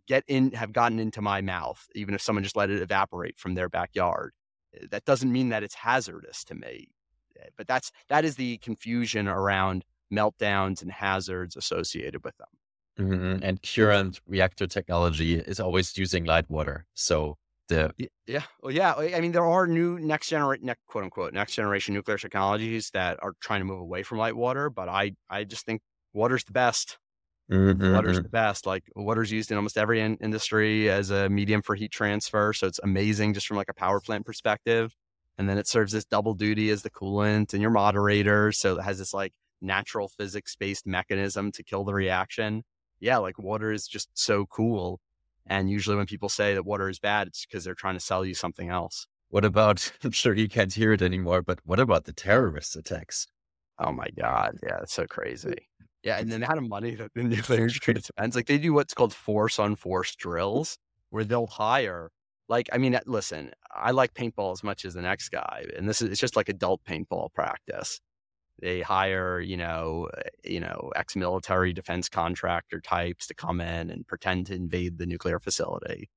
get 0.06 0.24
in 0.28 0.50
have 0.52 0.72
gotten 0.72 0.98
into 0.98 1.20
my 1.20 1.40
mouth 1.40 1.86
even 1.94 2.14
if 2.14 2.20
someone 2.20 2.42
just 2.42 2.56
let 2.56 2.70
it 2.70 2.80
evaporate 2.80 3.38
from 3.38 3.54
their 3.54 3.68
backyard 3.68 4.32
eh, 4.74 4.86
that 4.90 5.04
doesn't 5.04 5.32
mean 5.32 5.50
that 5.50 5.62
it's 5.62 5.74
hazardous 5.74 6.44
to 6.44 6.54
me 6.54 6.88
eh, 7.40 7.48
but 7.56 7.66
that's 7.66 7.90
that 8.08 8.24
is 8.24 8.36
the 8.36 8.58
confusion 8.58 9.28
around 9.28 9.84
meltdowns 10.12 10.82
and 10.82 10.90
hazards 10.92 11.56
associated 11.56 12.24
with 12.24 12.34
them 12.38 13.06
mm-hmm. 13.06 13.44
and 13.44 13.62
current 13.62 14.20
reactor 14.26 14.66
technology 14.66 15.34
is 15.34 15.60
always 15.60 15.96
using 15.96 16.24
light 16.24 16.48
water 16.50 16.86
so 16.94 17.36
the 17.68 17.90
yeah 18.26 18.42
well 18.62 18.72
yeah 18.72 18.94
i 18.94 19.20
mean 19.20 19.32
there 19.32 19.44
are 19.44 19.66
new 19.66 19.98
next 19.98 20.28
generation 20.28 20.70
quote 20.86 21.04
unquote 21.04 21.32
next 21.32 21.54
generation 21.54 21.94
nuclear 21.94 22.18
technologies 22.18 22.90
that 22.90 23.18
are 23.22 23.32
trying 23.40 23.60
to 23.60 23.64
move 23.64 23.80
away 23.80 24.02
from 24.02 24.18
light 24.18 24.36
water 24.36 24.68
but 24.68 24.88
i 24.88 25.12
i 25.30 25.44
just 25.44 25.64
think 25.64 25.80
water's 26.12 26.44
the 26.44 26.52
best 26.52 26.98
Mm-hmm. 27.50 27.92
Water's 27.94 28.16
mm-hmm. 28.16 28.22
the 28.22 28.28
best. 28.30 28.66
Like 28.66 28.84
water's 28.96 29.30
used 29.30 29.50
in 29.50 29.56
almost 29.56 29.76
every 29.76 30.00
in- 30.00 30.16
industry 30.16 30.88
as 30.90 31.10
a 31.10 31.28
medium 31.28 31.62
for 31.62 31.74
heat 31.74 31.92
transfer. 31.92 32.52
So 32.52 32.66
it's 32.66 32.80
amazing 32.82 33.34
just 33.34 33.46
from 33.46 33.56
like 33.56 33.68
a 33.68 33.74
power 33.74 34.00
plant 34.00 34.24
perspective. 34.24 34.94
and 35.36 35.48
then 35.48 35.58
it 35.58 35.66
serves 35.66 35.92
this 35.92 36.04
double 36.04 36.34
duty 36.34 36.70
as 36.70 36.82
the 36.82 36.90
coolant 36.90 37.52
and 37.52 37.60
your 37.60 37.70
moderator. 37.70 38.52
So 38.52 38.78
it 38.78 38.82
has 38.82 38.98
this 38.98 39.12
like 39.12 39.32
natural 39.60 40.08
physics 40.08 40.54
based 40.56 40.86
mechanism 40.86 41.50
to 41.52 41.62
kill 41.62 41.84
the 41.84 41.94
reaction. 41.94 42.62
Yeah, 43.00 43.18
like 43.18 43.38
water 43.38 43.72
is 43.72 43.86
just 43.86 44.08
so 44.14 44.46
cool. 44.46 45.00
And 45.46 45.68
usually 45.68 45.96
when 45.96 46.06
people 46.06 46.28
say 46.28 46.54
that 46.54 46.64
water 46.64 46.88
is 46.88 46.98
bad, 46.98 47.26
it's 47.28 47.44
because 47.44 47.64
they're 47.64 47.74
trying 47.74 47.94
to 47.94 48.00
sell 48.00 48.24
you 48.24 48.34
something 48.34 48.70
else. 48.70 49.06
What 49.28 49.44
about, 49.44 49.92
I'm 50.04 50.12
sure 50.12 50.34
you 50.34 50.48
can't 50.48 50.72
hear 50.72 50.92
it 50.92 51.02
anymore, 51.02 51.42
but 51.42 51.58
what 51.64 51.80
about 51.80 52.04
the 52.04 52.12
terrorist 52.12 52.76
attacks? 52.76 53.26
Oh 53.78 53.92
my 53.92 54.08
God. 54.16 54.58
Yeah, 54.62 54.78
it's 54.82 54.94
so 54.94 55.06
crazy. 55.06 55.68
Yeah. 56.04 56.18
And 56.18 56.30
the 56.30 56.36
amount 56.36 56.58
of 56.58 56.68
money 56.68 56.94
that 56.96 57.12
the 57.14 57.24
nuclear 57.24 57.60
industry 57.62 58.00
spends, 58.00 58.36
like 58.36 58.46
they 58.46 58.58
do 58.58 58.72
what's 58.74 58.94
called 58.94 59.14
force 59.14 59.58
on 59.58 59.76
force 59.76 60.14
drills, 60.14 60.78
where 61.10 61.24
they'll 61.24 61.46
hire 61.48 62.10
like 62.48 62.68
i 62.72 62.78
mean 62.78 62.98
listen 63.06 63.50
i 63.74 63.90
like 63.90 64.14
paintball 64.14 64.52
as 64.52 64.62
much 64.62 64.84
as 64.84 64.94
the 64.94 65.02
next 65.02 65.30
guy 65.30 65.64
and 65.76 65.88
this 65.88 66.02
is 66.02 66.10
it's 66.10 66.20
just 66.20 66.36
like 66.36 66.48
adult 66.48 66.80
paintball 66.84 67.32
practice 67.34 68.00
they 68.60 68.80
hire 68.82 69.40
you 69.40 69.56
know 69.56 70.08
eh, 70.18 70.22
you 70.44 70.60
know 70.60 70.90
ex-military 70.96 71.72
defense 71.72 72.08
contractor 72.08 72.80
types 72.80 73.26
to 73.26 73.34
come 73.34 73.60
in 73.60 73.90
and 73.90 74.06
pretend 74.06 74.46
to 74.46 74.54
invade 74.54 74.98
the 74.98 75.06
nuclear 75.06 75.40
facility 75.40 76.08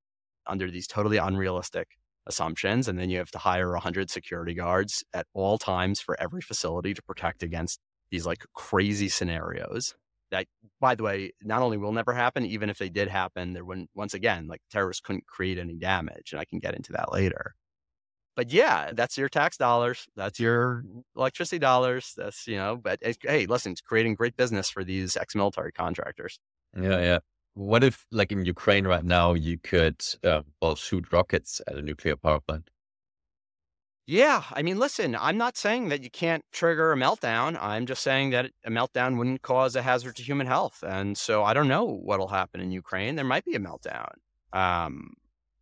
under 0.46 0.70
these 0.70 0.86
totally 0.86 1.18
unrealistic 1.18 1.88
assumptions 2.26 2.88
and 2.88 2.98
then 2.98 3.10
you 3.10 3.18
have 3.18 3.30
to 3.30 3.38
hire 3.38 3.72
100 3.72 4.10
security 4.10 4.54
guards 4.54 5.04
at 5.14 5.26
all 5.34 5.58
times 5.58 6.00
for 6.00 6.20
every 6.20 6.42
facility 6.42 6.94
to 6.94 7.02
protect 7.02 7.42
against 7.42 7.80
these 8.10 8.26
like 8.26 8.44
crazy 8.54 9.08
scenarios 9.08 9.94
that 10.30 10.46
by 10.80 10.94
the 10.94 11.02
way 11.02 11.32
not 11.42 11.62
only 11.62 11.76
will 11.76 11.92
never 11.92 12.12
happen 12.12 12.44
even 12.44 12.70
if 12.70 12.78
they 12.78 12.88
did 12.88 13.08
happen 13.08 13.52
there 13.52 13.64
wouldn't 13.64 13.90
once 13.94 14.14
again 14.14 14.46
like 14.46 14.60
terrorists 14.70 15.00
couldn't 15.00 15.26
create 15.26 15.58
any 15.58 15.74
damage 15.76 16.32
and 16.32 16.40
i 16.40 16.44
can 16.44 16.58
get 16.58 16.74
into 16.74 16.92
that 16.92 17.12
later. 17.12 17.54
But 18.36 18.52
yeah 18.52 18.92
that's 18.94 19.18
your 19.18 19.28
tax 19.28 19.56
dollars 19.56 20.06
that's 20.14 20.38
your 20.38 20.84
electricity 21.16 21.58
dollars 21.58 22.12
that's 22.16 22.46
you 22.46 22.56
know 22.56 22.76
but 22.76 23.00
hey 23.22 23.46
listen 23.46 23.72
it's 23.72 23.80
creating 23.80 24.14
great 24.14 24.36
business 24.36 24.70
for 24.70 24.84
these 24.84 25.16
ex-military 25.16 25.72
contractors. 25.72 26.38
Yeah 26.76 27.00
yeah. 27.00 27.18
What 27.54 27.82
if 27.82 28.06
like 28.12 28.30
in 28.30 28.44
ukraine 28.44 28.86
right 28.86 29.04
now 29.04 29.34
you 29.34 29.58
could 29.58 30.00
uh, 30.22 30.42
well 30.62 30.76
shoot 30.76 31.12
rockets 31.12 31.60
at 31.66 31.74
a 31.74 31.82
nuclear 31.82 32.14
power 32.14 32.38
plant 32.40 32.70
yeah. 34.08 34.44
I 34.54 34.62
mean, 34.62 34.78
listen, 34.78 35.14
I'm 35.14 35.36
not 35.36 35.58
saying 35.58 35.90
that 35.90 36.02
you 36.02 36.08
can't 36.08 36.42
trigger 36.50 36.92
a 36.92 36.96
meltdown. 36.96 37.58
I'm 37.60 37.84
just 37.84 38.02
saying 38.02 38.30
that 38.30 38.50
a 38.64 38.70
meltdown 38.70 39.18
wouldn't 39.18 39.42
cause 39.42 39.76
a 39.76 39.82
hazard 39.82 40.16
to 40.16 40.22
human 40.22 40.46
health. 40.46 40.82
And 40.82 41.16
so 41.16 41.44
I 41.44 41.52
don't 41.52 41.68
know 41.68 41.84
what'll 41.84 42.28
happen 42.28 42.62
in 42.62 42.70
Ukraine. 42.70 43.16
There 43.16 43.24
might 43.26 43.44
be 43.44 43.54
a 43.54 43.58
meltdown. 43.60 44.08
Um, 44.54 45.12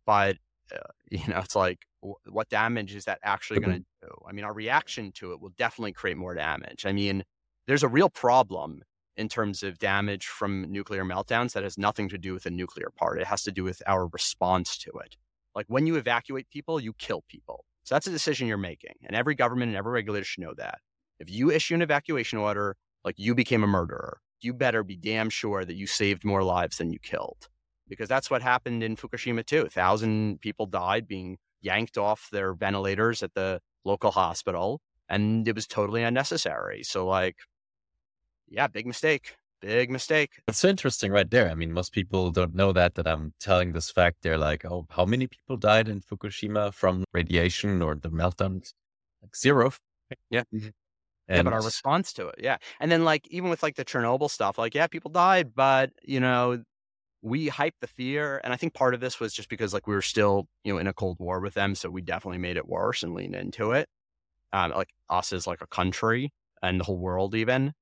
but, 0.05 0.37
uh, 0.73 0.79
you 1.11 1.27
know, 1.27 1.39
it's 1.39 1.57
like, 1.57 1.79
w- 2.01 2.15
what 2.29 2.47
damage 2.47 2.95
is 2.95 3.03
that 3.03 3.19
actually 3.21 3.59
going 3.59 3.79
to 3.79 3.85
do? 4.03 4.13
I 4.25 4.31
mean, 4.31 4.45
our 4.45 4.53
reaction 4.53 5.11
to 5.15 5.33
it 5.33 5.41
will 5.41 5.53
definitely 5.57 5.91
create 5.91 6.15
more 6.15 6.33
damage. 6.33 6.85
I 6.85 6.93
mean, 6.93 7.25
there's 7.67 7.83
a 7.83 7.89
real 7.89 8.09
problem 8.09 8.81
in 9.17 9.27
terms 9.27 9.61
of 9.61 9.77
damage 9.77 10.25
from 10.25 10.71
nuclear 10.71 11.03
meltdowns 11.03 11.51
that 11.51 11.63
has 11.63 11.77
nothing 11.77 12.07
to 12.07 12.17
do 12.17 12.33
with 12.33 12.43
the 12.43 12.51
nuclear 12.51 12.91
part. 12.95 13.19
It 13.19 13.27
has 13.27 13.43
to 13.43 13.51
do 13.51 13.65
with 13.65 13.83
our 13.87 14.07
response 14.07 14.77
to 14.77 14.91
it. 15.03 15.17
Like 15.53 15.65
when 15.67 15.85
you 15.85 15.97
evacuate 15.97 16.49
people, 16.49 16.79
you 16.79 16.93
kill 16.93 17.25
people. 17.27 17.65
So 17.87 17.95
that's 17.95 18.07
a 18.07 18.11
decision 18.11 18.49
you're 18.49 18.57
making. 18.57 18.95
And 19.05 19.15
every 19.15 19.33
government 19.33 19.69
and 19.69 19.77
every 19.77 19.93
regulator 19.93 20.25
should 20.25 20.43
know 20.43 20.53
that. 20.57 20.79
If 21.21 21.29
you 21.29 21.51
issue 21.51 21.73
an 21.73 21.81
evacuation 21.81 22.37
order, 22.37 22.75
like 23.05 23.15
you 23.17 23.33
became 23.33 23.63
a 23.63 23.67
murderer, 23.67 24.19
you 24.41 24.53
better 24.53 24.83
be 24.83 24.97
damn 24.97 25.29
sure 25.29 25.63
that 25.63 25.77
you 25.77 25.87
saved 25.87 26.25
more 26.25 26.43
lives 26.43 26.79
than 26.79 26.91
you 26.91 26.99
killed. 26.99 27.47
Because 27.87 28.09
that's 28.09 28.29
what 28.29 28.41
happened 28.41 28.83
in 28.83 28.97
Fukushima 28.97 29.45
too. 29.45 29.61
A 29.61 29.69
thousand 29.69 30.41
people 30.41 30.65
died 30.65 31.07
being 31.07 31.37
yanked 31.61 31.97
off 31.97 32.27
their 32.29 32.53
ventilators 32.53 33.23
at 33.23 33.33
the 33.35 33.61
local 33.85 34.11
hospital, 34.11 34.81
and 35.07 35.47
it 35.47 35.55
was 35.55 35.65
totally 35.65 36.03
unnecessary. 36.03 36.83
So, 36.83 37.07
like, 37.07 37.37
yeah, 38.49 38.67
big 38.67 38.85
mistake. 38.85 39.37
Big 39.61 39.89
mistake. 39.89 40.31
It's 40.47 40.59
so 40.59 40.69
interesting 40.69 41.11
right 41.11 41.29
there. 41.29 41.49
I 41.49 41.55
mean, 41.55 41.73
most 41.73 41.91
people 41.91 42.29
don't 42.31 42.53
know 42.53 42.71
that, 42.73 42.95
that 42.95 43.07
I'm 43.07 43.33
telling 43.39 43.73
this 43.73 43.89
fact. 43.89 44.17
They're 44.21 44.37
like, 44.37 44.65
oh, 44.65 44.85
how 44.91 45.05
many 45.05 45.27
people 45.27 45.57
died 45.57 45.89
in 45.89 46.01
Fukushima 46.01 46.73
from 46.73 47.03
radiation 47.13 47.81
or 47.81 47.95
the 47.95 48.09
meltdown? 48.09 48.61
Like 49.21 49.35
zero. 49.35 49.71
Yeah. 50.29 50.43
Mm-hmm. 50.53 50.69
yeah, 51.27 51.41
but 51.41 51.53
our 51.53 51.63
response 51.63 52.13
to 52.13 52.27
it, 52.27 52.35
yeah. 52.37 52.57
And 52.79 52.89
then 52.91 53.03
like 53.03 53.27
even 53.29 53.49
with 53.49 53.61
like 53.61 53.75
the 53.75 53.83
Chernobyl 53.83 54.29
stuff, 54.29 54.57
like, 54.57 54.73
yeah, 54.73 54.87
people 54.87 55.11
died, 55.11 55.53
but 55.55 55.91
you 56.03 56.19
know, 56.19 56.63
we 57.21 57.49
hyped 57.49 57.79
the 57.81 57.87
fear. 57.87 58.39
And 58.43 58.53
I 58.53 58.57
think 58.57 58.73
part 58.73 58.93
of 58.93 58.99
this 58.99 59.19
was 59.19 59.33
just 59.33 59.49
because 59.49 59.73
like 59.73 59.87
we 59.87 59.95
were 59.95 60.01
still, 60.01 60.47
you 60.63 60.73
know, 60.73 60.79
in 60.79 60.87
a 60.87 60.93
cold 60.93 61.17
war 61.19 61.39
with 61.41 61.55
them. 61.55 61.75
So 61.75 61.89
we 61.89 62.01
definitely 62.01 62.37
made 62.37 62.57
it 62.57 62.67
worse 62.67 63.03
and 63.03 63.13
leaned 63.13 63.35
into 63.35 63.71
it. 63.71 63.89
Um, 64.53 64.71
like 64.71 64.89
us 65.09 65.33
as 65.33 65.45
like 65.45 65.61
a 65.61 65.67
country 65.67 66.31
and 66.61 66.79
the 66.79 66.85
whole 66.85 66.99
world 66.99 67.35
even. 67.35 67.73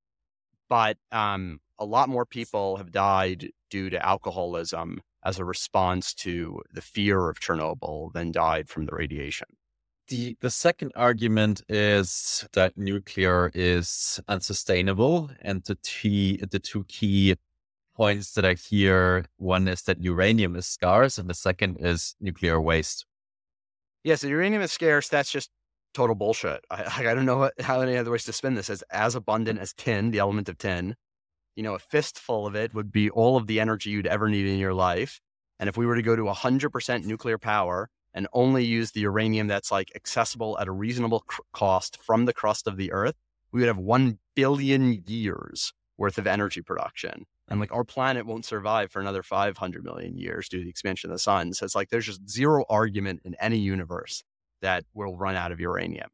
But 0.68 0.98
um 1.12 1.60
a 1.80 1.86
lot 1.86 2.10
more 2.10 2.26
people 2.26 2.78
have 2.78 2.92
died 2.92 3.50
due 3.70 3.90
to 3.90 4.06
alcoholism 4.06 5.02
as 5.24 5.40
a 5.40 5.46
response 5.46 6.14
to 6.14 6.62
the 6.72 6.82
fear 6.82 7.30
of 7.30 7.40
Chernobyl 7.40 8.14
than 8.14 8.32
died 8.32 8.70
from 8.70 8.86
the 8.86 8.96
radiation. 8.96 9.48
The 10.08 10.38
the 10.40 10.52
second 10.52 10.92
argument 10.96 11.64
is 11.68 12.48
that 12.54 12.78
nuclear 12.78 13.52
is 13.56 14.20
unsustainable, 14.28 15.32
and 15.42 15.64
the 15.64 15.78
key 15.78 16.38
the 16.38 16.60
two 16.60 16.84
key 16.84 17.36
points 17.96 18.34
that 18.34 18.46
I 18.46 18.54
hear 18.54 19.26
one 19.38 19.68
is 19.68 19.82
that 19.84 20.00
uranium 20.00 20.56
is 20.56 20.68
scarce, 20.68 21.18
and 21.18 21.28
the 21.28 21.34
second 21.34 21.78
is 21.80 22.16
nuclear 22.22 22.62
waste. 22.62 23.06
Yes, 24.04 24.22
yeah, 24.22 24.28
so 24.28 24.32
uranium 24.32 24.62
is 24.62 24.72
scarce. 24.72 25.10
That's 25.10 25.32
just 25.32 25.50
total 25.96 26.14
bullshit. 26.14 26.64
I, 26.70 26.84
I 27.10 27.16
don't 27.16 27.26
know 27.26 27.50
how 27.60 27.82
any 27.82 27.98
other 27.98 28.12
ways 28.12 28.26
to 28.26 28.34
spin 28.34 28.54
this 28.54 28.70
as 28.70 28.84
as 28.92 29.16
abundant 29.16 29.58
as 29.58 29.74
tin, 29.74 30.12
the 30.12 30.20
element 30.20 30.50
of 30.50 30.60
tin 30.60 30.96
you 31.56 31.64
know, 31.64 31.76
a 31.76 31.80
fistful 31.80 32.46
of 32.46 32.56
it 32.56 32.74
would 32.74 32.92
be 32.92 33.10
all 33.10 33.38
of 33.38 33.48
the 33.48 33.60
energy 33.60 33.90
you'd 33.90 34.08
ever 34.08 34.30
need 34.30 34.46
in 34.46 34.60
your 34.60 34.74
life. 34.74 35.20
And 35.60 35.70
if 35.70 35.78
we 35.78 35.86
were 35.86 35.96
to 35.96 36.02
go 36.02 36.16
to 36.16 36.24
100% 36.24 37.06
nuclear 37.06 37.38
power 37.38 37.90
and 38.14 38.28
only 38.34 38.66
use 38.66 38.92
the 38.92 39.02
uranium 39.02 39.48
that's 39.48 39.72
like 39.72 39.92
accessible 39.96 40.58
at 40.60 40.68
a 40.68 40.72
reasonable 40.72 41.22
cr- 41.22 41.42
cost 41.54 41.98
from 42.04 42.26
the 42.26 42.34
crust 42.34 42.68
of 42.68 42.78
the 42.78 42.92
earth, 42.92 43.16
we 43.52 43.62
would 43.62 43.68
have 43.68 43.78
1 43.78 44.20
billion 44.36 45.04
years 45.08 45.74
worth 45.98 46.18
of 46.18 46.28
energy 46.28 46.62
production. 46.62 47.26
And 47.48 47.60
like 47.60 47.72
our 47.72 47.84
planet 47.84 48.26
won't 48.26 48.44
survive 48.44 48.92
for 48.92 49.00
another 49.00 49.24
500 49.24 49.84
million 49.84 50.18
years 50.18 50.50
due 50.50 50.58
to 50.58 50.64
the 50.64 50.70
expansion 50.70 51.10
of 51.10 51.16
the 51.16 51.20
sun. 51.20 51.54
So 51.54 51.64
it's 51.64 51.76
like 51.76 51.90
there's 51.90 52.06
just 52.06 52.28
zero 52.30 52.66
argument 52.70 53.22
in 53.24 53.36
any 53.40 53.60
universe 53.60 54.24
that 54.62 54.84
we'll 54.94 55.16
run 55.16 55.36
out 55.36 55.52
of 55.52 55.60
uranium 55.60 56.10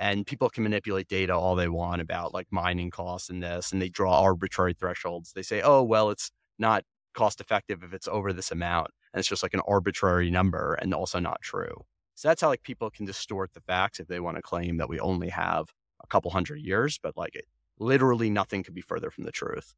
and 0.00 0.26
people 0.26 0.48
can 0.48 0.62
manipulate 0.62 1.08
data 1.08 1.34
all 1.34 1.54
they 1.54 1.68
want 1.68 2.00
about 2.00 2.32
like 2.32 2.46
mining 2.50 2.90
costs 2.90 3.28
and 3.28 3.42
this 3.42 3.70
and 3.70 3.80
they 3.80 3.90
draw 3.90 4.22
arbitrary 4.22 4.72
thresholds. 4.72 5.32
They 5.32 5.42
say 5.42 5.60
oh 5.60 5.82
well 5.82 6.10
it's 6.10 6.32
not 6.58 6.84
cost 7.14 7.40
effective 7.40 7.82
if 7.84 7.92
it's 7.92 8.08
over 8.08 8.32
this 8.32 8.50
amount 8.50 8.88
and 9.12 9.20
it's 9.20 9.28
just 9.28 9.42
like 9.42 9.54
an 9.54 9.60
arbitrary 9.68 10.30
number 10.30 10.74
and 10.74 10.92
also 10.94 11.20
not 11.20 11.42
true. 11.42 11.84
So 12.14 12.28
that's 12.28 12.40
how 12.40 12.48
like 12.48 12.62
people 12.62 12.90
can 12.90 13.04
distort 13.04 13.52
the 13.52 13.60
facts 13.60 14.00
if 14.00 14.08
they 14.08 14.20
want 14.20 14.36
to 14.36 14.42
claim 14.42 14.78
that 14.78 14.88
we 14.88 14.98
only 14.98 15.28
have 15.28 15.68
a 16.02 16.06
couple 16.06 16.30
hundred 16.30 16.60
years 16.62 16.98
but 17.00 17.16
like 17.16 17.36
it 17.36 17.44
literally 17.78 18.30
nothing 18.30 18.62
could 18.62 18.74
be 18.74 18.80
further 18.80 19.10
from 19.10 19.24
the 19.24 19.32
truth. 19.32 19.74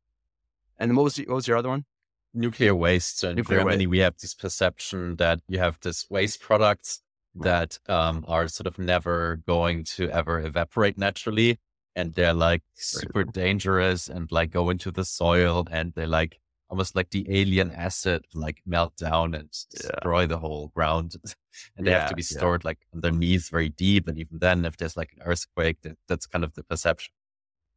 And 0.79 0.97
what 0.97 1.03
was, 1.03 1.17
the, 1.17 1.25
what 1.27 1.35
was 1.37 1.49
your 1.49 1.57
other 1.57 1.69
one? 1.69 1.85
Nuclear 2.33 2.77
waste 2.77 3.19
so 3.19 3.31
in 3.31 3.37
nuclear 3.37 3.59
germany 3.59 3.87
waste. 3.87 3.91
we 3.91 3.99
have 3.99 4.17
this 4.19 4.35
perception 4.35 5.17
that 5.17 5.41
you 5.49 5.59
have 5.59 5.79
this 5.81 6.09
waste 6.09 6.41
products 6.41 7.03
that 7.35 7.79
um, 7.89 8.25
are 8.29 8.49
sort 8.49 8.67
of 8.67 8.79
never 8.79 9.41
going 9.47 9.85
to 9.85 10.11
ever 10.11 10.41
evaporate 10.41 10.99
naturally. 10.99 11.59
And 11.95 12.15
they're 12.15 12.35
like 12.35 12.63
super 12.75 13.25
dangerous 13.25 14.09
and 14.09 14.31
like 14.33 14.51
go 14.51 14.71
into 14.71 14.91
the 14.91 15.05
soil 15.05 15.67
and 15.71 15.93
they 15.95 16.07
like 16.07 16.39
almost 16.71 16.97
like 16.97 17.11
the 17.11 17.27
alien 17.29 17.71
acid 17.71 18.25
like 18.33 18.63
melt 18.65 18.97
down 18.97 19.35
and 19.35 19.51
destroy 19.71 20.21
yeah. 20.21 20.27
the 20.27 20.39
whole 20.39 20.73
ground. 20.75 21.17
and 21.77 21.87
they 21.87 21.91
yeah, 21.91 22.01
have 22.01 22.09
to 22.09 22.17
be 22.17 22.23
stored 22.23 22.63
yeah. 22.65 22.69
like 22.69 22.79
underneath 22.95 23.51
very 23.51 23.69
deep. 23.69 24.09
And 24.09 24.19
even 24.19 24.39
then, 24.39 24.65
if 24.65 24.79
there's 24.79 24.97
like 24.97 25.13
an 25.17 25.23
earthquake, 25.23 25.83
that, 25.83 25.99
that's 26.09 26.27
kind 26.27 26.45
of 26.45 26.55
the 26.55 26.65
perception. 26.65 27.13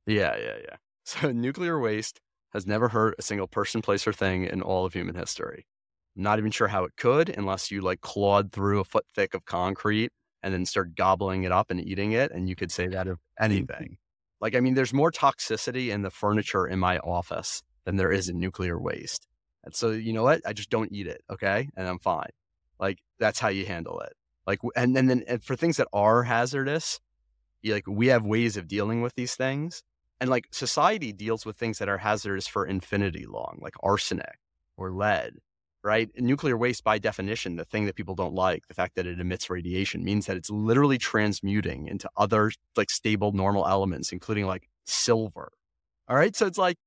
Yeah, 0.07 0.35
yeah, 0.37 0.57
yeah. 0.63 0.75
So 1.07 1.31
nuclear 1.31 1.79
waste 1.79 2.19
has 2.51 2.65
never 2.65 2.87
hurt 2.89 3.15
a 3.19 3.21
single 3.21 3.45
person, 3.45 3.83
place, 3.83 4.07
or 4.07 4.13
thing 4.13 4.45
in 4.45 4.63
all 4.63 4.85
of 4.85 4.93
human 4.93 5.13
history. 5.13 5.67
I'm 6.15 6.23
not 6.23 6.39
even 6.39 6.51
sure 6.51 6.67
how 6.67 6.85
it 6.85 6.93
could 6.97 7.29
unless 7.29 7.71
you 7.71 7.81
like 7.81 8.01
clawed 8.01 8.51
through 8.51 8.79
a 8.79 8.85
foot 8.85 9.05
thick 9.13 9.33
of 9.33 9.45
concrete 9.45 10.11
and 10.41 10.53
then 10.53 10.65
start 10.65 10.95
gobbling 10.95 11.43
it 11.43 11.51
up 11.51 11.71
and 11.71 11.81
eating 11.81 12.13
it. 12.13 12.31
And 12.31 12.47
you 12.47 12.55
could 12.55 12.71
say 12.71 12.87
that 12.87 13.07
of 13.07 13.17
mm-hmm. 13.17 13.43
anything. 13.43 13.97
Like, 14.39 14.55
I 14.55 14.59
mean, 14.59 14.75
there's 14.75 14.93
more 14.93 15.11
toxicity 15.11 15.89
in 15.89 16.03
the 16.03 16.11
furniture 16.11 16.67
in 16.67 16.79
my 16.79 16.99
office 16.99 17.63
than 17.83 17.95
there 17.95 18.11
is 18.11 18.29
in 18.29 18.39
nuclear 18.39 18.79
waste. 18.79 19.27
And 19.63 19.73
so, 19.73 19.91
you 19.91 20.13
know 20.13 20.23
what? 20.23 20.41
I 20.45 20.53
just 20.53 20.69
don't 20.69 20.91
eat 20.91 21.07
it. 21.07 21.21
Okay. 21.29 21.67
And 21.75 21.87
I'm 21.87 21.99
fine. 21.99 22.29
Like, 22.79 22.99
that's 23.19 23.39
how 23.39 23.47
you 23.47 23.65
handle 23.65 23.99
it. 24.01 24.13
Like, 24.45 24.59
and, 24.75 24.95
and 24.95 25.09
then 25.09 25.23
and 25.27 25.43
for 25.43 25.55
things 25.55 25.77
that 25.77 25.87
are 25.91 26.23
hazardous, 26.23 26.99
you, 27.61 27.73
like, 27.73 27.87
we 27.87 28.07
have 28.07 28.25
ways 28.25 28.57
of 28.57 28.67
dealing 28.67 29.01
with 29.01 29.15
these 29.15 29.35
things. 29.35 29.81
And 30.21 30.29
like, 30.29 30.45
society 30.51 31.11
deals 31.11 31.45
with 31.45 31.57
things 31.57 31.79
that 31.79 31.89
are 31.89 31.97
hazardous 31.97 32.47
for 32.47 32.65
infinity 32.65 33.25
long, 33.25 33.57
like 33.61 33.73
arsenic 33.81 34.37
or 34.77 34.91
lead 34.91 35.33
right? 35.85 36.09
nuclear 36.17 36.57
waste, 36.57 36.83
by 36.83 36.97
definition, 36.97 37.57
the 37.57 37.63
thing 37.63 37.85
that 37.85 37.95
people 37.95 38.15
don't 38.15 38.33
like, 38.33 38.67
the 38.67 38.73
fact 38.73 38.95
that 38.95 39.05
it 39.05 39.19
emits 39.19 39.49
radiation, 39.51 40.03
means 40.03 40.25
that 40.25 40.35
it's 40.35 40.49
literally 40.49 40.97
transmuting 40.97 41.87
into 41.87 42.09
other 42.17 42.51
like 42.75 42.89
stable, 42.89 43.31
normal 43.31 43.67
elements, 43.67 44.11
including 44.11 44.47
like 44.47 44.67
silver. 44.85 45.51
All 46.07 46.15
right. 46.17 46.35
So 46.35 46.47
it's 46.47 46.57
like, 46.57 46.77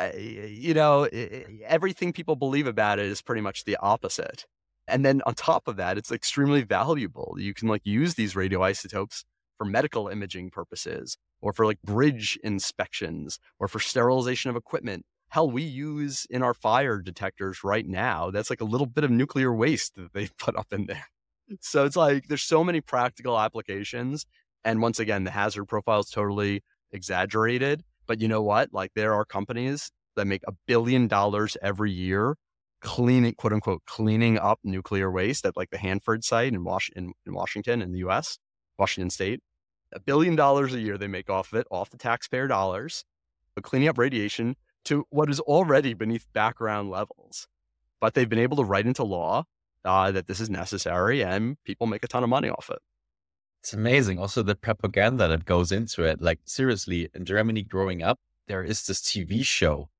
eh, 0.00 0.16
you 0.16 0.74
know, 0.74 1.04
eh, 1.04 1.28
eh, 1.30 1.42
everything 1.66 2.12
people 2.12 2.34
believe 2.34 2.66
about 2.66 2.98
it 2.98 3.06
is 3.06 3.22
pretty 3.22 3.42
much 3.42 3.64
the 3.64 3.76
opposite. 3.76 4.44
And 4.88 5.04
then 5.04 5.22
on 5.24 5.34
top 5.34 5.68
of 5.68 5.76
that, 5.76 5.96
it's 5.96 6.10
extremely 6.10 6.62
valuable. 6.62 7.36
You 7.38 7.54
can 7.54 7.68
like 7.68 7.82
use 7.84 8.14
these 8.14 8.34
radioisotopes 8.34 9.22
for 9.56 9.64
medical 9.64 10.08
imaging 10.08 10.50
purposes 10.50 11.16
or 11.40 11.52
for 11.52 11.64
like 11.64 11.80
bridge 11.82 12.38
inspections 12.42 13.38
or 13.60 13.68
for 13.68 13.78
sterilization 13.78 14.50
of 14.50 14.56
equipment. 14.56 15.04
Hell, 15.30 15.48
we 15.50 15.62
use 15.62 16.26
in 16.28 16.42
our 16.42 16.54
fire 16.54 17.00
detectors 17.00 17.62
right 17.62 17.86
now. 17.86 18.30
That's 18.30 18.50
like 18.50 18.60
a 18.60 18.64
little 18.64 18.86
bit 18.86 19.04
of 19.04 19.10
nuclear 19.10 19.54
waste 19.54 19.94
that 19.94 20.12
they 20.12 20.28
put 20.38 20.56
up 20.56 20.72
in 20.72 20.86
there. 20.86 21.06
Mm. 21.50 21.58
So 21.60 21.84
it's 21.84 21.96
like 21.96 22.28
there's 22.28 22.42
so 22.42 22.62
many 22.64 22.80
practical 22.80 23.38
applications. 23.38 24.26
And 24.64 24.82
once 24.82 24.98
again, 24.98 25.24
the 25.24 25.30
hazard 25.30 25.66
profile 25.66 26.00
is 26.00 26.10
totally 26.10 26.62
exaggerated. 26.92 27.82
But 28.06 28.20
you 28.20 28.28
know 28.28 28.42
what? 28.42 28.70
Like 28.72 28.90
there 28.94 29.14
are 29.14 29.24
companies 29.24 29.90
that 30.16 30.26
make 30.26 30.42
a 30.48 30.52
billion 30.66 31.06
dollars 31.06 31.56
every 31.62 31.92
year 31.92 32.36
cleaning, 32.80 33.34
quote 33.34 33.52
unquote, 33.52 33.82
cleaning 33.86 34.38
up 34.38 34.58
nuclear 34.64 35.10
waste 35.10 35.46
at 35.46 35.56
like 35.56 35.70
the 35.70 35.78
Hanford 35.78 36.24
site 36.24 36.52
in, 36.52 36.64
Was- 36.64 36.90
in, 36.96 37.12
in 37.24 37.34
Washington 37.34 37.82
in 37.82 37.92
the 37.92 37.98
US, 37.98 38.38
Washington 38.78 39.10
State. 39.10 39.40
A 39.92 40.00
billion 40.00 40.34
dollars 40.34 40.74
a 40.74 40.80
year 40.80 40.98
they 40.98 41.06
make 41.06 41.30
off 41.30 41.52
of 41.52 41.60
it, 41.60 41.66
off 41.70 41.90
the 41.90 41.96
taxpayer 41.98 42.48
dollars, 42.48 43.04
but 43.54 43.64
cleaning 43.64 43.88
up 43.88 43.98
radiation 43.98 44.56
to 44.86 45.06
what 45.10 45.30
is 45.30 45.40
already 45.40 45.94
beneath 45.94 46.26
background 46.32 46.90
levels. 46.90 47.48
But 48.00 48.14
they've 48.14 48.28
been 48.28 48.38
able 48.38 48.56
to 48.58 48.64
write 48.64 48.86
into 48.86 49.04
law 49.04 49.44
uh, 49.84 50.10
that 50.12 50.26
this 50.26 50.40
is 50.40 50.50
necessary 50.50 51.22
and 51.22 51.56
people 51.64 51.86
make 51.86 52.04
a 52.04 52.08
ton 52.08 52.22
of 52.22 52.30
money 52.30 52.48
off 52.48 52.70
it. 52.70 52.78
It's 53.62 53.74
amazing. 53.74 54.18
Also, 54.18 54.42
the 54.42 54.54
propaganda 54.54 55.28
that 55.28 55.44
goes 55.44 55.70
into 55.70 56.04
it. 56.04 56.22
Like, 56.22 56.40
seriously, 56.46 57.10
in 57.14 57.26
Germany 57.26 57.62
growing 57.62 58.02
up, 58.02 58.18
there 58.48 58.64
is 58.64 58.86
this 58.86 59.02
TV 59.02 59.44
show 59.44 59.90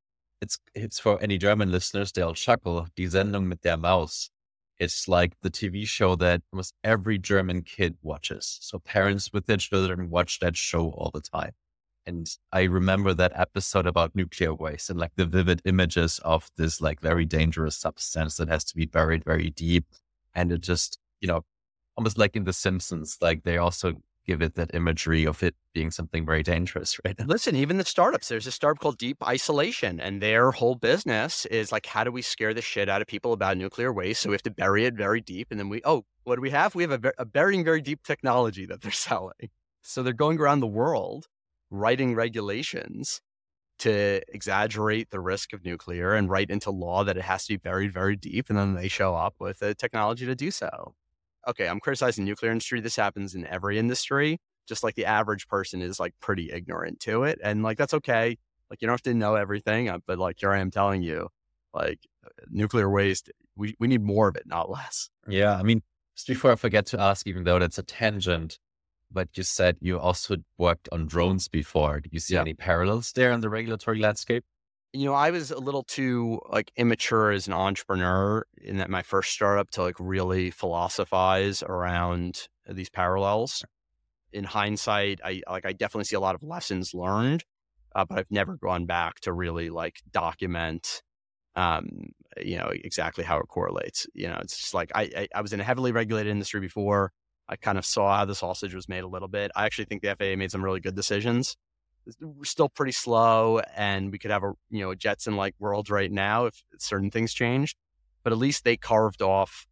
it's 0.40 0.58
it's 0.74 0.98
for 0.98 1.20
any 1.22 1.38
German 1.38 1.70
listeners, 1.70 2.12
they'll 2.12 2.34
chuckle. 2.34 2.86
Die 2.96 3.04
Sendung 3.04 3.46
mit 3.46 3.62
der 3.62 3.76
Maus. 3.76 4.30
It's 4.78 5.08
like 5.08 5.34
the 5.42 5.50
TV 5.50 5.86
show 5.86 6.16
that 6.16 6.42
almost 6.52 6.74
every 6.82 7.18
German 7.18 7.62
kid 7.62 7.96
watches. 8.02 8.58
So 8.62 8.78
parents 8.78 9.30
with 9.32 9.46
their 9.46 9.58
children 9.58 10.08
watch 10.08 10.38
that 10.40 10.56
show 10.56 10.88
all 10.90 11.10
the 11.12 11.20
time. 11.20 11.52
And 12.10 12.28
I 12.52 12.64
remember 12.64 13.14
that 13.14 13.30
episode 13.36 13.86
about 13.86 14.16
nuclear 14.16 14.52
waste 14.52 14.90
and 14.90 14.98
like 14.98 15.12
the 15.14 15.26
vivid 15.26 15.62
images 15.64 16.18
of 16.24 16.50
this 16.56 16.80
like 16.80 17.00
very 17.00 17.24
dangerous 17.24 17.76
substance 17.76 18.36
that 18.38 18.48
has 18.48 18.64
to 18.64 18.74
be 18.74 18.84
buried 18.84 19.24
very 19.24 19.50
deep. 19.50 19.86
And 20.34 20.50
it 20.50 20.60
just, 20.60 20.98
you 21.20 21.28
know, 21.28 21.44
almost 21.96 22.18
like 22.18 22.34
in 22.34 22.42
The 22.42 22.52
Simpsons, 22.52 23.16
like 23.20 23.44
they 23.44 23.58
also 23.58 23.92
give 24.26 24.42
it 24.42 24.56
that 24.56 24.74
imagery 24.74 25.24
of 25.24 25.40
it 25.44 25.54
being 25.72 25.92
something 25.92 26.26
very 26.26 26.42
dangerous, 26.42 26.98
right? 27.04 27.14
Listen, 27.28 27.54
even 27.54 27.76
the 27.76 27.84
startups, 27.84 28.26
there's 28.26 28.48
a 28.48 28.50
startup 28.50 28.80
called 28.80 28.98
Deep 28.98 29.22
Isolation, 29.24 30.00
and 30.00 30.20
their 30.20 30.50
whole 30.50 30.74
business 30.74 31.46
is 31.46 31.70
like, 31.70 31.86
how 31.86 32.02
do 32.02 32.10
we 32.10 32.22
scare 32.22 32.52
the 32.52 32.60
shit 32.60 32.88
out 32.88 33.00
of 33.00 33.06
people 33.06 33.32
about 33.32 33.56
nuclear 33.56 33.92
waste? 33.92 34.20
So 34.22 34.30
we 34.30 34.34
have 34.34 34.42
to 34.42 34.50
bury 34.50 34.84
it 34.84 34.94
very 34.94 35.20
deep. 35.20 35.46
And 35.52 35.60
then 35.60 35.68
we, 35.68 35.80
oh, 35.84 36.04
what 36.24 36.34
do 36.34 36.42
we 36.42 36.50
have? 36.50 36.74
We 36.74 36.82
have 36.82 37.04
a, 37.04 37.12
a 37.18 37.24
burying 37.24 37.64
very 37.64 37.80
deep 37.80 38.02
technology 38.02 38.66
that 38.66 38.80
they're 38.80 38.90
selling. 39.08 39.50
So 39.82 40.02
they're 40.02 40.12
going 40.12 40.40
around 40.40 40.58
the 40.58 40.66
world 40.66 41.28
writing 41.70 42.14
regulations 42.14 43.20
to 43.80 44.20
exaggerate 44.28 45.10
the 45.10 45.20
risk 45.20 45.52
of 45.52 45.64
nuclear 45.64 46.14
and 46.14 46.28
write 46.28 46.50
into 46.50 46.70
law 46.70 47.02
that 47.04 47.16
it 47.16 47.22
has 47.22 47.46
to 47.46 47.54
be 47.54 47.56
buried 47.56 47.92
very 47.92 48.16
deep. 48.16 48.50
And 48.50 48.58
then 48.58 48.74
they 48.74 48.88
show 48.88 49.14
up 49.14 49.36
with 49.38 49.60
the 49.60 49.74
technology 49.74 50.26
to 50.26 50.34
do 50.34 50.50
so 50.50 50.94
okay, 51.48 51.68
I'm 51.68 51.80
criticizing 51.80 52.24
nuclear 52.24 52.52
industry. 52.52 52.80
This 52.80 52.96
happens 52.96 53.34
in 53.34 53.46
every 53.46 53.78
industry. 53.78 54.38
Just 54.66 54.82
like 54.82 54.94
the 54.94 55.06
average 55.06 55.48
person 55.48 55.82
is 55.82 55.98
like 55.98 56.14
pretty 56.20 56.50
ignorant 56.52 57.00
to 57.00 57.24
it. 57.24 57.38
And 57.42 57.62
like, 57.62 57.78
that's 57.78 57.94
okay. 57.94 58.36
Like, 58.68 58.80
you 58.80 58.86
don't 58.86 58.92
have 58.92 59.02
to 59.02 59.14
know 59.14 59.34
everything. 59.34 59.88
Uh, 59.88 59.98
but 60.06 60.18
like, 60.18 60.38
here 60.38 60.52
I 60.52 60.60
am 60.60 60.70
telling 60.70 61.02
you, 61.02 61.28
like, 61.74 61.98
uh, 62.24 62.28
nuclear 62.50 62.88
waste, 62.88 63.30
we, 63.56 63.74
we 63.80 63.88
need 63.88 64.02
more 64.02 64.28
of 64.28 64.36
it, 64.36 64.44
not 64.46 64.70
less. 64.70 65.10
Yeah. 65.26 65.56
I 65.56 65.62
mean, 65.62 65.82
just 66.14 66.28
before 66.28 66.52
I 66.52 66.56
forget 66.56 66.86
to 66.86 67.00
ask, 67.00 67.26
even 67.26 67.44
though 67.44 67.58
that's 67.58 67.78
a 67.78 67.82
tangent, 67.82 68.58
but 69.12 69.28
you 69.36 69.42
said 69.42 69.76
you 69.80 69.98
also 69.98 70.36
worked 70.58 70.88
on 70.92 71.06
drones 71.06 71.48
before. 71.48 72.00
Do 72.00 72.10
you 72.12 72.20
see 72.20 72.34
yeah. 72.34 72.40
any 72.40 72.54
parallels 72.54 73.12
there 73.12 73.32
in 73.32 73.40
the 73.40 73.48
regulatory 73.48 74.00
landscape? 74.00 74.44
you 74.92 75.04
know, 75.04 75.14
I 75.14 75.30
was 75.30 75.50
a 75.50 75.58
little 75.58 75.84
too 75.84 76.40
like 76.50 76.72
immature 76.76 77.30
as 77.30 77.46
an 77.46 77.52
entrepreneur 77.52 78.44
in 78.60 78.78
that 78.78 78.90
my 78.90 79.02
first 79.02 79.32
startup 79.32 79.70
to 79.72 79.82
like 79.82 79.96
really 79.98 80.50
philosophize 80.50 81.62
around 81.62 82.48
these 82.68 82.90
parallels. 82.90 83.64
In 84.32 84.44
hindsight, 84.44 85.20
I 85.24 85.42
like 85.48 85.64
I 85.64 85.72
definitely 85.72 86.04
see 86.04 86.16
a 86.16 86.20
lot 86.20 86.34
of 86.34 86.42
lessons 86.42 86.94
learned, 86.94 87.44
uh, 87.94 88.04
but 88.04 88.18
I've 88.18 88.30
never 88.30 88.56
gone 88.56 88.86
back 88.86 89.20
to 89.20 89.32
really 89.32 89.70
like 89.70 90.00
document, 90.10 91.02
um, 91.56 91.88
you 92.40 92.56
know, 92.56 92.70
exactly 92.72 93.24
how 93.24 93.38
it 93.38 93.48
correlates. 93.48 94.06
You 94.14 94.28
know, 94.28 94.38
it's 94.40 94.58
just 94.58 94.74
like 94.74 94.90
I, 94.94 95.02
I 95.16 95.28
I 95.36 95.40
was 95.40 95.52
in 95.52 95.60
a 95.60 95.64
heavily 95.64 95.92
regulated 95.92 96.30
industry 96.30 96.60
before. 96.60 97.12
I 97.50 97.56
kind 97.56 97.76
of 97.76 97.84
saw 97.84 98.16
how 98.16 98.24
the 98.24 98.34
sausage 98.34 98.74
was 98.74 98.88
made 98.88 99.02
a 99.02 99.08
little 99.08 99.28
bit. 99.28 99.50
I 99.56 99.66
actually 99.66 99.86
think 99.86 100.02
the 100.02 100.14
FAA 100.16 100.36
made 100.36 100.52
some 100.52 100.64
really 100.64 100.78
good 100.78 100.94
decisions. 100.94 101.56
We're 102.20 102.44
still 102.44 102.68
pretty 102.68 102.92
slow 102.92 103.60
and 103.76 104.12
we 104.12 104.18
could 104.18 104.30
have 104.30 104.44
a 104.44 104.52
you 104.70 104.80
know 104.80 104.92
a 104.92 104.96
jetson 104.96 105.36
like 105.36 105.54
world 105.58 105.90
right 105.90 106.10
now 106.10 106.46
if 106.46 106.62
certain 106.78 107.10
things 107.10 107.34
changed 107.34 107.76
but 108.22 108.32
at 108.32 108.38
least 108.38 108.64
they 108.64 108.76
carved 108.76 109.20
off 109.20 109.66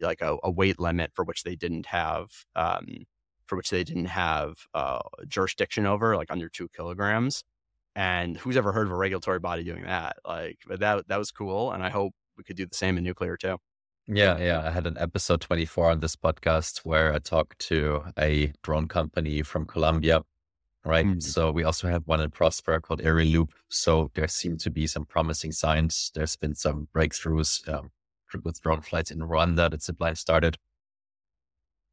like 0.00 0.22
a, 0.22 0.38
a 0.42 0.50
weight 0.50 0.80
limit 0.80 1.10
for 1.14 1.24
which 1.24 1.42
they 1.42 1.54
didn't 1.54 1.86
have 1.86 2.28
um, 2.56 2.86
for 3.46 3.56
which 3.56 3.68
they 3.68 3.84
didn't 3.84 4.06
have 4.06 4.54
uh, 4.72 5.00
jurisdiction 5.28 5.84
over 5.84 6.16
like 6.16 6.30
under 6.30 6.48
two 6.48 6.68
kilograms 6.74 7.44
and 7.94 8.38
who's 8.38 8.56
ever 8.56 8.72
heard 8.72 8.86
of 8.86 8.92
a 8.92 8.96
regulatory 8.96 9.38
body 9.38 9.62
doing 9.62 9.84
that? 9.84 10.16
Like 10.24 10.58
but 10.66 10.80
that 10.80 11.06
that 11.08 11.18
was 11.18 11.30
cool 11.30 11.72
and 11.72 11.82
i 11.84 11.90
hope 11.90 12.14
we 12.36 12.44
could 12.44 12.56
do 12.56 12.66
the 12.66 12.74
same 12.74 12.96
in 12.96 13.04
nuclear 13.04 13.36
too 13.36 13.58
yeah, 14.06 14.38
yeah. 14.38 14.62
I 14.66 14.70
had 14.70 14.86
an 14.86 14.96
episode 14.98 15.40
24 15.40 15.90
on 15.92 16.00
this 16.00 16.16
podcast 16.16 16.78
where 16.80 17.12
I 17.12 17.18
talked 17.18 17.58
to 17.68 18.04
a 18.18 18.52
drone 18.62 18.88
company 18.88 19.42
from 19.42 19.66
Colombia 19.66 20.22
right? 20.84 21.06
Mm-hmm. 21.06 21.20
So 21.20 21.50
we 21.50 21.64
also 21.64 21.88
have 21.88 22.02
one 22.06 22.20
in 22.20 22.30
Prosper 22.30 22.80
called 22.80 23.02
AeriLoop. 23.02 23.50
So 23.68 24.10
there 24.14 24.28
seem 24.28 24.56
to 24.58 24.70
be 24.70 24.86
some 24.86 25.04
promising 25.04 25.52
signs. 25.52 26.10
There's 26.14 26.36
been 26.36 26.54
some 26.54 26.88
breakthroughs 26.94 27.66
um, 27.72 27.90
with 28.42 28.60
drone 28.60 28.82
flights 28.82 29.10
in 29.10 29.18
Rwanda 29.20 29.70
that 29.70 29.80
Zipline 29.80 30.16
started. 30.16 30.58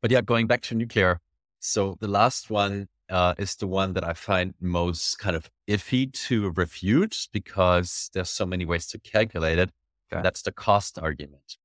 But 0.01 0.11
yeah, 0.11 0.21
going 0.21 0.47
back 0.47 0.61
to 0.63 0.75
nuclear. 0.75 1.19
So 1.59 1.95
the 1.99 2.07
last 2.07 2.49
one 2.49 2.87
uh, 3.09 3.35
is 3.37 3.55
the 3.55 3.67
one 3.67 3.93
that 3.93 4.03
I 4.03 4.13
find 4.13 4.53
most 4.59 5.19
kind 5.19 5.35
of 5.35 5.49
iffy 5.67 6.11
to 6.27 6.51
refute 6.51 7.27
because 7.31 8.09
there's 8.13 8.29
so 8.29 8.45
many 8.45 8.65
ways 8.65 8.87
to 8.87 8.99
calculate 8.99 9.59
it. 9.59 9.69
Okay. 10.11 10.23
That's 10.23 10.41
the 10.41 10.51
cost 10.51 10.97
argument, 10.99 11.57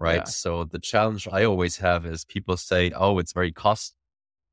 right? 0.00 0.16
Yeah. 0.16 0.24
So 0.24 0.64
the 0.64 0.80
challenge 0.80 1.28
I 1.30 1.44
always 1.44 1.76
have 1.76 2.04
is 2.06 2.24
people 2.24 2.56
say, 2.56 2.90
"Oh, 2.96 3.18
it's 3.18 3.32
very 3.32 3.52
cost," 3.52 3.94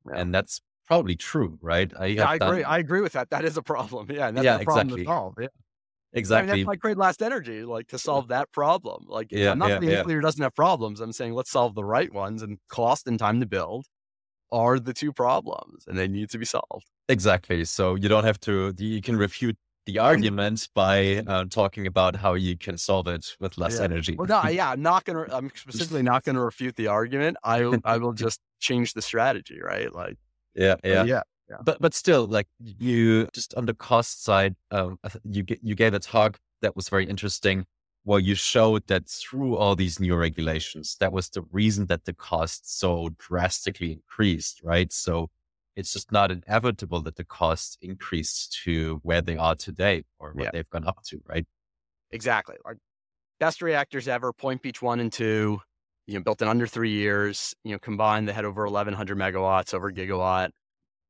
yeah. 0.06 0.20
and 0.20 0.36
that's 0.36 0.62
probably 0.86 1.16
true, 1.16 1.58
right? 1.62 1.92
I, 1.98 2.06
yeah, 2.08 2.30
I 2.30 2.36
agree. 2.36 2.64
I 2.64 2.78
agree 2.78 3.02
with 3.02 3.14
that. 3.14 3.30
That 3.32 3.46
is 3.46 3.58
a 3.58 3.64
problem. 3.64 4.08
Yeah, 4.12 4.28
and 4.28 4.38
that's 4.38 4.46
yeah, 4.46 4.60
a 4.60 4.64
problem 4.64 4.88
exactly. 4.88 5.04
to 5.04 5.10
solve. 5.10 5.34
Yeah. 5.40 5.48
Exactly. 6.14 6.52
I 6.52 6.56
mean, 6.56 6.62
that's 6.64 6.68
like 6.68 6.80
Great 6.80 6.98
Last 6.98 7.22
Energy, 7.22 7.64
like 7.64 7.88
to 7.90 8.00
solve 8.00 8.30
that 8.30 8.52
problem. 8.52 9.06
Like, 9.08 9.28
yeah, 9.30 9.52
I'm 9.52 9.60
not 9.60 9.82
saying 9.82 9.82
nuclear 9.82 10.22
doesn't 10.22 10.42
have 10.42 10.56
problems. 10.56 11.02
I'm 11.02 11.12
saying 11.12 11.34
let's 11.34 11.52
solve 11.52 11.76
the 11.76 11.84
right 11.84 12.12
ones, 12.12 12.42
and 12.42 12.58
cost 12.70 13.08
and 13.08 13.20
time 13.20 13.40
to 13.42 13.46
build 13.46 13.86
are 14.52 14.80
the 14.80 14.94
two 14.94 15.12
problems, 15.12 15.84
and 15.86 15.98
they 15.98 16.08
need 16.08 16.30
to 16.30 16.38
be 16.38 16.46
solved. 16.46 16.86
Exactly. 17.10 17.66
So 17.66 17.96
you 17.96 18.10
don't 18.10 18.24
have 18.24 18.40
to. 18.42 18.74
You 18.78 19.02
can 19.02 19.18
refute 19.18 19.58
the 19.88 19.98
argument 19.98 20.70
by 20.76 21.24
uh, 21.26 21.46
talking 21.50 21.88
about 21.88 22.16
how 22.16 22.36
you 22.36 22.56
can 22.58 22.78
solve 22.78 23.08
it 23.08 23.36
with 23.40 23.58
less 23.58 23.78
yeah. 23.80 23.86
energy. 23.86 24.16
Well, 24.16 24.28
no, 24.28 24.48
yeah, 24.50 24.70
I'm 24.72 24.82
not 24.84 25.06
gonna. 25.06 25.26
I'm 25.32 25.52
specifically 25.56 26.04
not 26.04 26.24
gonna 26.24 26.44
refute 26.44 26.76
the 26.76 26.88
argument. 26.88 27.38
I 27.44 27.62
I 27.84 27.98
will 27.98 28.14
just 28.14 28.40
change 28.60 28.94
the 28.94 29.02
strategy, 29.02 29.60
right? 29.62 29.92
Like 29.94 30.18
yeah, 30.54 30.76
yeah, 30.84 31.04
yeah. 31.04 31.22
Yeah. 31.50 31.58
But 31.64 31.80
but 31.80 31.94
still, 31.94 32.28
like 32.28 32.48
you 32.60 33.28
just 33.34 33.54
on 33.56 33.66
the 33.66 33.74
cost 33.74 34.24
side, 34.24 34.56
um, 34.72 35.00
you 35.24 35.46
you 35.62 35.76
gave 35.76 35.94
a 35.94 36.00
talk 36.00 36.38
that 36.62 36.76
was 36.76 36.90
very 36.90 37.06
interesting, 37.06 37.66
where 38.04 38.20
you 38.20 38.36
showed 38.36 38.86
that 38.88 39.08
through 39.08 39.56
all 39.56 39.76
these 39.76 40.00
new 40.00 40.16
regulations, 40.16 40.98
that 41.00 41.14
was 41.14 41.30
the 41.30 41.44
reason 41.52 41.86
that 41.86 42.04
the 42.04 42.14
cost 42.14 42.80
so 42.80 43.10
drastically 43.18 43.94
increased, 43.94 44.62
right? 44.64 44.92
So 44.92 45.30
it's 45.78 45.94
just 45.94 46.12
not 46.12 46.32
inevitable 46.32 47.02
that 47.04 47.16
the 47.18 47.24
costs 47.24 47.78
increase 47.82 48.48
to 48.66 49.00
where 49.04 49.22
they 49.22 49.38
are 49.38 49.56
today 49.56 50.04
or 50.20 50.34
what 50.34 50.46
yeah. 50.46 50.50
they've 50.52 50.70
gone 50.72 50.88
up 50.88 51.04
to, 51.06 51.22
right? 51.28 51.46
Exactly. 52.12 52.56
Our 52.66 52.78
best 53.40 53.62
reactors 53.62 54.08
ever, 54.08 54.34
Point 54.34 54.64
Beach 54.64 54.82
one 54.82 55.00
and 55.00 55.14
two, 55.14 55.60
you 56.08 56.16
know, 56.16 56.24
built 56.24 56.42
in 56.42 56.48
under 56.48 56.66
three 56.66 56.90
years, 56.90 57.54
you 57.64 57.74
know, 57.74 57.80
combined, 57.80 58.28
they 58.28 58.34
had 58.34 58.44
over 58.44 58.64
1100 58.66 59.16
megawatts 59.16 59.76
over 59.76 59.92
gigawatt, 59.92 60.50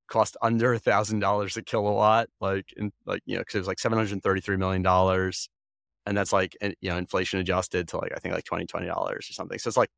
cost 0.10 0.36
under 0.42 0.74
a 0.74 0.80
thousand 0.80 1.20
dollars 1.20 1.56
a 1.56 1.62
kilowatt, 1.62 2.28
like, 2.42 2.66
in 2.76 2.92
like, 3.06 3.22
you 3.26 3.38
know, 3.38 3.44
cause 3.46 3.56
it 3.56 3.60
was 3.60 3.68
like 3.68 3.78
$733 3.78 4.58
million. 4.58 4.86
and 6.06 6.18
that's 6.18 6.34
like 6.34 6.58
you 6.62 6.90
know 6.90 6.98
inflation 6.98 7.40
adjusted 7.40 7.88
to 7.90 7.98
like 7.98 8.12
I 8.16 8.20
think 8.20 8.34
like 8.36 8.46
20 8.46 8.66
dollars 8.86 9.30
or 9.30 9.34
something. 9.34 9.60
So 9.60 9.70
it's 9.70 9.78
like 9.78 9.90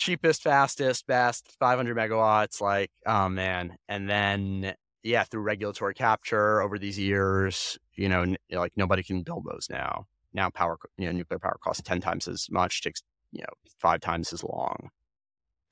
cheapest, 0.00 0.42
fastest, 0.42 1.06
best, 1.06 1.54
500 1.60 1.96
megawatts. 1.96 2.60
Like 2.60 2.90
oh 3.06 3.28
man, 3.28 3.76
and 3.88 4.10
then 4.10 4.74
yeah, 5.02 5.24
through 5.24 5.42
regulatory 5.42 5.94
capture 5.94 6.60
over 6.60 6.78
these 6.78 6.98
years, 6.98 7.78
you 7.94 8.08
know, 8.08 8.22
n- 8.22 8.36
like 8.50 8.72
nobody 8.76 9.02
can 9.02 9.22
build 9.22 9.46
those 9.50 9.68
now. 9.70 10.06
Now 10.32 10.50
power, 10.50 10.78
you 10.98 11.06
know, 11.06 11.12
nuclear 11.12 11.38
power 11.38 11.56
costs 11.62 11.82
10 11.82 12.00
times 12.00 12.28
as 12.28 12.48
much, 12.50 12.82
takes, 12.82 13.02
you 13.32 13.40
know, 13.40 13.52
five 13.80 14.00
times 14.00 14.32
as 14.32 14.44
long. 14.44 14.90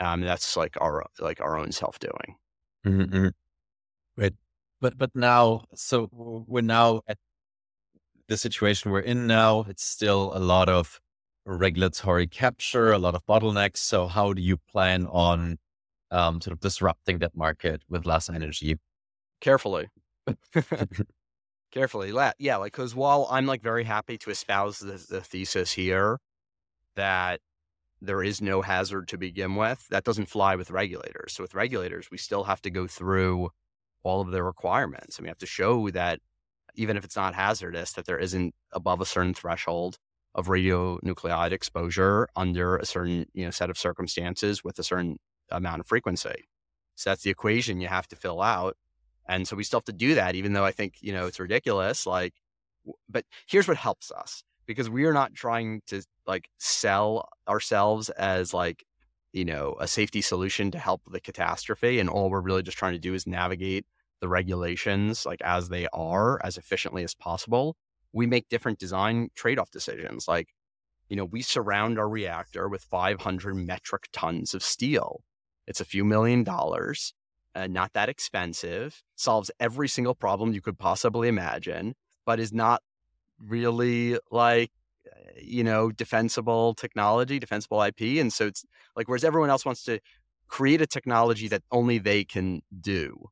Um, 0.00 0.22
that's 0.22 0.56
like 0.56 0.76
our, 0.80 1.04
like 1.20 1.40
our 1.40 1.58
own 1.58 1.72
self 1.72 1.98
doing. 1.98 2.36
Mm-hmm. 2.86 3.28
Right. 4.16 4.34
But, 4.80 4.96
but 4.96 5.10
now, 5.14 5.64
so 5.74 6.08
we're 6.12 6.62
now 6.62 7.02
at 7.08 7.18
the 8.28 8.36
situation 8.36 8.90
we're 8.90 9.00
in 9.00 9.26
now. 9.26 9.66
It's 9.68 9.84
still 9.84 10.32
a 10.34 10.38
lot 10.38 10.68
of 10.68 11.00
regulatory 11.56 12.26
capture, 12.26 12.92
a 12.92 12.98
lot 12.98 13.14
of 13.14 13.24
bottlenecks. 13.26 13.78
So 13.78 14.06
how 14.06 14.32
do 14.32 14.42
you 14.42 14.56
plan 14.56 15.06
on 15.06 15.58
um, 16.10 16.40
sort 16.40 16.52
of 16.52 16.60
disrupting 16.60 17.18
that 17.18 17.36
market 17.36 17.82
with 17.88 18.06
Last 18.06 18.28
Energy? 18.28 18.76
Carefully. 19.40 19.88
Carefully. 21.72 22.12
Yeah. 22.38 22.56
Like, 22.56 22.72
cause 22.72 22.94
while 22.94 23.26
I'm 23.30 23.46
like 23.46 23.62
very 23.62 23.84
happy 23.84 24.18
to 24.18 24.30
espouse 24.30 24.78
the, 24.78 25.04
the 25.08 25.20
thesis 25.20 25.72
here 25.72 26.18
that 26.96 27.40
there 28.00 28.22
is 28.22 28.40
no 28.40 28.62
hazard 28.62 29.08
to 29.08 29.18
begin 29.18 29.56
with, 29.56 29.86
that 29.88 30.04
doesn't 30.04 30.28
fly 30.28 30.56
with 30.56 30.70
regulators. 30.70 31.34
So 31.34 31.42
with 31.42 31.54
regulators, 31.54 32.10
we 32.10 32.18
still 32.18 32.44
have 32.44 32.62
to 32.62 32.70
go 32.70 32.86
through 32.86 33.50
all 34.02 34.20
of 34.20 34.30
the 34.30 34.42
requirements 34.42 35.18
and 35.18 35.24
we 35.24 35.28
have 35.28 35.38
to 35.38 35.46
show 35.46 35.90
that 35.90 36.20
even 36.74 36.96
if 36.96 37.04
it's 37.04 37.16
not 37.16 37.34
hazardous, 37.34 37.92
that 37.92 38.06
there 38.06 38.18
isn't 38.18 38.54
above 38.72 39.00
a 39.00 39.06
certain 39.06 39.34
threshold 39.34 39.98
of 40.38 40.46
radionuclide 40.46 41.50
exposure 41.50 42.28
under 42.36 42.76
a 42.76 42.86
certain 42.86 43.26
you 43.34 43.44
know 43.44 43.50
set 43.50 43.70
of 43.70 43.76
circumstances 43.76 44.62
with 44.62 44.78
a 44.78 44.84
certain 44.84 45.18
amount 45.50 45.80
of 45.80 45.86
frequency. 45.86 46.48
So 46.94 47.10
that's 47.10 47.24
the 47.24 47.30
equation 47.30 47.80
you 47.80 47.88
have 47.88 48.06
to 48.08 48.16
fill 48.16 48.40
out. 48.40 48.76
And 49.28 49.46
so 49.46 49.56
we 49.56 49.64
still 49.64 49.80
have 49.80 49.84
to 49.86 49.92
do 49.92 50.14
that, 50.14 50.36
even 50.36 50.52
though 50.52 50.64
I 50.64 50.70
think, 50.70 50.94
you 51.00 51.12
know, 51.12 51.26
it's 51.26 51.40
ridiculous. 51.40 52.06
Like, 52.06 52.34
but 53.08 53.24
here's 53.48 53.68
what 53.68 53.76
helps 53.76 54.10
us 54.10 54.42
because 54.64 54.88
we 54.88 55.04
are 55.04 55.12
not 55.12 55.34
trying 55.34 55.82
to 55.88 56.02
like 56.26 56.48
sell 56.58 57.28
ourselves 57.48 58.08
as 58.10 58.54
like, 58.54 58.84
you 59.32 59.44
know, 59.44 59.76
a 59.80 59.88
safety 59.88 60.20
solution 60.22 60.70
to 60.70 60.78
help 60.78 61.02
the 61.10 61.20
catastrophe. 61.20 61.98
And 61.98 62.08
all 62.08 62.30
we're 62.30 62.40
really 62.40 62.62
just 62.62 62.78
trying 62.78 62.94
to 62.94 62.98
do 62.98 63.12
is 63.12 63.26
navigate 63.26 63.86
the 64.20 64.28
regulations 64.28 65.26
like 65.26 65.42
as 65.42 65.68
they 65.68 65.86
are 65.92 66.40
as 66.44 66.56
efficiently 66.56 67.04
as 67.04 67.14
possible. 67.14 67.76
We 68.12 68.26
make 68.26 68.48
different 68.48 68.78
design 68.78 69.28
trade 69.34 69.58
off 69.58 69.70
decisions. 69.70 70.26
Like, 70.28 70.48
you 71.08 71.16
know, 71.16 71.24
we 71.24 71.42
surround 71.42 71.98
our 71.98 72.08
reactor 72.08 72.68
with 72.68 72.82
500 72.82 73.54
metric 73.54 74.08
tons 74.12 74.54
of 74.54 74.62
steel. 74.62 75.22
It's 75.66 75.80
a 75.80 75.84
few 75.84 76.04
million 76.04 76.44
dollars 76.44 77.14
uh, 77.58 77.66
not 77.66 77.92
that 77.94 78.08
expensive, 78.08 79.02
solves 79.16 79.50
every 79.58 79.88
single 79.88 80.14
problem 80.14 80.52
you 80.52 80.60
could 80.60 80.78
possibly 80.78 81.28
imagine, 81.28 81.94
but 82.24 82.38
is 82.38 82.52
not 82.52 82.82
really 83.38 84.16
like 84.30 84.70
uh, 85.06 85.30
you 85.40 85.64
know 85.64 85.90
defensible 85.90 86.74
technology, 86.74 87.38
defensible 87.38 87.82
IP, 87.82 88.20
and 88.20 88.32
so 88.32 88.46
it's 88.46 88.64
like 88.94 89.08
whereas 89.08 89.24
everyone 89.24 89.50
else 89.50 89.64
wants 89.64 89.82
to 89.84 89.98
create 90.46 90.80
a 90.80 90.86
technology 90.86 91.48
that 91.48 91.62
only 91.72 91.98
they 91.98 92.24
can 92.24 92.62
do, 92.80 93.28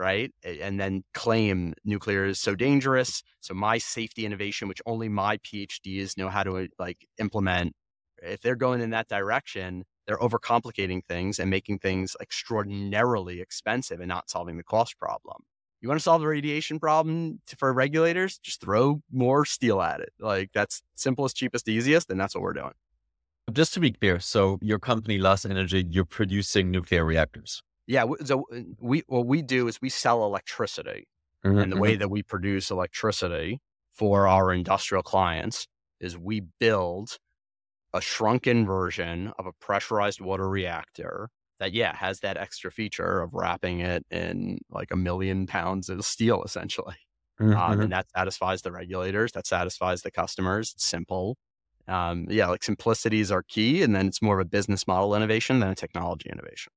right? 0.00 0.32
And 0.42 0.80
then 0.80 1.04
claim 1.12 1.74
nuclear 1.84 2.24
is 2.24 2.40
so 2.40 2.54
dangerous. 2.54 3.22
So 3.40 3.52
my 3.52 3.76
safety 3.76 4.24
innovation, 4.24 4.66
which 4.66 4.80
only 4.86 5.10
my 5.10 5.36
PhDs 5.38 6.16
know 6.16 6.30
how 6.30 6.42
to 6.42 6.56
uh, 6.56 6.66
like 6.78 7.06
implement, 7.18 7.74
if 8.22 8.40
they're 8.40 8.56
going 8.56 8.80
in 8.80 8.90
that 8.90 9.08
direction, 9.08 9.84
they're 10.06 10.18
overcomplicating 10.18 11.04
things 11.06 11.38
and 11.38 11.50
making 11.50 11.80
things 11.80 12.16
extraordinarily 12.20 13.40
expensive 13.40 14.00
and 14.00 14.08
not 14.08 14.30
solving 14.30 14.56
the 14.56 14.64
cost 14.64 14.98
problem. 14.98 15.42
You 15.82 15.88
want 15.88 16.00
to 16.00 16.02
solve 16.02 16.22
the 16.22 16.28
radiation 16.28 16.78
problem 16.78 17.40
for 17.58 17.72
regulators? 17.72 18.38
Just 18.38 18.62
throw 18.62 19.02
more 19.12 19.44
steel 19.44 19.82
at 19.82 20.00
it. 20.00 20.12
Like 20.18 20.50
that's 20.54 20.82
simplest, 20.94 21.36
cheapest, 21.36 21.68
easiest, 21.68 22.10
and 22.10 22.18
that's 22.18 22.34
what 22.34 22.42
we're 22.42 22.54
doing. 22.54 22.72
Just 23.52 23.74
to 23.74 23.80
be 23.80 23.90
clear, 23.90 24.18
so 24.20 24.58
your 24.62 24.78
company, 24.78 25.18
Last 25.18 25.44
Energy, 25.44 25.86
you're 25.90 26.04
producing 26.04 26.70
nuclear 26.70 27.04
reactors. 27.04 27.62
Yeah. 27.90 28.04
So 28.24 28.46
uh, 28.54 28.60
we 28.78 29.02
what 29.08 29.26
we 29.26 29.42
do 29.42 29.66
is 29.66 29.80
we 29.82 29.88
sell 29.88 30.24
electricity, 30.24 31.08
mm-hmm. 31.44 31.58
and 31.58 31.72
the 31.72 31.76
way 31.76 31.92
mm-hmm. 31.92 31.98
that 31.98 32.08
we 32.08 32.22
produce 32.22 32.70
electricity 32.70 33.60
for 33.92 34.28
our 34.28 34.52
industrial 34.52 35.02
clients 35.02 35.66
is 35.98 36.16
we 36.16 36.42
build 36.60 37.18
a 37.92 38.00
shrunken 38.00 38.64
version 38.64 39.32
of 39.40 39.46
a 39.46 39.52
pressurized 39.60 40.20
water 40.20 40.48
reactor 40.48 41.30
that 41.58 41.72
yeah 41.72 41.94
has 41.96 42.20
that 42.20 42.36
extra 42.36 42.70
feature 42.70 43.20
of 43.22 43.34
wrapping 43.34 43.80
it 43.80 44.06
in 44.12 44.58
like 44.70 44.92
a 44.92 44.96
million 44.96 45.48
pounds 45.48 45.88
of 45.88 46.04
steel 46.04 46.44
essentially 46.44 46.94
mm-hmm. 47.40 47.56
um, 47.56 47.80
and 47.80 47.92
that 47.92 48.06
satisfies 48.16 48.62
the 48.62 48.70
regulators 48.70 49.32
that 49.32 49.48
satisfies 49.48 50.02
the 50.02 50.12
customers 50.12 50.72
it's 50.76 50.84
simple 50.84 51.36
um, 51.88 52.26
yeah 52.30 52.46
like 52.46 52.62
simplicity 52.62 53.18
is 53.18 53.32
our 53.32 53.42
key 53.42 53.82
and 53.82 53.96
then 53.96 54.06
it's 54.06 54.22
more 54.22 54.38
of 54.38 54.46
a 54.46 54.48
business 54.48 54.86
model 54.86 55.16
innovation 55.16 55.58
than 55.58 55.70
a 55.70 55.74
technology 55.74 56.30
innovation 56.30 56.72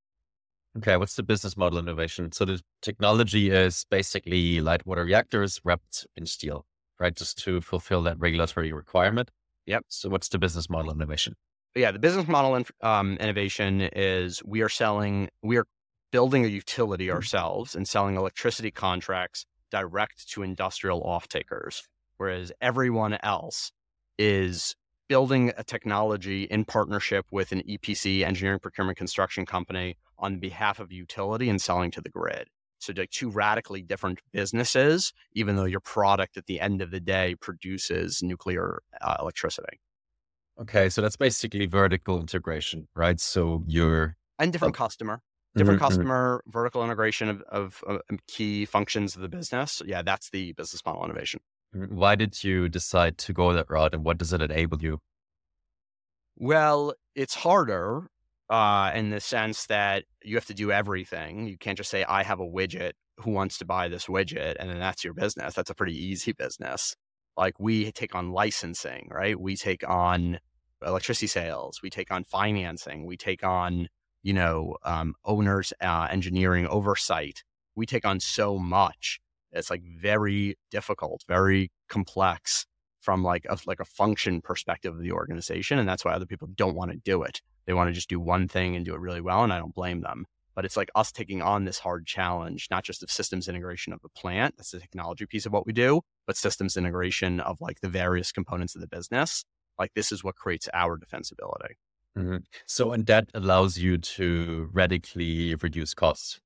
okay 0.77 0.97
what's 0.97 1.15
the 1.15 1.23
business 1.23 1.55
model 1.55 1.79
innovation 1.79 2.31
so 2.31 2.45
the 2.45 2.61
technology 2.81 3.49
is 3.49 3.85
basically 3.89 4.59
light 4.61 4.85
water 4.85 5.03
reactors 5.03 5.61
wrapped 5.63 6.05
in 6.15 6.25
steel 6.25 6.65
right 6.99 7.15
just 7.15 7.37
to 7.37 7.61
fulfill 7.61 8.01
that 8.03 8.19
regulatory 8.19 8.71
requirement 8.71 9.29
Yep. 9.65 9.85
So 9.87 10.09
what's 10.09 10.29
the 10.29 10.39
business 10.39 10.69
model 10.69 10.91
innovation? 10.91 11.35
Yeah, 11.75 11.91
the 11.91 11.99
business 11.99 12.27
model 12.27 12.55
in, 12.55 12.65
um, 12.81 13.17
innovation 13.17 13.81
is 13.81 14.43
we 14.45 14.61
are 14.61 14.69
selling, 14.69 15.29
we 15.41 15.57
are 15.57 15.65
building 16.11 16.45
a 16.45 16.47
utility 16.47 17.07
mm-hmm. 17.07 17.15
ourselves 17.15 17.75
and 17.75 17.87
selling 17.87 18.15
electricity 18.15 18.71
contracts 18.71 19.45
direct 19.71 20.29
to 20.29 20.43
industrial 20.43 21.01
off 21.03 21.27
takers, 21.27 21.87
whereas 22.17 22.51
everyone 22.61 23.17
else 23.23 23.71
is 24.19 24.75
building 25.07 25.51
a 25.57 25.63
technology 25.63 26.43
in 26.43 26.63
partnership 26.65 27.25
with 27.31 27.51
an 27.51 27.61
EPC, 27.67 28.23
engineering 28.23 28.59
procurement 28.59 28.97
construction 28.97 29.45
company, 29.45 29.97
on 30.17 30.39
behalf 30.39 30.79
of 30.79 30.91
utility 30.91 31.49
and 31.49 31.61
selling 31.61 31.91
to 31.91 32.01
the 32.01 32.09
grid. 32.09 32.47
So 32.79 32.93
like 32.95 33.11
two 33.11 33.29
radically 33.29 33.81
different 33.81 34.19
businesses, 34.33 35.13
even 35.33 35.55
though 35.55 35.63
your 35.63 35.79
product 35.79 36.35
at 36.35 36.47
the 36.47 36.59
end 36.59 36.81
of 36.81 36.91
the 36.91 36.99
day 36.99 37.35
produces 37.35 38.21
nuclear 38.21 38.81
uh, 38.99 39.15
electricity. 39.19 39.79
Okay, 40.59 40.89
so 40.89 41.01
that's 41.01 41.15
basically 41.15 41.65
vertical 41.65 42.19
integration, 42.19 42.87
right? 42.93 43.19
So 43.19 43.63
you're 43.67 44.17
and 44.37 44.51
different 44.51 44.75
oh. 44.75 44.77
customer, 44.77 45.21
different 45.55 45.79
mm-hmm, 45.79 45.87
customer, 45.87 46.41
mm-hmm. 46.41 46.51
vertical 46.51 46.83
integration 46.83 47.29
of, 47.29 47.41
of, 47.43 47.83
of, 47.87 48.01
key 48.27 48.65
functions 48.65 49.15
of 49.15 49.21
the 49.21 49.29
business. 49.29 49.81
Yeah, 49.85 50.01
that's 50.01 50.29
the 50.29 50.51
business 50.53 50.81
model 50.85 51.05
innovation. 51.05 51.39
Mm-hmm. 51.75 51.95
Why 51.95 52.15
did 52.15 52.43
you 52.43 52.69
decide 52.69 53.17
to 53.19 53.33
go 53.33 53.53
that 53.53 53.69
route, 53.69 53.95
and 53.95 54.03
what 54.03 54.17
does 54.17 54.33
it 54.33 54.41
enable 54.41 54.81
you? 54.81 54.99
Well, 56.35 56.93
it's 57.15 57.35
harder 57.35 58.09
uh, 58.49 58.91
in 58.93 59.09
the 59.09 59.19
sense 59.19 59.65
that 59.67 60.03
you 60.23 60.35
have 60.35 60.45
to 60.45 60.53
do 60.53 60.71
everything. 60.71 61.47
You 61.47 61.57
can't 61.57 61.77
just 61.77 61.89
say, 61.89 62.03
I 62.03 62.23
have 62.23 62.39
a 62.39 62.45
widget. 62.45 62.91
Who 63.17 63.31
wants 63.31 63.57
to 63.59 63.65
buy 63.65 63.87
this 63.87 64.07
widget? 64.07 64.55
And 64.59 64.69
then 64.69 64.79
that's 64.79 65.03
your 65.03 65.13
business. 65.13 65.53
That's 65.53 65.69
a 65.69 65.75
pretty 65.75 65.97
easy 65.97 66.33
business. 66.33 66.95
Like 67.37 67.59
we 67.59 67.91
take 67.91 68.15
on 68.15 68.31
licensing, 68.31 69.07
right? 69.11 69.39
We 69.39 69.55
take 69.55 69.87
on 69.87 70.39
electricity 70.85 71.27
sales. 71.27 71.79
We 71.81 71.89
take 71.89 72.11
on 72.11 72.23
financing. 72.23 73.05
We 73.05 73.17
take 73.17 73.43
on, 73.43 73.87
you 74.21 74.33
know, 74.33 74.77
um, 74.83 75.15
owners, 75.25 75.73
uh, 75.81 76.07
engineering 76.11 76.67
oversight. 76.67 77.43
We 77.75 77.85
take 77.85 78.05
on 78.05 78.19
so 78.19 78.57
much. 78.57 79.19
It's 79.51 79.69
like 79.69 79.83
very 79.83 80.57
difficult, 80.71 81.23
very 81.27 81.71
complex 81.89 82.65
from 83.03 83.21
like 83.21 83.45
a, 83.49 83.57
like 83.65 83.81
a 83.81 83.85
function 83.85 84.41
perspective 84.41 84.93
of 84.93 85.01
the 85.01 85.11
organization. 85.11 85.77
And 85.77 85.87
that's 85.87 86.05
why 86.05 86.13
other 86.13 86.25
people 86.25 86.47
don't 86.55 86.75
want 86.75 86.91
to 86.91 86.97
do 86.97 87.23
it. 87.23 87.41
They 87.65 87.73
want 87.73 87.89
to 87.89 87.93
just 87.93 88.09
do 88.09 88.19
one 88.19 88.47
thing 88.47 88.75
and 88.75 88.85
do 88.85 88.95
it 88.95 89.01
really 89.01 89.21
well. 89.21 89.43
And 89.43 89.51
I 89.51 89.59
don't 89.59 89.75
blame 89.75 90.01
them. 90.01 90.25
But 90.55 90.65
it's 90.65 90.77
like 90.77 90.89
us 90.95 91.11
taking 91.11 91.41
on 91.41 91.65
this 91.65 91.79
hard 91.79 92.05
challenge, 92.05 92.67
not 92.71 92.83
just 92.83 93.03
of 93.03 93.11
systems 93.11 93.47
integration 93.47 93.91
of 93.91 94.01
the 94.01 94.09
plant, 94.09 94.55
that's 94.55 94.71
the 94.71 94.79
technology 94.79 95.25
piece 95.25 95.45
of 95.45 95.51
what 95.51 95.65
we 95.65 95.73
do, 95.73 96.01
but 96.27 96.37
systems 96.37 96.77
integration 96.77 97.39
of 97.39 97.59
like 97.59 97.81
the 97.81 97.89
various 97.89 98.31
components 98.31 98.75
of 98.75 98.81
the 98.81 98.87
business. 98.87 99.43
Like 99.77 99.91
this 99.95 100.11
is 100.11 100.23
what 100.23 100.35
creates 100.35 100.69
our 100.73 100.97
defensibility. 100.97 101.73
Mm-hmm. 102.17 102.37
So, 102.67 102.91
and 102.93 103.05
that 103.07 103.29
allows 103.33 103.79
you 103.79 103.97
to 103.97 104.69
radically 104.71 105.55
reduce 105.55 105.93
costs. 105.93 106.39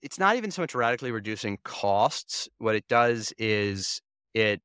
It's 0.00 0.18
not 0.18 0.36
even 0.36 0.52
so 0.52 0.62
much 0.62 0.76
radically 0.76 1.10
reducing 1.10 1.58
costs. 1.64 2.48
What 2.58 2.76
it 2.76 2.86
does 2.88 3.32
is 3.36 4.00
it 4.32 4.62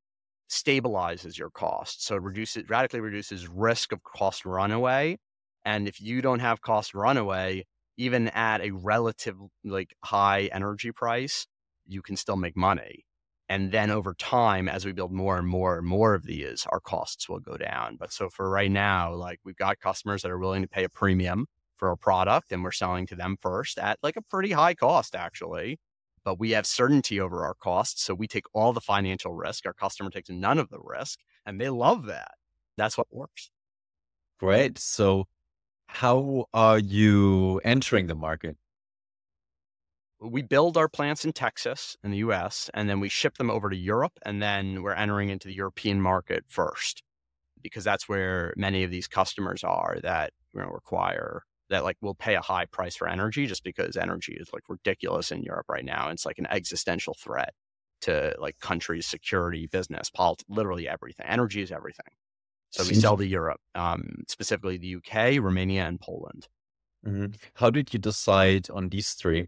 stabilizes 0.53 1.37
your 1.37 1.49
costs. 1.49 2.05
So 2.05 2.15
it 2.15 2.21
reduces 2.21 2.69
radically 2.69 2.99
reduces 2.99 3.47
risk 3.47 3.91
of 3.91 4.03
cost 4.03 4.45
runaway 4.45 5.17
and 5.65 5.87
if 5.87 6.01
you 6.01 6.21
don't 6.21 6.39
have 6.39 6.61
cost 6.61 6.93
runaway, 6.93 7.65
even 7.97 8.27
at 8.29 8.61
a 8.61 8.71
relative 8.71 9.35
like 9.63 9.95
high 10.03 10.49
energy 10.51 10.91
price, 10.91 11.47
you 11.85 12.01
can 12.01 12.17
still 12.17 12.35
make 12.35 12.57
money. 12.57 13.05
And 13.49 13.71
then 13.71 13.91
over 13.91 14.13
time, 14.13 14.67
as 14.67 14.85
we 14.85 14.93
build 14.93 15.11
more 15.11 15.37
and 15.37 15.47
more 15.47 15.77
and 15.77 15.85
more 15.85 16.13
of 16.13 16.23
these, 16.25 16.65
our 16.69 16.79
costs 16.79 17.29
will 17.29 17.39
go 17.39 17.57
down. 17.57 17.97
But 17.99 18.11
so 18.11 18.29
for 18.29 18.49
right 18.49 18.71
now, 18.71 19.13
like 19.13 19.39
we've 19.43 19.55
got 19.55 19.79
customers 19.79 20.21
that 20.23 20.31
are 20.31 20.39
willing 20.39 20.63
to 20.63 20.67
pay 20.67 20.83
a 20.83 20.89
premium 20.89 21.47
for 21.77 21.91
a 21.91 21.97
product 21.97 22.51
and 22.51 22.63
we're 22.63 22.71
selling 22.71 23.05
to 23.07 23.15
them 23.15 23.37
first 23.41 23.77
at 23.77 23.99
like 24.01 24.15
a 24.15 24.21
pretty 24.21 24.51
high 24.51 24.73
cost, 24.73 25.15
actually. 25.15 25.77
But 26.25 26.39
we 26.39 26.51
have 26.51 26.65
certainty 26.65 27.19
over 27.19 27.43
our 27.45 27.53
costs. 27.53 28.03
So 28.03 28.13
we 28.13 28.27
take 28.27 28.45
all 28.53 28.73
the 28.73 28.81
financial 28.81 29.33
risk. 29.33 29.65
Our 29.65 29.73
customer 29.73 30.09
takes 30.09 30.29
none 30.29 30.57
of 30.57 30.69
the 30.69 30.79
risk 30.79 31.19
and 31.45 31.59
they 31.59 31.69
love 31.69 32.05
that. 32.05 32.31
That's 32.77 32.97
what 32.97 33.07
works. 33.11 33.49
Great. 34.39 34.77
So, 34.77 35.25
how 35.87 36.45
are 36.53 36.79
you 36.79 37.61
entering 37.63 38.07
the 38.07 38.15
market? 38.15 38.57
we 40.23 40.41
build 40.41 40.77
our 40.77 40.87
plants 40.87 41.25
in 41.25 41.33
Texas 41.33 41.97
in 42.03 42.11
the 42.11 42.17
US 42.17 42.69
and 42.73 42.89
then 42.89 42.99
we 42.99 43.09
ship 43.09 43.37
them 43.37 43.51
over 43.51 43.69
to 43.69 43.75
Europe 43.75 44.13
and 44.25 44.41
then 44.41 44.81
we're 44.81 44.93
entering 44.93 45.29
into 45.29 45.47
the 45.47 45.53
European 45.53 46.01
market 46.01 46.45
first 46.47 47.03
because 47.61 47.83
that's 47.83 48.07
where 48.07 48.53
many 48.57 48.83
of 48.83 48.91
these 48.91 49.07
customers 49.07 49.63
are 49.63 49.97
that 50.03 50.31
you 50.53 50.61
know, 50.61 50.67
require 50.67 51.43
that 51.73 51.83
like 51.83 51.97
will 52.01 52.15
pay 52.15 52.35
a 52.35 52.41
high 52.41 52.65
price 52.65 52.95
for 52.95 53.07
energy 53.07 53.47
just 53.47 53.63
because 53.63 53.97
energy 53.97 54.37
is 54.39 54.53
like 54.53 54.63
ridiculous 54.69 55.31
in 55.31 55.43
Europe 55.43 55.65
right 55.69 55.83
now. 55.83 56.09
It's 56.09 56.25
like 56.25 56.37
an 56.37 56.47
existential 56.49 57.15
threat 57.19 57.53
to 58.01 58.35
like 58.39 58.59
countries' 58.59 59.07
security, 59.07 59.67
business, 59.67 60.09
politics, 60.09 60.47
literally 60.49 60.87
everything. 60.87 61.25
Energy 61.27 61.61
is 61.61 61.71
everything. 61.71 62.13
So 62.69 62.83
we 62.83 62.95
sell 62.95 63.17
to 63.17 63.25
Europe, 63.25 63.61
um, 63.75 64.23
specifically 64.27 64.77
the 64.77 64.95
UK, 64.95 65.41
Romania, 65.43 65.85
and 65.85 65.99
Poland. 65.99 66.47
Mm-hmm. 67.05 67.33
How 67.55 67.69
did 67.69 67.93
you 67.93 67.99
decide 67.99 68.69
on 68.71 68.89
these 68.89 69.13
three? 69.13 69.47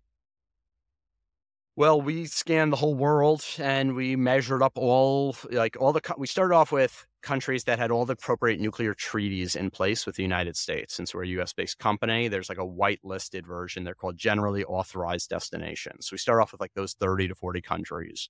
Well, 1.78 2.00
we 2.00 2.26
scanned 2.26 2.72
the 2.72 2.78
whole 2.78 2.96
world 2.96 3.44
and 3.60 3.96
we 3.96 4.16
measured 4.16 4.62
up 4.64 4.78
all 4.78 5.36
like 5.52 5.76
all 5.78 5.92
the 5.92 6.02
we 6.18 6.26
started 6.26 6.56
off 6.56 6.72
with 6.72 7.06
countries 7.22 7.66
that 7.66 7.80
had 7.80 7.92
all 7.92 8.06
the 8.06 8.14
appropriate 8.14 8.62
nuclear 8.62 8.94
treaties 8.94 9.58
in 9.58 9.70
place 9.72 10.06
with 10.06 10.16
the 10.16 10.24
United 10.24 10.56
States. 10.56 10.94
Since 10.94 11.14
we're 11.14 11.24
a 11.24 11.28
US 11.40 11.52
based 11.52 11.78
company, 11.78 12.30
there's 12.30 12.48
like 12.48 12.60
a 12.60 12.66
white 12.66 13.02
listed 13.04 13.46
version. 13.46 13.84
They're 13.84 13.94
called 13.94 14.18
generally 14.18 14.64
authorized 14.64 15.30
destinations. 15.30 16.08
So 16.08 16.14
we 16.14 16.18
start 16.18 16.42
off 16.42 16.54
with 16.54 16.62
like 16.62 16.74
those 16.76 16.94
30 16.94 17.28
to 17.28 17.36
40 17.36 17.62
countries 17.62 18.30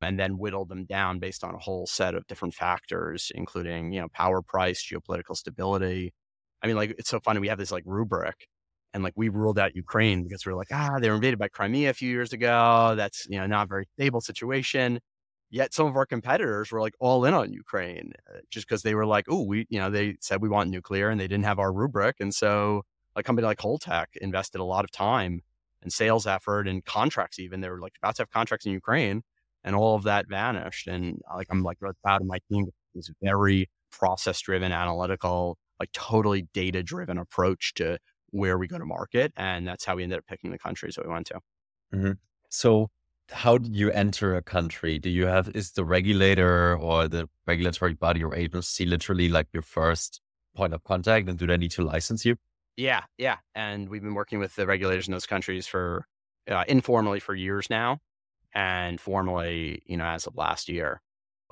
and 0.00 0.18
then 0.18 0.38
whittle 0.38 0.64
them 0.64 0.84
down 0.84 1.18
based 1.18 1.42
on 1.42 1.54
a 1.54 1.58
whole 1.58 1.86
set 1.88 2.14
of 2.14 2.26
different 2.28 2.54
factors, 2.54 3.32
including, 3.34 3.92
you 3.92 4.00
know, 4.02 4.08
power 4.12 4.40
price, 4.40 4.84
geopolitical 4.84 5.36
stability. 5.36 6.12
I 6.62 6.68
mean, 6.68 6.76
like 6.76 6.94
it's 6.98 7.10
so 7.10 7.18
funny. 7.18 7.40
We 7.40 7.48
have 7.48 7.58
this 7.58 7.72
like 7.72 7.84
rubric 7.86 8.46
and 8.94 9.02
like 9.02 9.12
we 9.16 9.28
ruled 9.28 9.58
out 9.58 9.74
Ukraine 9.74 10.22
because 10.22 10.46
we 10.46 10.52
are 10.52 10.56
like, 10.56 10.68
ah, 10.72 10.98
they 11.00 11.08
were 11.10 11.16
invaded 11.16 11.38
by 11.38 11.48
Crimea 11.48 11.90
a 11.90 11.94
few 11.94 12.08
years 12.08 12.32
ago. 12.32 12.94
That's 12.96 13.26
you 13.28 13.38
know 13.38 13.46
not 13.46 13.66
a 13.66 13.68
very 13.68 13.86
stable 13.96 14.20
situation. 14.20 15.00
Yet 15.50 15.74
some 15.74 15.86
of 15.86 15.96
our 15.96 16.06
competitors 16.06 16.72
were 16.72 16.80
like 16.80 16.94
all 17.00 17.24
in 17.24 17.34
on 17.34 17.52
Ukraine 17.52 18.12
uh, 18.32 18.38
just 18.50 18.66
because 18.66 18.82
they 18.82 18.94
were 18.94 19.06
like, 19.06 19.26
oh, 19.28 19.42
we 19.42 19.66
you 19.68 19.80
know 19.80 19.90
they 19.90 20.16
said 20.20 20.40
we 20.40 20.48
want 20.48 20.70
nuclear 20.70 21.10
and 21.10 21.20
they 21.20 21.28
didn't 21.28 21.44
have 21.44 21.58
our 21.58 21.72
rubric, 21.72 22.16
and 22.20 22.32
so 22.32 22.82
a 23.16 23.22
company 23.22 23.46
like 23.46 23.58
Holtec 23.58 24.06
invested 24.20 24.60
a 24.60 24.64
lot 24.64 24.84
of 24.84 24.90
time 24.92 25.40
and 25.82 25.92
sales 25.92 26.26
effort 26.26 26.66
and 26.68 26.84
contracts. 26.84 27.38
Even 27.38 27.60
they 27.60 27.68
were 27.68 27.80
like 27.80 27.94
about 28.00 28.16
to 28.16 28.22
have 28.22 28.30
contracts 28.30 28.64
in 28.64 28.72
Ukraine, 28.72 29.22
and 29.64 29.74
all 29.76 29.96
of 29.96 30.04
that 30.04 30.28
vanished. 30.28 30.86
And 30.86 31.20
like 31.34 31.48
I'm 31.50 31.62
like 31.64 31.78
really 31.80 31.96
proud 32.02 32.20
of 32.20 32.28
my 32.28 32.38
team. 32.50 32.66
This 32.94 33.10
very 33.20 33.68
process 33.90 34.40
driven, 34.40 34.70
analytical, 34.72 35.58
like 35.80 35.90
totally 35.92 36.46
data 36.54 36.82
driven 36.82 37.18
approach 37.18 37.74
to 37.74 37.98
where 38.34 38.58
we 38.58 38.66
go 38.66 38.78
to 38.78 38.84
market. 38.84 39.32
And 39.36 39.66
that's 39.66 39.84
how 39.84 39.96
we 39.96 40.02
ended 40.02 40.18
up 40.18 40.26
picking 40.26 40.50
the 40.50 40.58
countries 40.58 40.96
that 40.96 41.06
we 41.06 41.12
went 41.12 41.26
to. 41.28 41.40
Mm-hmm. 41.94 42.12
So, 42.50 42.90
how 43.30 43.56
do 43.56 43.70
you 43.72 43.90
enter 43.90 44.36
a 44.36 44.42
country? 44.42 44.98
Do 44.98 45.08
you 45.08 45.26
have, 45.26 45.48
is 45.54 45.72
the 45.72 45.84
regulator 45.84 46.76
or 46.76 47.08
the 47.08 47.28
regulatory 47.46 47.94
body 47.94 48.22
or 48.22 48.34
agency 48.34 48.84
literally 48.84 49.30
like 49.30 49.46
your 49.52 49.62
first 49.62 50.20
point 50.54 50.74
of 50.74 50.84
contact? 50.84 51.28
And 51.28 51.38
do 51.38 51.46
they 51.46 51.56
need 51.56 51.70
to 51.72 51.84
license 51.84 52.24
you? 52.26 52.36
Yeah, 52.76 53.04
yeah. 53.16 53.36
And 53.54 53.88
we've 53.88 54.02
been 54.02 54.14
working 54.14 54.40
with 54.40 54.54
the 54.56 54.66
regulators 54.66 55.08
in 55.08 55.12
those 55.12 55.26
countries 55.26 55.66
for 55.66 56.06
uh, 56.50 56.64
informally 56.68 57.20
for 57.20 57.34
years 57.34 57.70
now 57.70 58.00
and 58.52 59.00
formally, 59.00 59.82
you 59.86 59.96
know, 59.96 60.04
as 60.04 60.26
of 60.26 60.36
last 60.36 60.68
year. 60.68 61.00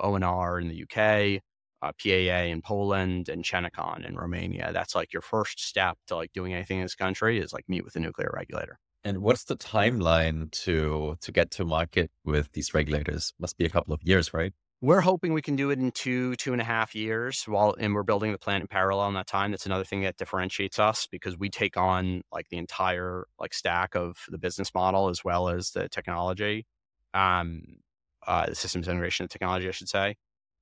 ONR 0.00 0.60
in 0.60 0.68
the 0.68 0.82
UK, 0.82 1.42
uh, 1.82 1.92
PAA 2.02 2.44
in 2.44 2.62
Poland 2.62 3.28
and 3.28 3.44
CNCAN 3.44 4.08
in 4.08 4.16
Romania. 4.16 4.70
That's 4.72 4.94
like 4.94 5.12
your 5.12 5.22
first 5.22 5.60
step 5.60 5.98
to 6.06 6.16
like 6.16 6.32
doing 6.32 6.54
anything 6.54 6.78
in 6.78 6.84
this 6.84 6.94
country 6.94 7.38
is 7.38 7.52
like 7.52 7.68
meet 7.68 7.84
with 7.84 7.94
the 7.94 8.00
nuclear 8.00 8.30
regulator. 8.32 8.78
And 9.04 9.18
what's 9.18 9.44
the 9.44 9.56
timeline 9.56 10.50
to 10.62 11.16
to 11.20 11.32
get 11.32 11.50
to 11.52 11.64
market 11.64 12.10
with 12.24 12.52
these 12.52 12.72
regulators? 12.72 13.34
Must 13.40 13.58
be 13.58 13.64
a 13.64 13.68
couple 13.68 13.92
of 13.92 14.02
years, 14.04 14.32
right? 14.32 14.52
We're 14.80 15.00
hoping 15.00 15.32
we 15.32 15.42
can 15.42 15.54
do 15.54 15.70
it 15.70 15.78
in 15.78 15.92
two, 15.92 16.34
two 16.36 16.52
and 16.52 16.60
a 16.60 16.64
half 16.64 16.94
years 16.94 17.44
while 17.44 17.74
and 17.78 17.94
we're 17.94 18.02
building 18.02 18.32
the 18.32 18.38
plant 18.38 18.62
in 18.62 18.68
parallel 18.68 19.08
in 19.08 19.14
that 19.14 19.28
time. 19.28 19.50
That's 19.50 19.66
another 19.66 19.84
thing 19.84 20.02
that 20.02 20.16
differentiates 20.16 20.78
us 20.78 21.08
because 21.10 21.36
we 21.36 21.50
take 21.50 21.76
on 21.76 22.22
like 22.32 22.48
the 22.48 22.58
entire 22.58 23.26
like 23.40 23.54
stack 23.54 23.94
of 23.96 24.18
the 24.28 24.38
business 24.38 24.72
model 24.74 25.08
as 25.08 25.24
well 25.24 25.48
as 25.48 25.70
the 25.70 25.88
technology. 25.88 26.66
Um 27.12 27.62
uh, 28.24 28.46
the 28.46 28.54
systems 28.54 28.86
integration 28.86 29.24
of 29.24 29.30
technology, 29.30 29.66
I 29.66 29.72
should 29.72 29.88
say 29.88 30.14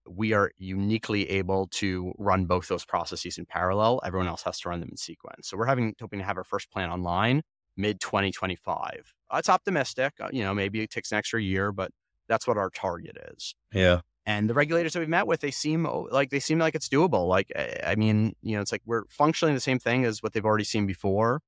we 0.08 0.32
are 0.32 0.50
uniquely 0.58 1.28
able 1.30 1.66
to 1.68 2.12
run 2.18 2.46
both 2.46 2.68
those 2.68 2.84
processes 2.84 3.38
in 3.38 3.46
parallel. 3.46 4.00
Everyone 4.04 4.28
else 4.28 4.42
has 4.42 4.58
to 4.60 4.68
run 4.68 4.80
them 4.80 4.88
in 4.90 4.96
sequence. 4.96 5.48
So 5.48 5.56
we're 5.56 5.66
having 5.66 5.94
hoping 6.00 6.18
to 6.18 6.24
have 6.24 6.36
our 6.36 6.44
first 6.44 6.70
plant 6.70 6.92
online 6.92 7.42
mid 7.76 8.00
2025. 8.00 9.14
Uh, 9.30 9.36
it's 9.38 9.48
optimistic. 9.48 10.14
Uh, 10.20 10.28
you 10.32 10.42
know, 10.42 10.54
maybe 10.54 10.80
it 10.82 10.90
takes 10.90 11.12
an 11.12 11.18
extra 11.18 11.40
year, 11.40 11.72
but 11.72 11.90
that's 12.28 12.46
what 12.46 12.56
our 12.56 12.70
target 12.70 13.16
is. 13.34 13.54
Yeah. 13.72 14.00
And 14.26 14.48
the 14.48 14.54
regulators 14.54 14.92
that 14.92 15.00
we've 15.00 15.08
met 15.08 15.26
with, 15.26 15.40
they 15.40 15.50
seem 15.50 15.84
like 16.10 16.30
they 16.30 16.40
seem 16.40 16.58
like 16.58 16.74
it's 16.74 16.88
doable. 16.88 17.26
Like, 17.26 17.50
I 17.84 17.94
mean, 17.96 18.34
you 18.42 18.54
know, 18.54 18.60
it's 18.60 18.70
like 18.70 18.82
we're 18.84 19.04
functioning 19.08 19.54
the 19.54 19.60
same 19.60 19.78
thing 19.78 20.04
as 20.04 20.22
what 20.22 20.32
they've 20.32 20.44
already 20.44 20.64
seen 20.64 20.86
before, 20.86 21.40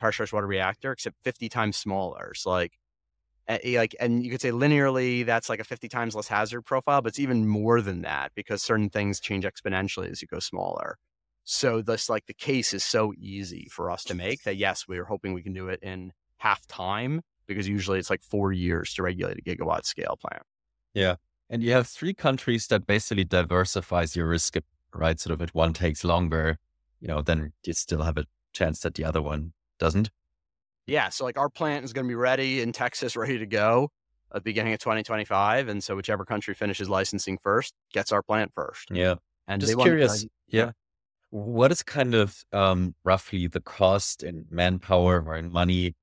pressurized 0.00 0.32
water 0.32 0.46
reactor, 0.46 0.92
except 0.92 1.16
50 1.22 1.48
times 1.48 1.76
smaller. 1.76 2.32
So 2.34 2.50
like 2.50 2.72
like 3.48 3.96
and 3.98 4.24
you 4.24 4.30
could 4.30 4.40
say 4.40 4.50
linearly 4.50 5.24
that's 5.24 5.48
like 5.48 5.60
a 5.60 5.64
50 5.64 5.88
times 5.88 6.14
less 6.14 6.28
hazard 6.28 6.62
profile 6.62 7.00
but 7.00 7.08
it's 7.08 7.18
even 7.18 7.46
more 7.46 7.80
than 7.80 8.02
that 8.02 8.32
because 8.34 8.62
certain 8.62 8.90
things 8.90 9.20
change 9.20 9.44
exponentially 9.44 10.10
as 10.10 10.20
you 10.20 10.28
go 10.28 10.38
smaller. 10.38 10.98
So 11.44 11.80
this 11.80 12.10
like 12.10 12.26
the 12.26 12.34
case 12.34 12.74
is 12.74 12.84
so 12.84 13.14
easy 13.18 13.68
for 13.70 13.90
us 13.90 14.04
to 14.04 14.14
make 14.14 14.42
that 14.42 14.56
yes 14.56 14.86
we 14.86 14.98
are 14.98 15.04
hoping 15.04 15.32
we 15.32 15.42
can 15.42 15.54
do 15.54 15.68
it 15.68 15.80
in 15.82 16.12
half 16.38 16.66
time 16.66 17.22
because 17.46 17.66
usually 17.66 17.98
it's 17.98 18.10
like 18.10 18.22
four 18.22 18.52
years 18.52 18.92
to 18.94 19.02
regulate 19.02 19.38
a 19.38 19.42
gigawatt 19.42 19.86
scale 19.86 20.18
plant. 20.20 20.42
Yeah 20.92 21.16
and 21.50 21.62
you 21.62 21.72
have 21.72 21.86
three 21.86 22.12
countries 22.12 22.66
that 22.66 22.86
basically 22.86 23.24
diversifies 23.24 24.14
your 24.14 24.28
risk 24.28 24.56
right? 24.94 25.18
Sort 25.18 25.32
of 25.32 25.40
if 25.40 25.54
one 25.54 25.72
takes 25.72 26.04
longer 26.04 26.58
you 27.00 27.08
know 27.08 27.22
then 27.22 27.52
you 27.64 27.72
still 27.72 28.02
have 28.02 28.18
a 28.18 28.26
chance 28.52 28.80
that 28.80 28.94
the 28.94 29.04
other 29.04 29.22
one 29.22 29.52
doesn't 29.78 30.10
yeah, 30.88 31.10
so 31.10 31.24
like 31.24 31.38
our 31.38 31.50
plant 31.50 31.84
is 31.84 31.92
going 31.92 32.06
to 32.06 32.08
be 32.08 32.14
ready 32.14 32.60
in 32.60 32.72
Texas, 32.72 33.16
ready 33.16 33.38
to 33.38 33.46
go 33.46 33.90
at 34.32 34.36
the 34.36 34.40
beginning 34.40 34.72
of 34.72 34.80
2025. 34.80 35.68
And 35.68 35.84
so 35.84 35.94
whichever 35.94 36.24
country 36.24 36.54
finishes 36.54 36.88
licensing 36.88 37.38
first 37.42 37.74
gets 37.92 38.10
our 38.10 38.22
plant 38.22 38.52
first. 38.54 38.90
Yeah. 38.90 39.16
And 39.46 39.60
just 39.60 39.78
curious. 39.78 40.26
Yeah. 40.48 40.72
What 41.30 41.70
is 41.70 41.82
kind 41.82 42.14
of 42.14 42.42
um, 42.52 42.94
roughly 43.04 43.46
the 43.46 43.60
cost 43.60 44.22
in 44.22 44.46
manpower 44.50 45.22
or 45.26 45.36
in 45.36 45.52
money? 45.52 45.94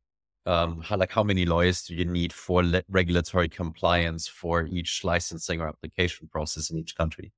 Um, 0.46 0.82
how, 0.82 0.98
like 0.98 1.12
how 1.12 1.24
many 1.24 1.46
lawyers 1.46 1.84
do 1.84 1.96
you 1.96 2.06
need 2.06 2.32
for 2.32 2.64
le- 2.64 2.84
regulatory 2.88 3.50
compliance 3.50 4.28
for 4.28 4.68
each 4.68 5.04
licensing 5.04 5.60
or 5.60 5.68
application 5.68 6.28
process 6.28 6.70
in 6.70 6.78
each 6.78 6.96
country? 6.96 7.32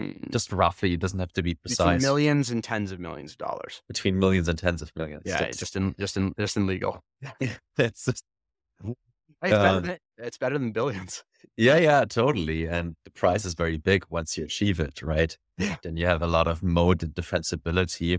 Mm. 0.00 0.30
Just 0.32 0.52
roughly, 0.52 0.94
it 0.94 1.00
doesn't 1.00 1.20
have 1.20 1.32
to 1.34 1.42
be 1.42 1.54
precise. 1.54 1.78
Between 1.78 2.02
millions 2.02 2.50
and 2.50 2.64
tens 2.64 2.90
of 2.90 2.98
millions 2.98 3.32
of 3.32 3.38
dollars. 3.38 3.82
Between 3.86 4.18
millions 4.18 4.48
and 4.48 4.58
tens 4.58 4.82
of 4.82 4.90
millions. 4.96 5.22
Yeah, 5.24 5.46
just, 5.46 5.60
just 5.60 5.76
in 5.76 5.94
just 5.98 6.16
in 6.16 6.34
just 6.38 6.56
in 6.56 6.66
legal. 6.66 7.00
it's 7.78 8.04
just 8.04 8.24
hey, 8.82 8.92
it's, 9.42 9.52
uh, 9.52 9.62
better 9.62 9.80
than, 9.80 9.98
it's 10.18 10.38
better 10.38 10.58
than 10.58 10.72
billions. 10.72 11.22
Yeah, 11.56 11.76
yeah, 11.76 12.04
totally. 12.06 12.66
And 12.66 12.96
the 13.04 13.12
price 13.12 13.44
is 13.44 13.54
very 13.54 13.76
big 13.76 14.04
once 14.10 14.36
you 14.36 14.44
achieve 14.44 14.80
it, 14.80 15.00
right? 15.02 15.36
Yeah. 15.58 15.76
Then 15.82 15.96
you 15.96 16.06
have 16.06 16.22
a 16.22 16.26
lot 16.26 16.48
of 16.48 16.62
mode 16.62 17.02
and 17.02 17.14
defensibility. 17.14 18.18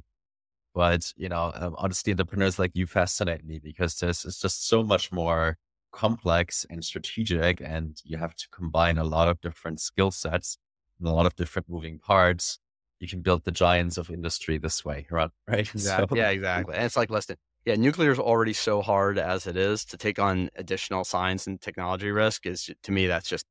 But 0.74 1.12
you 1.18 1.28
know, 1.28 1.52
um, 1.56 1.76
honestly, 1.78 2.14
entrepreneurs 2.14 2.58
like 2.58 2.72
you 2.74 2.86
fascinate 2.86 3.46
me 3.46 3.60
because 3.60 4.00
this 4.00 4.24
is 4.24 4.40
just 4.40 4.68
so 4.68 4.82
much 4.82 5.12
more 5.12 5.58
complex 5.92 6.66
and 6.70 6.84
strategic, 6.84 7.60
and 7.60 8.02
you 8.06 8.18
have 8.18 8.36
to 8.36 8.48
combine 8.50 8.98
a 8.98 9.04
lot 9.04 9.28
of 9.28 9.42
different 9.42 9.82
skill 9.82 10.12
sets 10.12 10.58
and 11.00 11.08
a 11.08 11.12
lot 11.12 11.26
of 11.26 11.36
different 11.36 11.70
moving 11.70 12.00
parts. 12.00 12.60
You 13.00 13.08
can 13.08 13.22
build 13.22 13.44
the 13.44 13.52
giants 13.52 13.98
of 13.98 14.10
industry 14.10 14.58
this 14.58 14.86
way, 14.86 15.06
right? 15.12 15.30
Right. 15.48 15.60
Exactly. 15.60 16.18
So, 16.18 16.24
yeah, 16.24 16.30
exactly. 16.30 16.76
And 16.76 16.86
it's 16.86 16.98
like, 16.98 17.10
less 17.10 17.26
than 17.26 17.38
yeah, 17.66 17.76
nuclear 17.76 18.12
is 18.12 18.20
already 18.20 18.54
so 18.54 18.82
hard 18.82 19.18
as 19.18 19.48
it 19.48 19.58
is 19.58 19.86
to 19.86 19.98
take 19.98 20.20
on 20.20 20.50
additional 20.56 21.04
science 21.04 21.48
and 21.48 21.60
technology 21.60 22.12
risk. 22.12 22.46
Is 22.46 22.70
to 22.84 22.92
me, 22.92 23.08
that's 23.08 23.28
just 23.28 23.46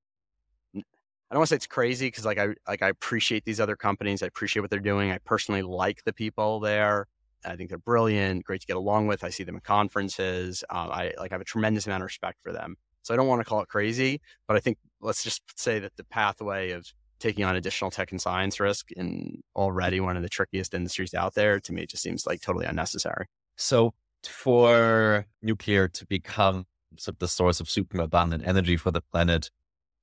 I 0.76 1.34
don't 1.34 1.40
want 1.40 1.49
to 1.49 1.53
say 1.53 1.57
it's 1.57 1.66
crazy 1.66 2.07
because 2.07 2.24
like 2.24 2.38
I 2.38 2.55
like 2.68 2.82
I 2.82 2.88
appreciate 2.88 3.45
these 3.45 3.59
other 3.59 3.74
companies. 3.74 4.22
I 4.22 4.26
appreciate 4.26 4.61
what 4.62 4.70
they're 4.70 4.78
doing. 4.78 5.11
I 5.11 5.18
personally 5.18 5.62
like 5.62 6.05
the 6.05 6.12
people 6.12 6.61
there. 6.61 7.09
I 7.45 7.57
think 7.57 7.70
they're 7.70 7.78
brilliant, 7.78 8.45
great 8.45 8.61
to 8.61 8.66
get 8.66 8.76
along 8.76 9.09
with. 9.09 9.24
I 9.24 9.30
see 9.30 9.42
them 9.42 9.57
at 9.57 9.64
conferences. 9.64 10.62
Um, 10.70 10.90
I 10.92 11.12
like 11.18 11.32
I 11.32 11.34
have 11.34 11.40
a 11.40 11.45
tremendous 11.45 11.86
amount 11.86 12.03
of 12.03 12.07
respect 12.07 12.38
for 12.40 12.53
them. 12.53 12.76
So 13.03 13.12
I 13.12 13.16
don't 13.16 13.26
want 13.26 13.40
to 13.40 13.45
call 13.45 13.61
it 13.61 13.68
crazy, 13.68 14.20
but 14.47 14.57
I 14.57 14.61
think 14.61 14.78
let's 15.01 15.24
just 15.24 15.42
say 15.59 15.80
that 15.80 15.97
the 15.97 16.05
pathway 16.05 16.70
of 16.70 16.86
taking 17.25 17.43
on 17.43 17.57
additional 17.57 17.91
tech 17.91 18.11
and 18.12 18.20
science 18.20 18.61
risk 18.61 18.93
in 18.93 19.41
already 19.57 19.99
one 19.99 20.14
of 20.14 20.22
the 20.22 20.29
trickiest 20.29 20.75
industries 20.75 21.14
out 21.14 21.35
there, 21.35 21.59
to 21.59 21.72
me, 21.72 21.83
it 21.83 21.89
just 21.89 22.03
seems 22.03 22.27
like 22.27 22.43
totally 22.43 22.66
unnecessary. 22.66 23.27
So 23.57 23.95
for 24.22 25.25
nuclear 25.41 25.89
to 25.89 26.07
become 26.07 26.66
sort 26.99 27.14
of 27.14 27.20
the 27.20 27.29
source 27.29 27.61
of 27.61 27.70
super 27.70 27.99
abundant 28.03 28.47
energy 28.47 28.77
for 28.77 28.91
the 28.91 29.01
planet, 29.01 29.51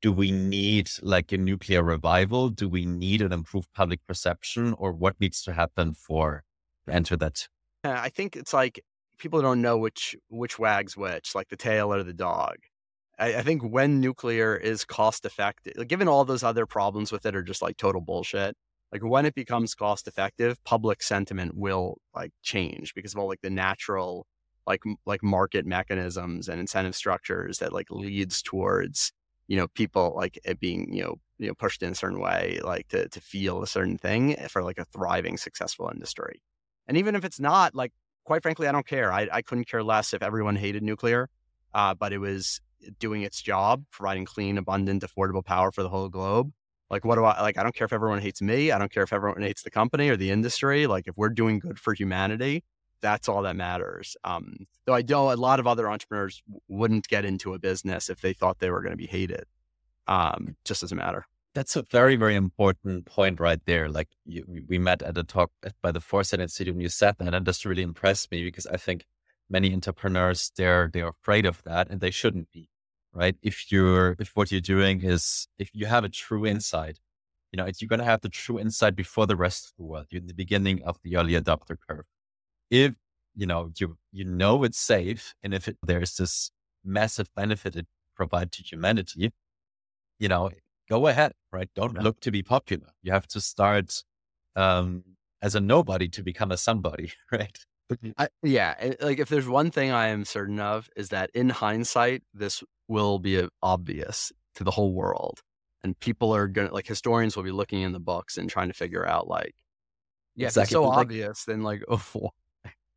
do 0.01 0.11
we 0.11 0.31
need 0.31 0.89
like 1.03 1.31
a 1.31 1.37
nuclear 1.37 1.83
revival? 1.83 2.49
Do 2.49 2.67
we 2.67 2.87
need 2.87 3.21
an 3.21 3.31
improved 3.31 3.69
public 3.75 3.99
perception 4.07 4.73
or 4.79 4.91
what 4.91 5.19
needs 5.19 5.43
to 5.43 5.53
happen 5.53 5.93
for 5.93 6.43
enter 6.89 7.15
that? 7.17 7.47
Uh, 7.83 7.97
I 7.97 8.09
think 8.09 8.35
it's 8.35 8.51
like 8.51 8.83
people 9.19 9.43
don't 9.43 9.61
know 9.61 9.77
which 9.77 10.15
which 10.29 10.57
wags 10.57 10.97
which, 10.97 11.35
like 11.35 11.49
the 11.49 11.55
tail 11.55 11.93
or 11.93 12.01
the 12.01 12.13
dog. 12.13 12.55
I, 13.21 13.35
I 13.35 13.41
think 13.43 13.61
when 13.61 14.01
nuclear 14.01 14.55
is 14.55 14.83
cost 14.83 15.25
effective, 15.25 15.87
given 15.87 16.07
all 16.07 16.25
those 16.25 16.43
other 16.43 16.65
problems 16.65 17.11
with 17.11 17.25
it 17.25 17.35
are 17.35 17.43
just 17.43 17.61
like 17.61 17.77
total 17.77 18.01
bullshit. 18.01 18.57
Like 18.91 19.05
when 19.05 19.25
it 19.25 19.35
becomes 19.35 19.73
cost 19.73 20.07
effective, 20.07 20.61
public 20.65 21.01
sentiment 21.01 21.55
will 21.55 21.99
like 22.13 22.33
change 22.41 22.93
because 22.93 23.13
of 23.13 23.19
all 23.19 23.27
like 23.27 23.41
the 23.41 23.49
natural 23.49 24.25
like 24.67 24.81
like 25.05 25.23
market 25.23 25.65
mechanisms 25.65 26.49
and 26.49 26.59
incentive 26.59 26.95
structures 26.95 27.59
that 27.59 27.71
like 27.71 27.87
leads 27.89 28.41
towards 28.41 29.13
you 29.47 29.57
know 29.57 29.67
people 29.69 30.13
like 30.15 30.37
it 30.43 30.59
being 30.59 30.93
you 30.93 31.03
know 31.03 31.15
you 31.39 31.47
know 31.47 31.53
pushed 31.53 31.81
in 31.81 31.91
a 31.91 31.95
certain 31.95 32.19
way 32.19 32.59
like 32.63 32.87
to 32.89 33.07
to 33.09 33.19
feel 33.19 33.63
a 33.63 33.67
certain 33.67 33.97
thing 33.97 34.35
for 34.49 34.61
like 34.61 34.77
a 34.77 34.85
thriving 34.85 35.35
successful 35.35 35.89
industry 35.91 36.41
and 36.87 36.95
even 36.95 37.15
if 37.15 37.25
it's 37.25 37.39
not 37.39 37.73
like 37.73 37.91
quite 38.23 38.43
frankly 38.43 38.67
i 38.67 38.71
don't 38.71 38.85
care 38.85 39.11
i, 39.11 39.27
I 39.31 39.41
couldn't 39.41 39.67
care 39.67 39.83
less 39.83 40.13
if 40.13 40.21
everyone 40.21 40.55
hated 40.55 40.83
nuclear 40.83 41.27
uh, 41.73 41.95
but 41.95 42.13
it 42.13 42.19
was 42.19 42.61
doing 42.99 43.23
its 43.23 43.41
job, 43.41 43.83
providing 43.91 44.25
clean, 44.25 44.57
abundant, 44.57 45.03
affordable 45.03 45.43
power 45.43 45.71
for 45.71 45.83
the 45.83 45.89
whole 45.89 46.09
globe. 46.09 46.51
Like, 46.89 47.05
what 47.05 47.15
do 47.15 47.23
I 47.23 47.41
like? 47.41 47.57
I 47.57 47.63
don't 47.63 47.73
care 47.73 47.85
if 47.85 47.93
everyone 47.93 48.19
hates 48.19 48.41
me. 48.41 48.71
I 48.71 48.77
don't 48.77 48.91
care 48.91 49.03
if 49.03 49.13
everyone 49.13 49.41
hates 49.41 49.63
the 49.63 49.71
company 49.71 50.09
or 50.09 50.17
the 50.17 50.29
industry. 50.29 50.87
Like, 50.87 51.07
if 51.07 51.15
we're 51.15 51.29
doing 51.29 51.59
good 51.59 51.79
for 51.79 51.93
humanity, 51.93 52.63
that's 53.01 53.27
all 53.27 53.41
that 53.43 53.55
matters. 53.55 54.15
Um, 54.23 54.67
though 54.85 54.93
I 54.93 55.01
know 55.01 55.31
a 55.31 55.35
lot 55.35 55.59
of 55.59 55.67
other 55.67 55.89
entrepreneurs 55.89 56.43
wouldn't 56.67 57.07
get 57.07 57.25
into 57.25 57.53
a 57.53 57.59
business 57.59 58.09
if 58.09 58.21
they 58.21 58.33
thought 58.33 58.59
they 58.59 58.69
were 58.69 58.81
going 58.81 58.91
to 58.91 58.97
be 58.97 59.07
hated. 59.07 59.45
Um, 60.07 60.55
just 60.65 60.81
doesn't 60.81 60.97
matter. 60.97 61.25
That's 61.53 61.75
a 61.75 61.83
very, 61.83 62.15
very 62.15 62.35
important 62.35 63.05
point 63.05 63.39
right 63.39 63.59
there. 63.65 63.89
Like 63.89 64.07
you, 64.25 64.45
we 64.67 64.77
met 64.77 65.01
at 65.01 65.17
a 65.17 65.23
talk 65.23 65.51
by 65.81 65.91
the 65.91 65.99
Foresight 65.99 66.39
Institute 66.39 66.73
and 66.73 66.81
you 66.81 66.89
said 66.89 67.15
that, 67.19 67.33
and 67.33 67.45
this 67.45 67.65
really 67.65 67.81
impressed 67.81 68.31
me 68.31 68.43
because 68.43 68.67
I 68.67 68.77
think 68.77 69.05
many 69.51 69.73
entrepreneurs 69.73 70.51
they're 70.55 70.89
they're 70.93 71.09
afraid 71.09 71.45
of 71.45 71.61
that 71.63 71.89
and 71.89 72.01
they 72.01 72.11
shouldn't 72.11 72.51
be 72.51 72.69
right? 73.13 73.35
If 73.41 73.71
you're, 73.71 74.15
if 74.19 74.31
what 74.35 74.51
you're 74.51 74.61
doing 74.61 75.03
is, 75.03 75.47
if 75.57 75.69
you 75.73 75.85
have 75.85 76.03
a 76.03 76.09
true 76.09 76.45
insight, 76.45 76.99
you 77.51 77.57
know, 77.57 77.65
it's, 77.65 77.81
you're 77.81 77.89
going 77.89 77.99
to 77.99 78.05
have 78.05 78.21
the 78.21 78.29
true 78.29 78.59
insight 78.59 78.95
before 78.95 79.27
the 79.27 79.35
rest 79.35 79.65
of 79.65 79.71
the 79.77 79.83
world. 79.83 80.07
You're 80.09 80.21
in 80.21 80.27
the 80.27 80.33
beginning 80.33 80.81
of 80.83 80.97
the 81.03 81.17
early 81.17 81.33
adopter 81.33 81.75
curve. 81.87 82.05
If, 82.69 82.93
you 83.35 83.45
know, 83.45 83.71
you, 83.77 83.97
you 84.11 84.25
know 84.25 84.63
it's 84.63 84.79
safe 84.79 85.33
and 85.43 85.53
if 85.53 85.67
it, 85.67 85.77
there's 85.83 86.15
this 86.15 86.51
massive 86.83 87.29
benefit 87.35 87.75
it 87.75 87.87
provides 88.15 88.57
to 88.57 88.63
humanity, 88.63 89.31
you 90.19 90.29
know, 90.29 90.51
go 90.89 91.07
ahead, 91.07 91.33
right? 91.51 91.69
Don't 91.75 91.95
yeah. 91.95 92.01
look 92.01 92.19
to 92.21 92.31
be 92.31 92.43
popular. 92.43 92.87
You 93.03 93.11
have 93.11 93.27
to 93.27 93.41
start, 93.41 94.03
um, 94.55 95.03
as 95.41 95.55
a 95.55 95.59
nobody 95.59 96.07
to 96.07 96.23
become 96.23 96.51
a 96.51 96.57
somebody, 96.57 97.11
right? 97.31 97.57
Mm-hmm. 97.91 98.11
I, 98.17 98.27
yeah, 98.43 98.93
like 99.01 99.19
if 99.19 99.29
there's 99.29 99.47
one 99.47 99.71
thing 99.71 99.91
I 99.91 100.07
am 100.07 100.23
certain 100.25 100.59
of 100.59 100.89
is 100.95 101.09
that 101.09 101.29
in 101.33 101.49
hindsight, 101.49 102.23
this 102.33 102.63
will 102.87 103.19
be 103.19 103.47
obvious 103.61 104.31
to 104.55 104.63
the 104.63 104.71
whole 104.71 104.93
world, 104.93 105.41
and 105.83 105.99
people 105.99 106.33
are 106.33 106.47
gonna 106.47 106.73
like 106.73 106.87
historians 106.87 107.35
will 107.35 107.43
be 107.43 107.51
looking 107.51 107.81
in 107.81 107.91
the 107.91 107.99
books 107.99 108.37
and 108.37 108.49
trying 108.49 108.69
to 108.69 108.73
figure 108.73 109.05
out 109.05 109.27
like, 109.27 109.55
yeah, 110.35 110.47
exactly. 110.47 110.63
it's 110.63 110.71
so 110.71 110.83
like, 110.83 110.97
obvious, 110.97 111.43
then 111.45 111.63
like, 111.63 111.83
oh, 111.89 112.29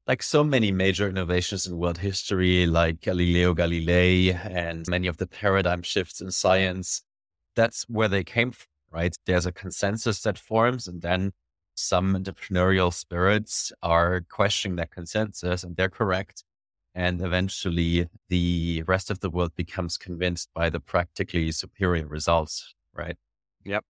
like 0.07 0.22
so 0.22 0.45
many 0.45 0.70
major 0.70 1.09
innovations 1.09 1.66
in 1.66 1.76
world 1.76 1.99
history, 1.99 2.66
like 2.66 3.01
Galileo 3.01 3.55
Galilei 3.55 4.34
and 4.49 4.86
many 4.88 5.07
of 5.07 5.16
the 5.16 5.26
paradigm 5.26 5.82
shifts 5.82 6.20
in 6.20 6.30
science, 6.30 7.03
that's 7.57 7.84
where 7.88 8.09
they 8.09 8.22
came 8.22 8.53
from, 8.53 8.66
right? 8.90 9.16
There's 9.26 9.47
a 9.47 9.53
consensus 9.53 10.20
that 10.22 10.38
forms, 10.38 10.86
and 10.86 11.03
then 11.03 11.32
some 11.75 12.14
entrepreneurial 12.14 12.93
spirits 12.93 13.72
are 13.83 14.22
questioning 14.31 14.77
that 14.77 14.91
consensus 14.91 15.64
and 15.64 15.77
they're 15.77 15.89
correct. 15.89 16.45
And 16.95 17.20
eventually 17.20 18.09
the 18.29 18.85
rest 18.87 19.11
of 19.11 19.20
the 19.20 19.31
world 19.31 19.55
becomes 19.57 19.99
convinced 19.99 20.51
by 20.55 20.70
the 20.70 20.81
practically 20.81 21.51
superior 21.51 22.07
results, 22.07 22.75
right? 22.95 23.16
Yep. 23.64 23.85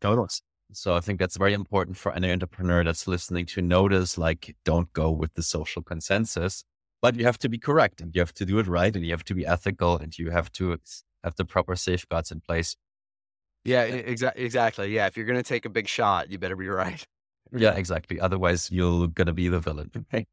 Totally. 0.00 0.28
So 0.72 0.96
I 0.96 1.00
think 1.00 1.20
that's 1.20 1.36
very 1.36 1.52
important 1.52 1.96
for 1.96 2.12
any 2.12 2.32
entrepreneur 2.32 2.82
that's 2.82 3.06
listening 3.06 3.46
to 3.46 3.62
notice, 3.62 4.16
like, 4.18 4.56
don't 4.64 4.92
go 4.92 5.10
with 5.10 5.34
the 5.34 5.42
social 5.42 5.82
consensus, 5.82 6.64
but 7.00 7.16
you 7.16 7.24
have 7.24 7.38
to 7.38 7.48
be 7.48 7.58
correct 7.58 8.00
and 8.00 8.14
you 8.14 8.20
have 8.20 8.32
to 8.34 8.46
do 8.46 8.58
it 8.58 8.66
right 8.66 8.94
and 8.94 9.04
you 9.04 9.12
have 9.12 9.24
to 9.24 9.34
be 9.34 9.46
ethical 9.46 9.96
and 9.98 10.18
you 10.18 10.30
have 10.30 10.50
to 10.52 10.78
have 11.22 11.36
the 11.36 11.44
proper 11.44 11.76
safeguards 11.76 12.32
in 12.32 12.40
place. 12.40 12.74
Yeah, 13.64 13.82
exactly. 13.82 14.44
Exactly. 14.44 14.94
Yeah. 14.94 15.06
If 15.06 15.16
you're 15.16 15.26
going 15.26 15.38
to 15.38 15.42
take 15.42 15.64
a 15.64 15.70
big 15.70 15.86
shot, 15.88 16.30
you 16.30 16.38
better 16.38 16.56
be 16.56 16.68
right. 16.68 17.06
Yeah, 17.54 17.74
exactly. 17.74 18.20
Otherwise, 18.20 18.70
you're 18.70 19.08
going 19.08 19.26
to 19.26 19.32
be 19.32 19.48
the 19.48 19.60
villain. 19.60 19.90
Okay. 19.96 20.26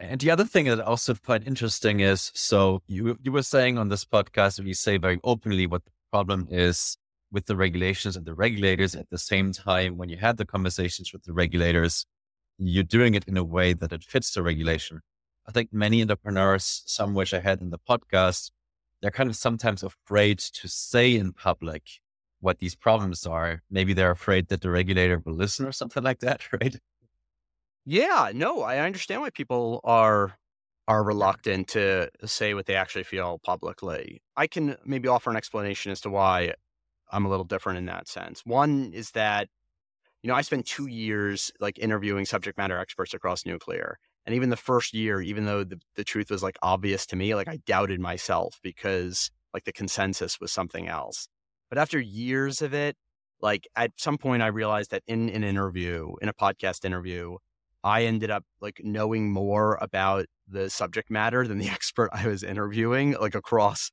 and 0.00 0.20
the 0.20 0.30
other 0.30 0.44
thing 0.44 0.66
that 0.66 0.80
I 0.80 0.84
also 0.84 1.14
find 1.14 1.46
interesting 1.46 2.00
is 2.00 2.30
so 2.34 2.82
you, 2.86 3.16
you 3.22 3.32
were 3.32 3.42
saying 3.42 3.78
on 3.78 3.88
this 3.88 4.04
podcast, 4.04 4.62
we 4.62 4.72
say 4.72 4.96
very 4.96 5.20
openly 5.22 5.66
what 5.66 5.84
the 5.84 5.90
problem 6.10 6.48
is 6.50 6.96
with 7.30 7.46
the 7.46 7.56
regulations 7.56 8.16
and 8.16 8.26
the 8.26 8.34
regulators. 8.34 8.94
At 8.94 9.10
the 9.10 9.18
same 9.18 9.52
time, 9.52 9.96
when 9.96 10.08
you 10.08 10.16
had 10.16 10.36
the 10.38 10.46
conversations 10.46 11.12
with 11.12 11.24
the 11.24 11.32
regulators, 11.32 12.04
you're 12.58 12.82
doing 12.84 13.14
it 13.14 13.24
in 13.26 13.36
a 13.36 13.44
way 13.44 13.72
that 13.72 13.92
it 13.92 14.02
fits 14.02 14.32
the 14.32 14.42
regulation. 14.42 15.00
I 15.46 15.52
think 15.52 15.72
many 15.72 16.02
entrepreneurs, 16.02 16.82
some 16.86 17.14
which 17.14 17.32
I 17.32 17.40
had 17.40 17.60
in 17.60 17.70
the 17.70 17.78
podcast, 17.78 18.50
they're 19.00 19.10
kind 19.10 19.30
of 19.30 19.36
sometimes 19.36 19.82
afraid 19.82 20.38
to 20.38 20.68
say 20.68 21.14
in 21.14 21.32
public 21.32 21.84
what 22.40 22.58
these 22.58 22.74
problems 22.74 23.26
are. 23.26 23.62
Maybe 23.70 23.92
they're 23.92 24.10
afraid 24.10 24.48
that 24.48 24.60
the 24.60 24.70
regulator 24.70 25.20
will 25.24 25.34
listen 25.34 25.66
or 25.66 25.72
something 25.72 26.02
like 26.02 26.20
that, 26.20 26.52
right? 26.60 26.76
Yeah, 27.84 28.30
no, 28.34 28.62
I 28.62 28.78
understand 28.78 29.22
why 29.22 29.30
people 29.30 29.80
are 29.84 30.36
are 30.86 31.04
reluctant 31.04 31.68
to 31.68 32.10
say 32.24 32.54
what 32.54 32.66
they 32.66 32.74
actually 32.74 33.02
feel 33.04 33.38
publicly. 33.44 34.22
I 34.36 34.46
can 34.46 34.76
maybe 34.86 35.08
offer 35.08 35.30
an 35.30 35.36
explanation 35.36 35.92
as 35.92 36.00
to 36.02 36.10
why 36.10 36.54
I'm 37.12 37.26
a 37.26 37.28
little 37.28 37.44
different 37.44 37.78
in 37.78 37.86
that 37.86 38.08
sense. 38.08 38.42
One 38.44 38.92
is 38.94 39.10
that 39.12 39.48
you 40.22 40.28
know, 40.28 40.34
I 40.34 40.42
spent 40.42 40.66
2 40.66 40.86
years 40.88 41.52
like 41.60 41.78
interviewing 41.78 42.24
subject 42.26 42.58
matter 42.58 42.78
experts 42.78 43.14
across 43.14 43.46
nuclear. 43.46 43.98
And 44.26 44.34
even 44.34 44.50
the 44.50 44.56
first 44.56 44.92
year, 44.94 45.20
even 45.22 45.46
though 45.46 45.64
the, 45.64 45.80
the 45.96 46.04
truth 46.04 46.30
was 46.30 46.42
like 46.42 46.58
obvious 46.62 47.06
to 47.06 47.16
me, 47.16 47.34
like 47.34 47.48
I 47.48 47.58
doubted 47.66 48.00
myself 48.00 48.58
because 48.62 49.30
like 49.54 49.64
the 49.64 49.72
consensus 49.72 50.40
was 50.40 50.52
something 50.52 50.88
else. 50.88 51.28
But 51.68 51.78
after 51.78 52.00
years 52.00 52.62
of 52.62 52.74
it, 52.74 52.96
like 53.40 53.68
at 53.76 53.92
some 53.96 54.18
point, 54.18 54.42
I 54.42 54.48
realized 54.48 54.90
that 54.90 55.02
in 55.06 55.28
an 55.28 55.44
interview, 55.44 56.14
in 56.20 56.28
a 56.28 56.34
podcast 56.34 56.84
interview, 56.84 57.36
I 57.84 58.04
ended 58.04 58.30
up 58.30 58.44
like 58.60 58.80
knowing 58.82 59.30
more 59.30 59.78
about 59.80 60.26
the 60.48 60.70
subject 60.70 61.10
matter 61.10 61.46
than 61.46 61.58
the 61.58 61.68
expert 61.78 62.10
I 62.12 62.26
was 62.26 62.42
interviewing, 62.42 63.12
like 63.12 63.34
across 63.34 63.90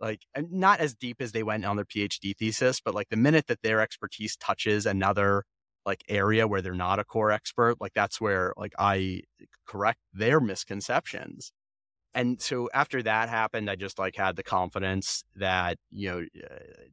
like 0.00 0.20
not 0.36 0.80
as 0.80 0.94
deep 0.94 1.16
as 1.20 1.32
they 1.32 1.42
went 1.42 1.64
on 1.64 1.76
their 1.76 1.86
PhD 1.86 2.36
thesis, 2.36 2.80
but 2.84 2.94
like 2.94 3.08
the 3.08 3.16
minute 3.16 3.46
that 3.46 3.62
their 3.62 3.80
expertise 3.80 4.36
touches 4.36 4.84
another 4.86 5.44
like 5.86 6.02
area 6.08 6.46
where 6.46 6.60
they're 6.60 6.74
not 6.74 6.98
a 6.98 7.04
core 7.04 7.30
expert, 7.30 7.80
like 7.80 7.92
that's 7.94 8.20
where 8.20 8.52
like 8.56 8.72
I 8.78 9.22
correct 9.66 10.00
their 10.12 10.40
misconceptions 10.40 11.52
and 12.16 12.40
so 12.40 12.70
after 12.72 13.02
that 13.02 13.28
happened, 13.28 13.68
I 13.68 13.76
just 13.76 13.98
like 13.98 14.16
had 14.16 14.36
the 14.36 14.42
confidence 14.42 15.22
that, 15.36 15.76
you 15.90 16.10
know, 16.10 16.24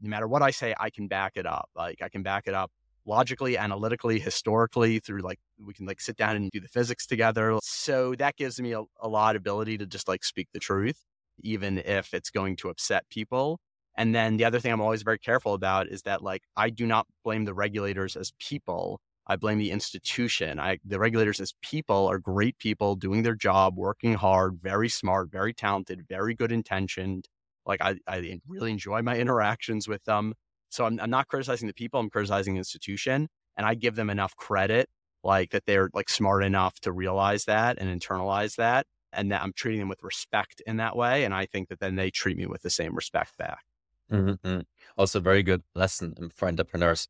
no 0.02 0.10
matter 0.10 0.28
what 0.28 0.42
I 0.42 0.52
say, 0.52 0.76
I 0.78 0.90
can 0.90 1.08
back 1.08 1.38
it 1.38 1.46
up. 1.46 1.70
Like 1.78 2.02
I 2.02 2.10
can 2.10 2.24
back 2.24 2.46
it 2.46 2.54
up 2.54 2.70
logically, 3.06 3.58
analytically, 3.58 4.20
historically 4.20 5.00
through 5.00 5.22
like, 5.22 5.40
we 5.66 5.74
can 5.74 5.86
like 5.86 6.02
sit 6.02 6.18
down 6.18 6.36
and 6.36 6.52
do 6.52 6.60
the 6.60 6.68
physics 6.68 7.08
together. 7.08 7.58
So 7.64 8.16
that 8.16 8.36
gives 8.36 8.60
me 8.60 8.74
a, 8.74 8.84
a 9.00 9.08
lot 9.08 9.38
of 9.38 9.40
ability 9.40 9.78
to 9.78 9.86
just 9.86 10.10
like 10.10 10.26
speak 10.26 10.50
the 10.52 10.60
truth, 10.60 11.06
even 11.42 11.78
if 11.78 12.14
it's 12.14 12.30
going 12.30 12.58
to 12.58 12.68
upset 12.68 13.08
people. 13.10 13.62
And 13.96 14.14
then 14.14 14.36
the 14.36 14.44
other 14.44 14.60
thing 14.60 14.74
I'm 14.74 14.82
always 14.82 15.04
very 15.04 15.20
careful 15.20 15.54
about 15.54 15.88
is 15.88 16.02
that 16.02 16.22
like, 16.22 16.44
I 16.58 16.70
do 16.70 16.86
not 16.86 17.08
blame 17.24 17.46
the 17.46 17.54
regulators 17.54 18.18
as 18.18 18.34
people. 18.40 19.00
I 19.28 19.36
blame 19.38 19.58
the 19.58 19.72
institution. 19.72 20.60
I, 20.60 20.80
the 20.86 21.00
regulators 21.00 21.40
as 21.40 21.54
people 21.62 22.08
are 22.08 22.20
great 22.20 22.58
people 22.58 22.96
doing 22.96 23.24
their 23.24 23.36
job, 23.36 23.78
working 23.78 24.14
hard, 24.14 24.60
very 24.62 24.90
smart, 24.90 25.32
very 25.32 25.54
talented, 25.54 26.06
very 26.10 26.36
good 26.36 26.52
intentioned. 26.52 27.30
Like 27.66 27.82
I, 27.82 27.96
I 28.08 28.40
really 28.48 28.72
enjoy 28.72 29.02
my 29.02 29.18
interactions 29.18 29.88
with 29.88 30.04
them. 30.04 30.34
So 30.70 30.86
I'm, 30.86 31.00
I'm 31.00 31.10
not 31.10 31.28
criticizing 31.28 31.68
the 31.68 31.74
people. 31.74 32.00
I'm 32.00 32.10
criticizing 32.10 32.56
the 32.56 32.60
institution 32.60 33.30
and 33.56 33.66
I 33.66 33.76
give 33.76 33.96
them 33.96 34.10
enough 34.10 34.36
credit, 34.36 34.90
like 35.24 35.52
that 35.52 35.66
they're 35.66 35.90
like 35.94 36.10
smart 36.10 36.44
enough 36.44 36.80
to 36.82 36.92
realize 36.92 37.46
that 37.46 37.78
and 37.80 38.02
internalize 38.02 38.56
that. 38.58 38.88
and 39.14 39.32
that 39.32 39.42
I'm 39.42 39.54
treating 39.54 39.80
them 39.80 39.90
with 39.90 40.04
respect 40.04 40.62
in 40.66 40.78
that 40.78 40.96
way. 40.96 41.24
And 41.24 41.34
I 41.34 41.46
think 41.46 41.70
that 41.70 41.80
then 41.80 41.96
they 41.96 42.10
treat 42.10 42.38
me 42.38 42.46
with 42.46 42.62
the 42.64 42.70
same 42.70 42.96
respect 42.96 43.38
back. 43.38 43.64
Mm-hmm. 44.12 44.62
Also, 44.98 45.20
very 45.20 45.44
good 45.44 45.62
lesson 45.76 46.32
for 46.36 46.48
entrepreneurs. 46.48 47.08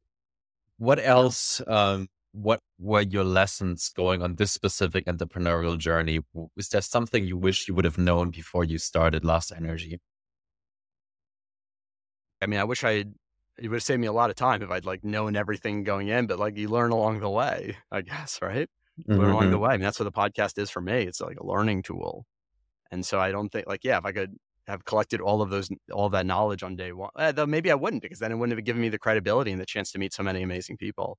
What 0.77 0.99
else? 0.99 1.61
Um, 1.67 2.07
what 2.33 2.59
were 2.79 3.01
your 3.01 3.23
lessons 3.23 3.89
going 3.95 4.23
on 4.23 4.35
this 4.35 4.51
specific 4.51 5.05
entrepreneurial 5.05 5.77
journey? 5.77 6.19
Was 6.55 6.69
there 6.69 6.81
something 6.81 7.25
you 7.25 7.37
wish 7.37 7.67
you 7.67 7.75
would 7.75 7.85
have 7.85 7.97
known 7.97 8.31
before 8.31 8.63
you 8.63 8.79
started 8.79 9.23
Last 9.23 9.51
Energy? 9.55 9.99
I 12.41 12.47
mean, 12.47 12.59
I 12.59 12.63
wish 12.63 12.83
I 12.83 13.05
it 13.57 13.69
would 13.69 13.75
have 13.75 13.83
saved 13.83 14.01
me 14.01 14.07
a 14.07 14.13
lot 14.13 14.31
of 14.31 14.35
time 14.35 14.61
if 14.61 14.71
I'd 14.71 14.85
like 14.85 15.03
known 15.03 15.35
everything 15.35 15.83
going 15.83 16.07
in, 16.07 16.25
but 16.25 16.39
like 16.39 16.57
you 16.57 16.67
learn 16.67 16.91
along 16.91 17.19
the 17.19 17.29
way, 17.29 17.77
I 17.91 18.01
guess, 18.01 18.39
right? 18.41 18.67
Mm-hmm. 18.99 19.19
Learn 19.19 19.31
along 19.31 19.51
the 19.51 19.59
way. 19.59 19.69
I 19.69 19.73
mean, 19.73 19.81
that's 19.81 19.99
what 19.99 20.05
the 20.05 20.11
podcast 20.11 20.57
is 20.57 20.69
for 20.69 20.81
me. 20.81 21.03
It's 21.03 21.21
like 21.21 21.37
a 21.39 21.45
learning 21.45 21.83
tool. 21.83 22.25
And 22.91 23.05
so 23.05 23.19
I 23.19 23.31
don't 23.31 23.49
think 23.49 23.67
like, 23.67 23.83
yeah, 23.83 23.97
if 23.97 24.05
I 24.05 24.11
could 24.11 24.35
have 24.67 24.85
collected 24.85 25.21
all 25.21 25.41
of 25.41 25.49
those, 25.49 25.69
all 25.91 26.05
of 26.05 26.11
that 26.13 26.25
knowledge 26.25 26.63
on 26.63 26.75
day 26.75 26.91
one, 26.91 27.09
eh, 27.17 27.31
though 27.31 27.45
maybe 27.45 27.71
I 27.71 27.75
wouldn't 27.75 28.01
because 28.01 28.19
then 28.19 28.31
it 28.31 28.35
wouldn't 28.35 28.57
have 28.57 28.65
given 28.65 28.81
me 28.81 28.89
the 28.89 28.99
credibility 28.99 29.51
and 29.51 29.59
the 29.59 29.65
chance 29.65 29.91
to 29.91 29.99
meet 29.99 30.13
so 30.13 30.23
many 30.23 30.41
amazing 30.41 30.77
people. 30.77 31.17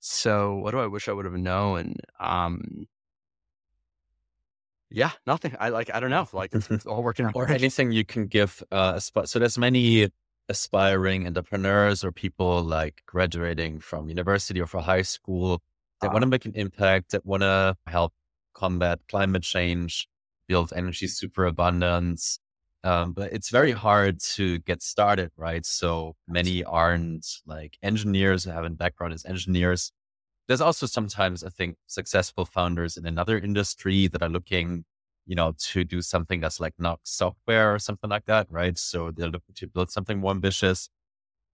So 0.00 0.56
what 0.56 0.72
do 0.72 0.80
I 0.80 0.86
wish 0.86 1.08
I 1.08 1.12
would 1.12 1.24
have 1.24 1.34
known? 1.34 1.94
Um, 2.18 2.86
yeah, 4.90 5.12
nothing. 5.26 5.54
I 5.58 5.68
like, 5.68 5.94
I 5.94 6.00
don't 6.00 6.10
know. 6.10 6.28
Like 6.32 6.54
it's, 6.54 6.70
it's 6.70 6.86
all 6.86 7.02
working 7.02 7.26
out. 7.26 7.32
or 7.34 7.48
anything 7.48 7.92
you 7.92 8.04
can 8.04 8.26
give 8.26 8.62
uh. 8.72 8.98
So 8.98 9.38
there's 9.38 9.58
many 9.58 10.10
aspiring 10.48 11.26
entrepreneurs 11.26 12.04
or 12.04 12.12
people 12.12 12.62
like 12.62 13.02
graduating 13.06 13.80
from 13.80 14.08
university 14.08 14.60
or 14.60 14.66
from 14.66 14.82
high 14.82 15.02
school 15.02 15.62
that 16.00 16.08
uh, 16.08 16.12
want 16.12 16.22
to 16.22 16.26
make 16.26 16.44
an 16.44 16.52
impact, 16.54 17.12
that 17.12 17.24
want 17.24 17.42
to 17.42 17.76
help 17.86 18.12
combat 18.54 18.98
climate 19.08 19.42
change, 19.42 20.08
build 20.46 20.72
energy 20.74 21.06
superabundance. 21.06 22.38
Um, 22.84 23.12
but 23.12 23.32
it's 23.32 23.50
very 23.50 23.72
hard 23.72 24.20
to 24.34 24.58
get 24.60 24.82
started, 24.82 25.30
right? 25.36 25.64
So 25.64 26.16
many 26.26 26.64
aren't 26.64 27.26
like 27.46 27.78
engineers 27.82 28.44
who 28.44 28.50
have 28.50 28.64
a 28.64 28.70
background 28.70 29.14
as 29.14 29.24
engineers. 29.24 29.92
There's 30.48 30.60
also 30.60 30.86
sometimes, 30.86 31.44
I 31.44 31.48
think, 31.48 31.76
successful 31.86 32.44
founders 32.44 32.96
in 32.96 33.06
another 33.06 33.38
industry 33.38 34.08
that 34.08 34.22
are 34.22 34.28
looking 34.28 34.84
you 35.26 35.36
know, 35.36 35.54
to 35.56 35.84
do 35.84 36.02
something 36.02 36.40
that's 36.40 36.60
like 36.60 36.74
not 36.78 37.00
software 37.04 37.74
or 37.74 37.78
something 37.78 38.10
like 38.10 38.26
that, 38.26 38.46
right? 38.50 38.76
So 38.78 39.10
they're 39.10 39.28
looking 39.28 39.54
to 39.54 39.66
build 39.66 39.90
something 39.90 40.18
more 40.18 40.32
ambitious. 40.32 40.88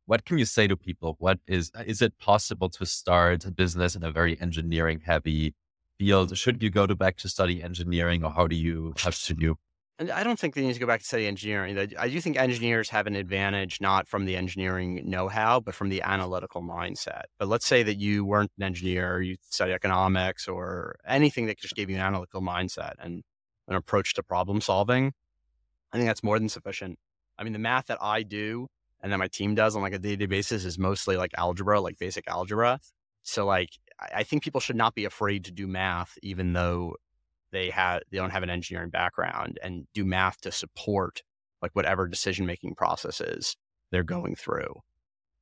What 0.07 0.25
can 0.25 0.39
you 0.39 0.47
say 0.47 0.67
to 0.69 0.77
people? 0.77 1.17
What 1.19 1.39
is, 1.47 1.71
is 1.87 2.01
it 2.01 2.19
possible 2.19 2.71
to 2.71 2.87
start 2.87 3.45
a 3.45 3.51
business 3.51 3.95
in 3.95 4.03
a 4.03 4.11
very 4.11 4.41
engineering 4.41 5.01
heavy 5.05 5.55
field? 5.99 6.37
Should 6.37 6.63
you 6.63 6.71
go 6.71 6.87
to 6.87 6.95
back 6.95 7.19
to 7.19 7.29
study 7.29 7.63
engineering 7.63 8.25
or 8.25 8.31
how 8.31 8.47
do 8.47 8.57
you, 8.57 8.95
how 8.97 9.11
should 9.11 9.43
you? 9.43 9.59
And 10.01 10.13
I 10.13 10.23
don't 10.23 10.39
think 10.39 10.55
they 10.55 10.63
need 10.63 10.75
to 10.75 10.79
go 10.79 10.87
back 10.87 11.01
to 11.01 11.07
study 11.07 11.27
engineering. 11.27 11.77
I 11.99 12.09
do 12.09 12.21
think 12.21 12.37
engineers 12.37 12.89
have 12.91 13.09
an 13.09 13.17
advantage, 13.17 13.81
not 13.81 14.07
from 14.07 14.27
the 14.27 14.37
engineering 14.37 15.03
know 15.05 15.27
how, 15.27 15.59
but 15.59 15.75
from 15.75 15.89
the 15.89 16.03
analytical 16.03 16.63
mindset. 16.63 17.23
But 17.39 17.49
let's 17.49 17.67
say 17.67 17.83
that 17.83 17.97
you 17.97 18.25
weren't 18.25 18.53
an 18.59 18.65
engineer, 18.65 19.21
you 19.21 19.37
study 19.41 19.73
economics 19.73 20.47
or 20.47 20.97
anything 21.05 21.47
that 21.47 21.59
just 21.59 21.75
gave 21.75 21.91
you 21.91 21.97
an 21.97 22.03
analytical 22.03 22.41
mindset. 22.41 22.93
And 23.01 23.25
an 23.67 23.75
approach 23.75 24.15
to 24.15 24.23
problem 24.23 24.61
solving, 24.61 25.13
I 25.93 25.97
think 25.97 26.09
that's 26.09 26.23
more 26.23 26.39
than 26.39 26.49
sufficient. 26.49 26.99
I 27.37 27.45
mean, 27.45 27.53
the 27.53 27.59
math 27.59 27.87
that 27.87 27.99
I 28.01 28.23
do 28.23 28.69
and 29.03 29.13
that 29.13 29.19
my 29.19 29.29
team 29.29 29.55
does 29.55 29.77
on 29.77 29.83
like 29.83 29.93
a 29.93 29.99
day-to-day 29.99 30.27
basis 30.27 30.65
is 30.65 30.79
mostly 30.79 31.17
like 31.17 31.33
algebra, 31.37 31.81
like 31.81 31.99
basic 31.99 32.27
algebra. 32.29 32.79
So 33.25 33.45
like 33.47 33.71
I 34.13 34.23
think 34.23 34.43
people 34.43 34.61
should 34.61 34.77
not 34.77 34.95
be 34.95 35.05
afraid 35.05 35.45
to 35.47 35.51
do 35.51 35.67
math, 35.67 36.17
even 36.23 36.53
though 36.53 36.95
they 37.53 37.71
have 37.71 38.03
they 38.11 38.19
don't 38.19 38.31
have 38.31 38.43
an 38.43 38.51
engineering 38.51 38.91
background 38.91 39.59
and 39.63 39.87
do 39.95 40.05
math 40.05 40.41
to 40.43 40.53
support 40.53 41.23
like 41.63 41.73
whatever 41.73 42.07
decision 42.07 42.47
making 42.47 42.75
processes 42.75 43.57
they're 43.91 44.03
going 44.03 44.35
through. 44.37 44.81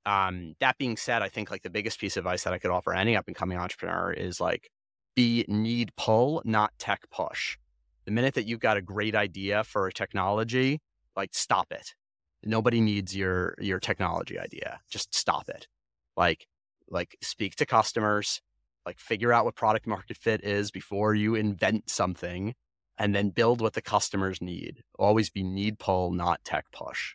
Um, 0.04 0.54
that 0.60 0.78
being 0.78 0.96
said, 0.96 1.22
I 1.22 1.28
think 1.28 1.50
like 1.50 1.62
the 1.62 1.70
biggest 1.70 1.98
piece 1.98 2.16
of 2.16 2.24
advice 2.24 2.44
that 2.44 2.52
I 2.52 2.58
could 2.58 2.70
offer 2.70 2.94
any 2.94 3.16
up 3.16 3.26
and 3.26 3.34
coming 3.34 3.58
entrepreneur 3.58 4.12
is 4.12 4.40
like 4.40 4.70
be 5.16 5.44
need 5.48 5.90
pull, 5.96 6.42
not 6.44 6.72
tech 6.78 7.02
push. 7.10 7.58
The 8.04 8.12
minute 8.12 8.34
that 8.34 8.46
you've 8.46 8.60
got 8.60 8.76
a 8.76 8.82
great 8.82 9.16
idea 9.16 9.64
for 9.64 9.88
a 9.88 9.92
technology, 9.92 10.80
like 11.16 11.30
stop 11.32 11.72
it. 11.72 11.94
Nobody 12.44 12.80
needs 12.80 13.16
your 13.16 13.56
your 13.58 13.80
technology 13.80 14.38
idea. 14.38 14.78
Just 14.88 15.12
stop 15.12 15.48
it. 15.48 15.66
Like 16.16 16.46
like 16.88 17.16
speak 17.20 17.56
to 17.56 17.66
customers, 17.66 18.40
like 18.86 18.98
figure 18.98 19.32
out 19.32 19.44
what 19.44 19.54
product 19.54 19.86
market 19.86 20.16
fit 20.16 20.44
is 20.44 20.70
before 20.70 21.14
you 21.14 21.34
invent 21.34 21.90
something 21.90 22.54
and 22.98 23.14
then 23.14 23.30
build 23.30 23.60
what 23.60 23.74
the 23.74 23.82
customers 23.82 24.40
need. 24.40 24.82
Always 24.98 25.28
be 25.28 25.42
need 25.42 25.78
pull, 25.78 26.12
not 26.12 26.44
tech 26.44 26.66
push. 26.72 27.14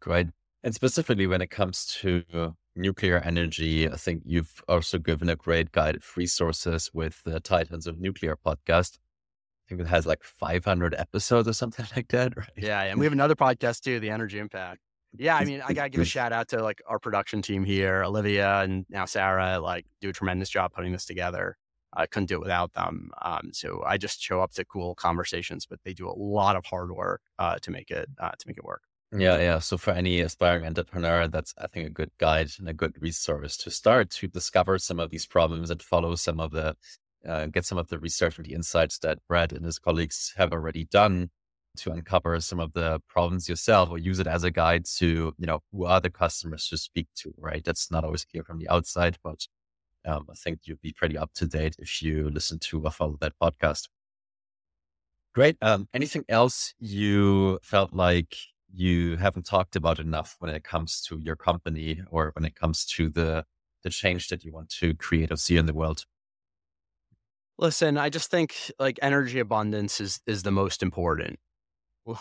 Great. 0.00 0.28
And 0.62 0.74
specifically 0.74 1.26
when 1.26 1.40
it 1.40 1.50
comes 1.50 1.86
to 2.00 2.22
uh, 2.32 2.50
nuclear 2.76 3.18
energy, 3.18 3.88
I 3.88 3.96
think 3.96 4.22
you've 4.26 4.62
also 4.68 4.98
given 4.98 5.28
a 5.28 5.36
great 5.36 5.72
guide 5.72 5.96
of 5.96 6.16
resources 6.16 6.90
with 6.92 7.22
the 7.24 7.40
Titans 7.40 7.86
of 7.86 7.98
Nuclear 7.98 8.36
podcast 8.36 8.98
I 9.70 9.76
think 9.76 9.82
it 9.82 9.90
has 9.90 10.04
like 10.04 10.24
500 10.24 10.96
episodes 10.96 11.46
or 11.46 11.52
something 11.52 11.86
like 11.96 12.08
that. 12.08 12.36
Right? 12.36 12.48
Yeah, 12.56 12.82
and 12.82 12.98
we 12.98 13.06
have 13.06 13.12
another 13.12 13.36
podcast 13.36 13.82
too, 13.82 14.00
the 14.00 14.10
Energy 14.10 14.38
Impact. 14.40 14.80
Yeah, 15.16 15.36
I 15.36 15.44
mean, 15.44 15.62
I 15.66 15.72
gotta 15.72 15.88
give 15.88 16.00
a 16.00 16.04
shout 16.04 16.32
out 16.32 16.48
to 16.48 16.62
like 16.62 16.82
our 16.86 16.98
production 16.98 17.42
team 17.42 17.64
here, 17.64 18.04
Olivia 18.04 18.60
and 18.60 18.86
now 18.88 19.04
Sarah. 19.04 19.58
Like, 19.58 19.86
do 20.00 20.10
a 20.10 20.12
tremendous 20.12 20.48
job 20.48 20.72
putting 20.72 20.92
this 20.92 21.04
together. 21.04 21.56
I 21.92 22.06
couldn't 22.06 22.26
do 22.26 22.36
it 22.36 22.42
without 22.42 22.72
them. 22.74 23.10
Um, 23.20 23.50
so 23.52 23.82
I 23.84 23.98
just 23.98 24.22
show 24.22 24.40
up 24.40 24.52
to 24.52 24.64
cool 24.64 24.94
conversations, 24.94 25.66
but 25.66 25.80
they 25.84 25.92
do 25.92 26.08
a 26.08 26.16
lot 26.16 26.54
of 26.54 26.64
hard 26.64 26.92
work 26.92 27.22
uh, 27.38 27.56
to 27.62 27.70
make 27.70 27.90
it 27.90 28.08
uh, 28.20 28.30
to 28.30 28.48
make 28.48 28.56
it 28.56 28.64
work. 28.64 28.82
Yeah, 29.12 29.38
yeah. 29.38 29.58
So 29.58 29.76
for 29.76 29.90
any 29.90 30.20
aspiring 30.20 30.66
entrepreneur, 30.66 31.26
that's 31.26 31.52
I 31.58 31.66
think 31.66 31.88
a 31.88 31.90
good 31.90 32.12
guide 32.18 32.50
and 32.60 32.68
a 32.68 32.72
good 32.72 32.94
resource 33.00 33.56
to 33.58 33.70
start 33.70 34.10
to 34.10 34.28
discover 34.28 34.78
some 34.78 35.00
of 35.00 35.10
these 35.10 35.26
problems 35.26 35.70
and 35.70 35.82
follow 35.82 36.14
some 36.14 36.38
of 36.38 36.52
the 36.52 36.76
uh, 37.28 37.46
get 37.46 37.66
some 37.66 37.78
of 37.78 37.88
the 37.88 37.98
research 37.98 38.38
and 38.38 38.46
the 38.46 38.54
insights 38.54 38.98
that 38.98 39.18
Bret 39.28 39.52
and 39.52 39.64
his 39.64 39.78
colleagues 39.80 40.32
have 40.36 40.52
already 40.52 40.84
done 40.84 41.30
to 41.76 41.92
uncover 41.92 42.40
some 42.40 42.60
of 42.60 42.72
the 42.72 43.00
problems 43.08 43.48
yourself 43.48 43.90
or 43.90 43.98
use 43.98 44.18
it 44.18 44.26
as 44.26 44.44
a 44.44 44.50
guide 44.50 44.84
to, 44.84 45.34
you 45.38 45.46
know, 45.46 45.60
who 45.72 45.84
are 45.84 46.00
the 46.00 46.10
customers 46.10 46.68
to 46.68 46.76
speak 46.76 47.08
to, 47.16 47.32
right? 47.38 47.64
That's 47.64 47.90
not 47.90 48.04
always 48.04 48.24
clear 48.24 48.42
from 48.44 48.58
the 48.58 48.68
outside, 48.68 49.18
but 49.22 49.46
um, 50.04 50.26
I 50.30 50.34
think 50.34 50.60
you'd 50.64 50.80
be 50.80 50.92
pretty 50.92 51.16
up 51.16 51.32
to 51.34 51.46
date 51.46 51.76
if 51.78 52.02
you 52.02 52.30
listen 52.30 52.58
to 52.60 52.82
or 52.82 52.90
follow 52.90 53.16
that 53.20 53.34
podcast. 53.40 53.88
Great. 55.34 55.56
Um, 55.62 55.88
anything 55.94 56.24
else 56.28 56.74
you 56.80 57.60
felt 57.62 57.92
like 57.92 58.36
you 58.72 59.16
haven't 59.16 59.46
talked 59.46 59.76
about 59.76 59.98
enough 59.98 60.36
when 60.38 60.52
it 60.52 60.64
comes 60.64 61.00
to 61.02 61.18
your 61.18 61.36
company 61.36 62.02
or 62.10 62.32
when 62.34 62.44
it 62.44 62.54
comes 62.54 62.84
to 62.84 63.08
the 63.08 63.44
the 63.82 63.90
change 63.90 64.28
that 64.28 64.44
you 64.44 64.52
want 64.52 64.68
to 64.68 64.92
create 64.94 65.32
or 65.32 65.36
see 65.36 65.56
in 65.56 65.66
the 65.66 65.72
world? 65.72 66.04
Listen, 67.58 67.96
I 67.96 68.08
just 68.08 68.30
think 68.30 68.54
like 68.78 68.98
energy 69.02 69.38
abundance 69.38 70.00
is 70.00 70.20
is 70.26 70.42
the 70.42 70.50
most 70.50 70.82
important. 70.82 71.38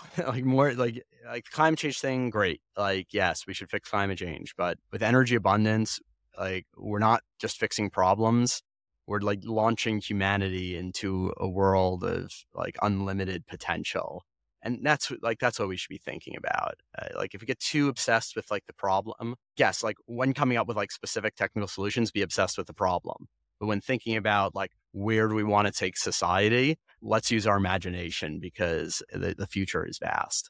like 0.17 0.43
more 0.43 0.73
like 0.73 1.03
like 1.25 1.45
climate 1.51 1.79
change 1.79 1.99
thing, 1.99 2.29
great. 2.29 2.61
Like 2.77 3.07
yes, 3.11 3.45
we 3.47 3.53
should 3.53 3.69
fix 3.69 3.89
climate 3.89 4.17
change, 4.17 4.55
but 4.57 4.77
with 4.91 5.03
energy 5.03 5.35
abundance, 5.35 5.99
like 6.37 6.65
we're 6.77 6.99
not 6.99 7.21
just 7.39 7.59
fixing 7.59 7.89
problems. 7.89 8.61
We're 9.07 9.19
like 9.19 9.39
launching 9.43 9.99
humanity 9.99 10.77
into 10.77 11.33
a 11.37 11.47
world 11.47 12.03
of 12.03 12.31
like 12.53 12.77
unlimited 12.81 13.47
potential. 13.47 14.23
And 14.61 14.79
that's 14.83 15.11
like 15.21 15.39
that's 15.39 15.57
what 15.59 15.69
we 15.69 15.77
should 15.77 15.89
be 15.89 15.97
thinking 15.97 16.35
about. 16.37 16.75
Uh, 16.97 17.07
like 17.17 17.33
if 17.33 17.41
we 17.41 17.47
get 17.47 17.59
too 17.59 17.87
obsessed 17.87 18.35
with 18.35 18.51
like 18.51 18.65
the 18.67 18.73
problem, 18.73 19.35
yes, 19.57 19.83
like 19.83 19.97
when 20.05 20.33
coming 20.33 20.57
up 20.57 20.67
with 20.67 20.77
like 20.77 20.91
specific 20.91 21.35
technical 21.35 21.67
solutions, 21.67 22.11
be 22.11 22.21
obsessed 22.21 22.57
with 22.57 22.67
the 22.67 22.73
problem. 22.73 23.27
But 23.59 23.67
when 23.67 23.81
thinking 23.81 24.15
about 24.15 24.55
like 24.55 24.71
where 24.91 25.27
do 25.27 25.35
we 25.35 25.43
want 25.43 25.67
to 25.67 25.73
take 25.73 25.97
society, 25.97 26.77
let's 27.01 27.31
use 27.31 27.47
our 27.47 27.57
imagination 27.57 28.39
because 28.39 29.01
the, 29.11 29.35
the 29.37 29.47
future 29.47 29.85
is 29.85 29.97
vast. 29.97 30.49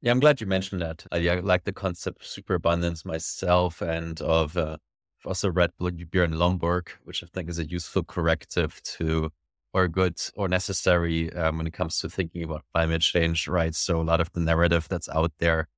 Yeah, 0.00 0.10
I'm 0.10 0.20
glad 0.20 0.40
you 0.40 0.46
mentioned 0.46 0.82
that. 0.82 1.06
I, 1.12 1.18
like 1.40 1.64
the 1.64 1.72
concept 1.72 2.22
of 2.22 2.26
superabundance 2.26 3.04
myself 3.04 3.80
and 3.80 4.20
of 4.20 4.56
uh, 4.56 4.76
also 5.24 5.50
read 5.50 5.70
Bjorn 5.78 6.32
Lomborg, 6.32 6.88
which 7.04 7.22
I 7.22 7.28
think 7.32 7.48
is 7.48 7.58
a 7.58 7.68
useful 7.68 8.02
corrective 8.02 8.82
to 8.96 9.30
or 9.72 9.88
good 9.88 10.20
or 10.36 10.48
necessary 10.48 11.32
um, 11.34 11.58
when 11.58 11.66
it 11.66 11.72
comes 11.72 11.98
to 11.98 12.08
thinking 12.08 12.42
about 12.42 12.64
climate 12.74 13.02
change, 13.02 13.48
right? 13.48 13.74
So 13.74 14.00
a 14.00 14.02
lot 14.02 14.20
of 14.20 14.30
the 14.32 14.40
narrative 14.40 14.88
that's 14.88 15.08
out 15.08 15.32
there 15.38 15.68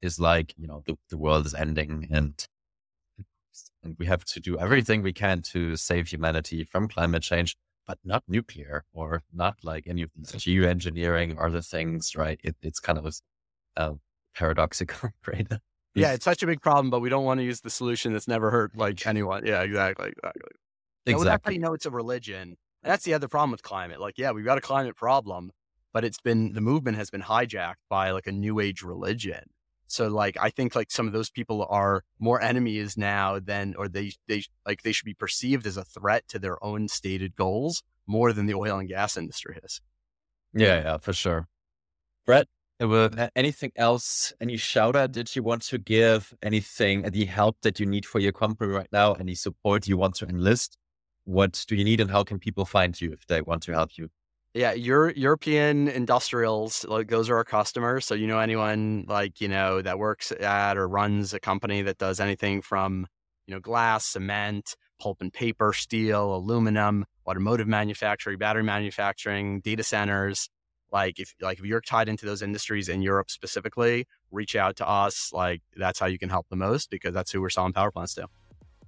is 0.00 0.18
like, 0.18 0.54
you 0.56 0.66
know, 0.66 0.82
the, 0.86 0.96
the 1.10 1.18
world 1.18 1.46
is 1.46 1.54
ending 1.54 2.08
and 2.10 2.46
and 3.82 3.96
we 3.98 4.06
have 4.06 4.24
to 4.24 4.40
do 4.40 4.58
everything 4.58 5.02
we 5.02 5.12
can 5.12 5.42
to 5.42 5.76
save 5.76 6.08
humanity 6.08 6.64
from 6.64 6.88
climate 6.88 7.22
change, 7.22 7.56
but 7.86 7.98
not 8.04 8.22
nuclear 8.28 8.84
or 8.92 9.22
not 9.32 9.56
like 9.62 9.86
any 9.86 10.02
of 10.02 10.10
these 10.16 10.32
geoengineering 10.32 11.36
or 11.36 11.46
other 11.46 11.60
things, 11.60 12.16
right? 12.16 12.40
It, 12.42 12.56
it's 12.62 12.80
kind 12.80 12.98
of 12.98 13.14
uh, 13.76 13.94
paradoxical, 14.34 15.10
right? 15.26 15.46
Yeah, 15.94 16.12
it's 16.12 16.24
such 16.24 16.42
a 16.42 16.46
big 16.46 16.60
problem, 16.60 16.90
but 16.90 17.00
we 17.00 17.08
don't 17.08 17.24
want 17.24 17.38
to 17.38 17.44
use 17.44 17.60
the 17.60 17.70
solution 17.70 18.12
that's 18.12 18.26
never 18.26 18.50
hurt 18.50 18.76
like 18.76 19.06
anyone. 19.06 19.46
Yeah, 19.46 19.62
exactly, 19.62 20.08
exactly. 20.08 20.50
Exactly. 21.06 21.52
Now, 21.52 21.54
you 21.54 21.60
know 21.60 21.74
it's 21.74 21.86
a 21.86 21.90
religion? 21.90 22.56
that's 22.84 23.04
the 23.04 23.14
other 23.14 23.28
problem 23.28 23.50
with 23.50 23.62
climate. 23.62 24.00
Like, 24.00 24.18
yeah, 24.18 24.30
we've 24.32 24.44
got 24.44 24.58
a 24.58 24.60
climate 24.60 24.96
problem, 24.96 25.50
but 25.92 26.04
it's 26.04 26.20
been 26.20 26.52
the 26.52 26.60
movement 26.60 26.96
has 26.98 27.10
been 27.10 27.22
hijacked 27.22 27.76
by 27.88 28.10
like 28.10 28.26
a 28.26 28.32
new 28.32 28.60
age 28.60 28.82
religion. 28.82 29.44
So 29.94 30.08
like 30.08 30.36
I 30.40 30.50
think 30.50 30.74
like 30.74 30.90
some 30.90 31.06
of 31.06 31.12
those 31.12 31.30
people 31.30 31.66
are 31.70 32.02
more 32.18 32.40
enemies 32.42 32.96
now 32.96 33.38
than 33.38 33.74
or 33.78 33.88
they 33.88 34.12
they 34.26 34.42
like 34.66 34.82
they 34.82 34.92
should 34.92 35.04
be 35.04 35.14
perceived 35.14 35.66
as 35.66 35.76
a 35.76 35.84
threat 35.84 36.26
to 36.28 36.38
their 36.38 36.62
own 36.64 36.88
stated 36.88 37.36
goals 37.36 37.82
more 38.06 38.32
than 38.32 38.46
the 38.46 38.54
oil 38.54 38.78
and 38.78 38.88
gas 38.88 39.16
industry 39.16 39.58
is. 39.62 39.80
Yeah, 40.52 40.82
yeah, 40.82 40.98
for 40.98 41.12
sure. 41.12 41.48
Bret, 42.26 42.48
uh, 42.80 43.28
anything 43.36 43.72
else? 43.76 44.32
Any 44.40 44.56
shout 44.56 44.96
out 44.96 45.12
that 45.12 45.34
you 45.36 45.42
want 45.42 45.62
to 45.62 45.78
give? 45.78 46.34
Anything, 46.42 47.04
any 47.04 47.24
help 47.24 47.56
that 47.62 47.78
you 47.78 47.86
need 47.86 48.04
for 48.04 48.18
your 48.18 48.32
company 48.32 48.72
right 48.72 48.92
now? 48.92 49.12
Any 49.14 49.34
support 49.34 49.86
you 49.86 49.96
want 49.96 50.16
to 50.16 50.26
enlist? 50.26 50.76
What 51.24 51.64
do 51.68 51.76
you 51.76 51.84
need 51.84 52.00
and 52.00 52.10
how 52.10 52.24
can 52.24 52.38
people 52.38 52.64
find 52.64 53.00
you 53.00 53.12
if 53.12 53.26
they 53.26 53.40
want 53.40 53.62
to 53.64 53.72
help 53.72 53.96
you? 53.96 54.10
Yeah, 54.54 54.72
your 54.72 55.10
European 55.10 55.88
industrials, 55.88 56.84
like 56.84 57.08
those 57.08 57.28
are 57.28 57.36
our 57.36 57.44
customers. 57.44 58.06
So 58.06 58.14
you 58.14 58.28
know 58.28 58.38
anyone 58.38 59.04
like, 59.08 59.40
you 59.40 59.48
know, 59.48 59.82
that 59.82 59.98
works 59.98 60.30
at 60.30 60.76
or 60.78 60.86
runs 60.86 61.34
a 61.34 61.40
company 61.40 61.82
that 61.82 61.98
does 61.98 62.20
anything 62.20 62.62
from, 62.62 63.08
you 63.46 63.54
know, 63.54 63.60
glass, 63.60 64.06
cement, 64.06 64.76
pulp 65.00 65.20
and 65.20 65.32
paper, 65.32 65.72
steel, 65.72 66.36
aluminum, 66.36 67.04
automotive 67.26 67.66
manufacturing, 67.66 68.38
battery 68.38 68.62
manufacturing, 68.62 69.60
data 69.60 69.82
centers. 69.82 70.48
Like 70.92 71.18
if 71.18 71.34
like 71.40 71.58
if 71.58 71.64
you're 71.64 71.80
tied 71.80 72.08
into 72.08 72.24
those 72.24 72.40
industries 72.40 72.88
in 72.88 73.02
Europe 73.02 73.30
specifically, 73.30 74.06
reach 74.30 74.54
out 74.54 74.76
to 74.76 74.88
us. 74.88 75.30
Like 75.32 75.62
that's 75.76 75.98
how 75.98 76.06
you 76.06 76.18
can 76.18 76.28
help 76.28 76.46
the 76.48 76.54
most 76.56 76.90
because 76.90 77.12
that's 77.12 77.32
who 77.32 77.40
we're 77.40 77.50
selling 77.50 77.72
power 77.72 77.90
plants 77.90 78.14
to. 78.14 78.28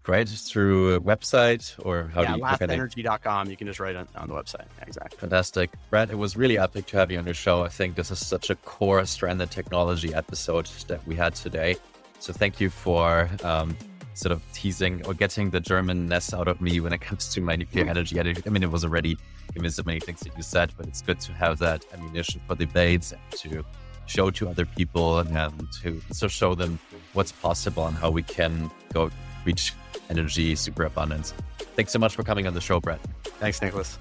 Great. 0.06 0.28
Through 0.28 0.94
a 0.94 1.00
website 1.00 1.74
or 1.84 2.04
how 2.14 2.22
yeah, 2.22 2.34
do 2.34 2.38
you 2.38 2.44
lastenergy.com. 2.44 3.50
You 3.50 3.56
can 3.56 3.66
just 3.66 3.80
write 3.80 3.96
it 3.96 3.98
on, 3.98 4.08
on 4.14 4.28
the 4.28 4.34
website. 4.34 4.66
Yeah, 4.78 4.84
exactly. 4.86 5.18
Fantastic. 5.18 5.72
Bret, 5.90 6.10
it 6.10 6.14
was 6.16 6.36
really 6.36 6.56
epic 6.56 6.86
to 6.86 6.96
have 6.96 7.10
you 7.10 7.18
on 7.18 7.24
the 7.24 7.34
show. 7.34 7.64
I 7.64 7.68
think 7.68 7.96
this 7.96 8.12
is 8.12 8.24
such 8.24 8.48
a 8.48 8.54
core 8.54 9.04
stranded 9.04 9.50
technology 9.50 10.14
episode 10.14 10.66
that 10.86 11.04
we 11.08 11.16
had 11.16 11.34
today. 11.34 11.74
So 12.20 12.32
thank 12.32 12.60
you 12.60 12.70
for 12.70 13.28
um, 13.42 13.76
sort 14.14 14.30
of 14.30 14.42
teasing 14.52 15.04
or 15.06 15.12
getting 15.12 15.50
the 15.50 15.60
Germanness 15.60 16.32
out 16.32 16.46
of 16.46 16.60
me 16.60 16.78
when 16.78 16.92
it 16.92 17.00
comes 17.00 17.28
to 17.34 17.40
my 17.40 17.56
nuclear 17.56 17.88
energy. 17.88 18.20
I 18.20 18.48
mean, 18.48 18.62
it 18.62 18.70
was 18.70 18.84
already 18.84 19.18
given 19.54 19.68
so 19.72 19.82
many 19.84 19.98
things 19.98 20.20
that 20.20 20.36
you 20.36 20.44
said, 20.44 20.72
but 20.76 20.86
it's 20.86 21.02
good 21.02 21.18
to 21.18 21.32
have 21.32 21.58
that 21.58 21.84
ammunition 21.92 22.40
for 22.46 22.54
debates 22.54 23.10
and 23.10 23.20
to 23.40 23.64
show 24.06 24.30
to 24.30 24.48
other 24.48 24.66
people 24.66 25.18
and 25.18 25.66
to 25.82 26.00
so 26.12 26.28
show 26.28 26.54
them 26.54 26.78
what's 27.12 27.32
possible 27.32 27.88
and 27.88 27.96
how 27.96 28.08
we 28.08 28.22
can 28.22 28.70
go 28.92 29.10
reach 29.44 29.72
energy 30.10 30.54
superabundance. 30.54 31.34
Thanks 31.76 31.92
so 31.92 31.98
much 31.98 32.14
for 32.14 32.22
coming 32.22 32.46
on 32.46 32.54
the 32.54 32.60
show, 32.60 32.80
Bret. 32.80 33.00
Thanks, 33.38 33.60
Niklas. 33.60 33.98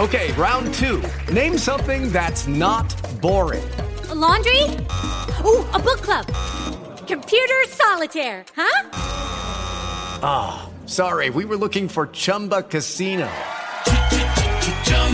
Okay, 0.00 0.32
round 0.32 0.74
two. 0.74 1.02
Name 1.32 1.56
something 1.56 2.10
that's 2.12 2.46
not 2.46 2.94
boring. 3.22 3.64
A 4.10 4.14
laundry? 4.14 4.62
Ooh, 5.44 5.64
a 5.72 5.78
book 5.78 6.02
club. 6.02 6.26
Computer 7.06 7.64
solitaire, 7.68 8.44
huh? 8.54 8.90
Ah, 10.22 10.66
oh, 10.66 10.86
sorry, 10.86 11.30
we 11.30 11.44
were 11.44 11.56
looking 11.56 11.88
for 11.88 12.08
Chumba 12.08 12.62
Casino. 12.64 13.30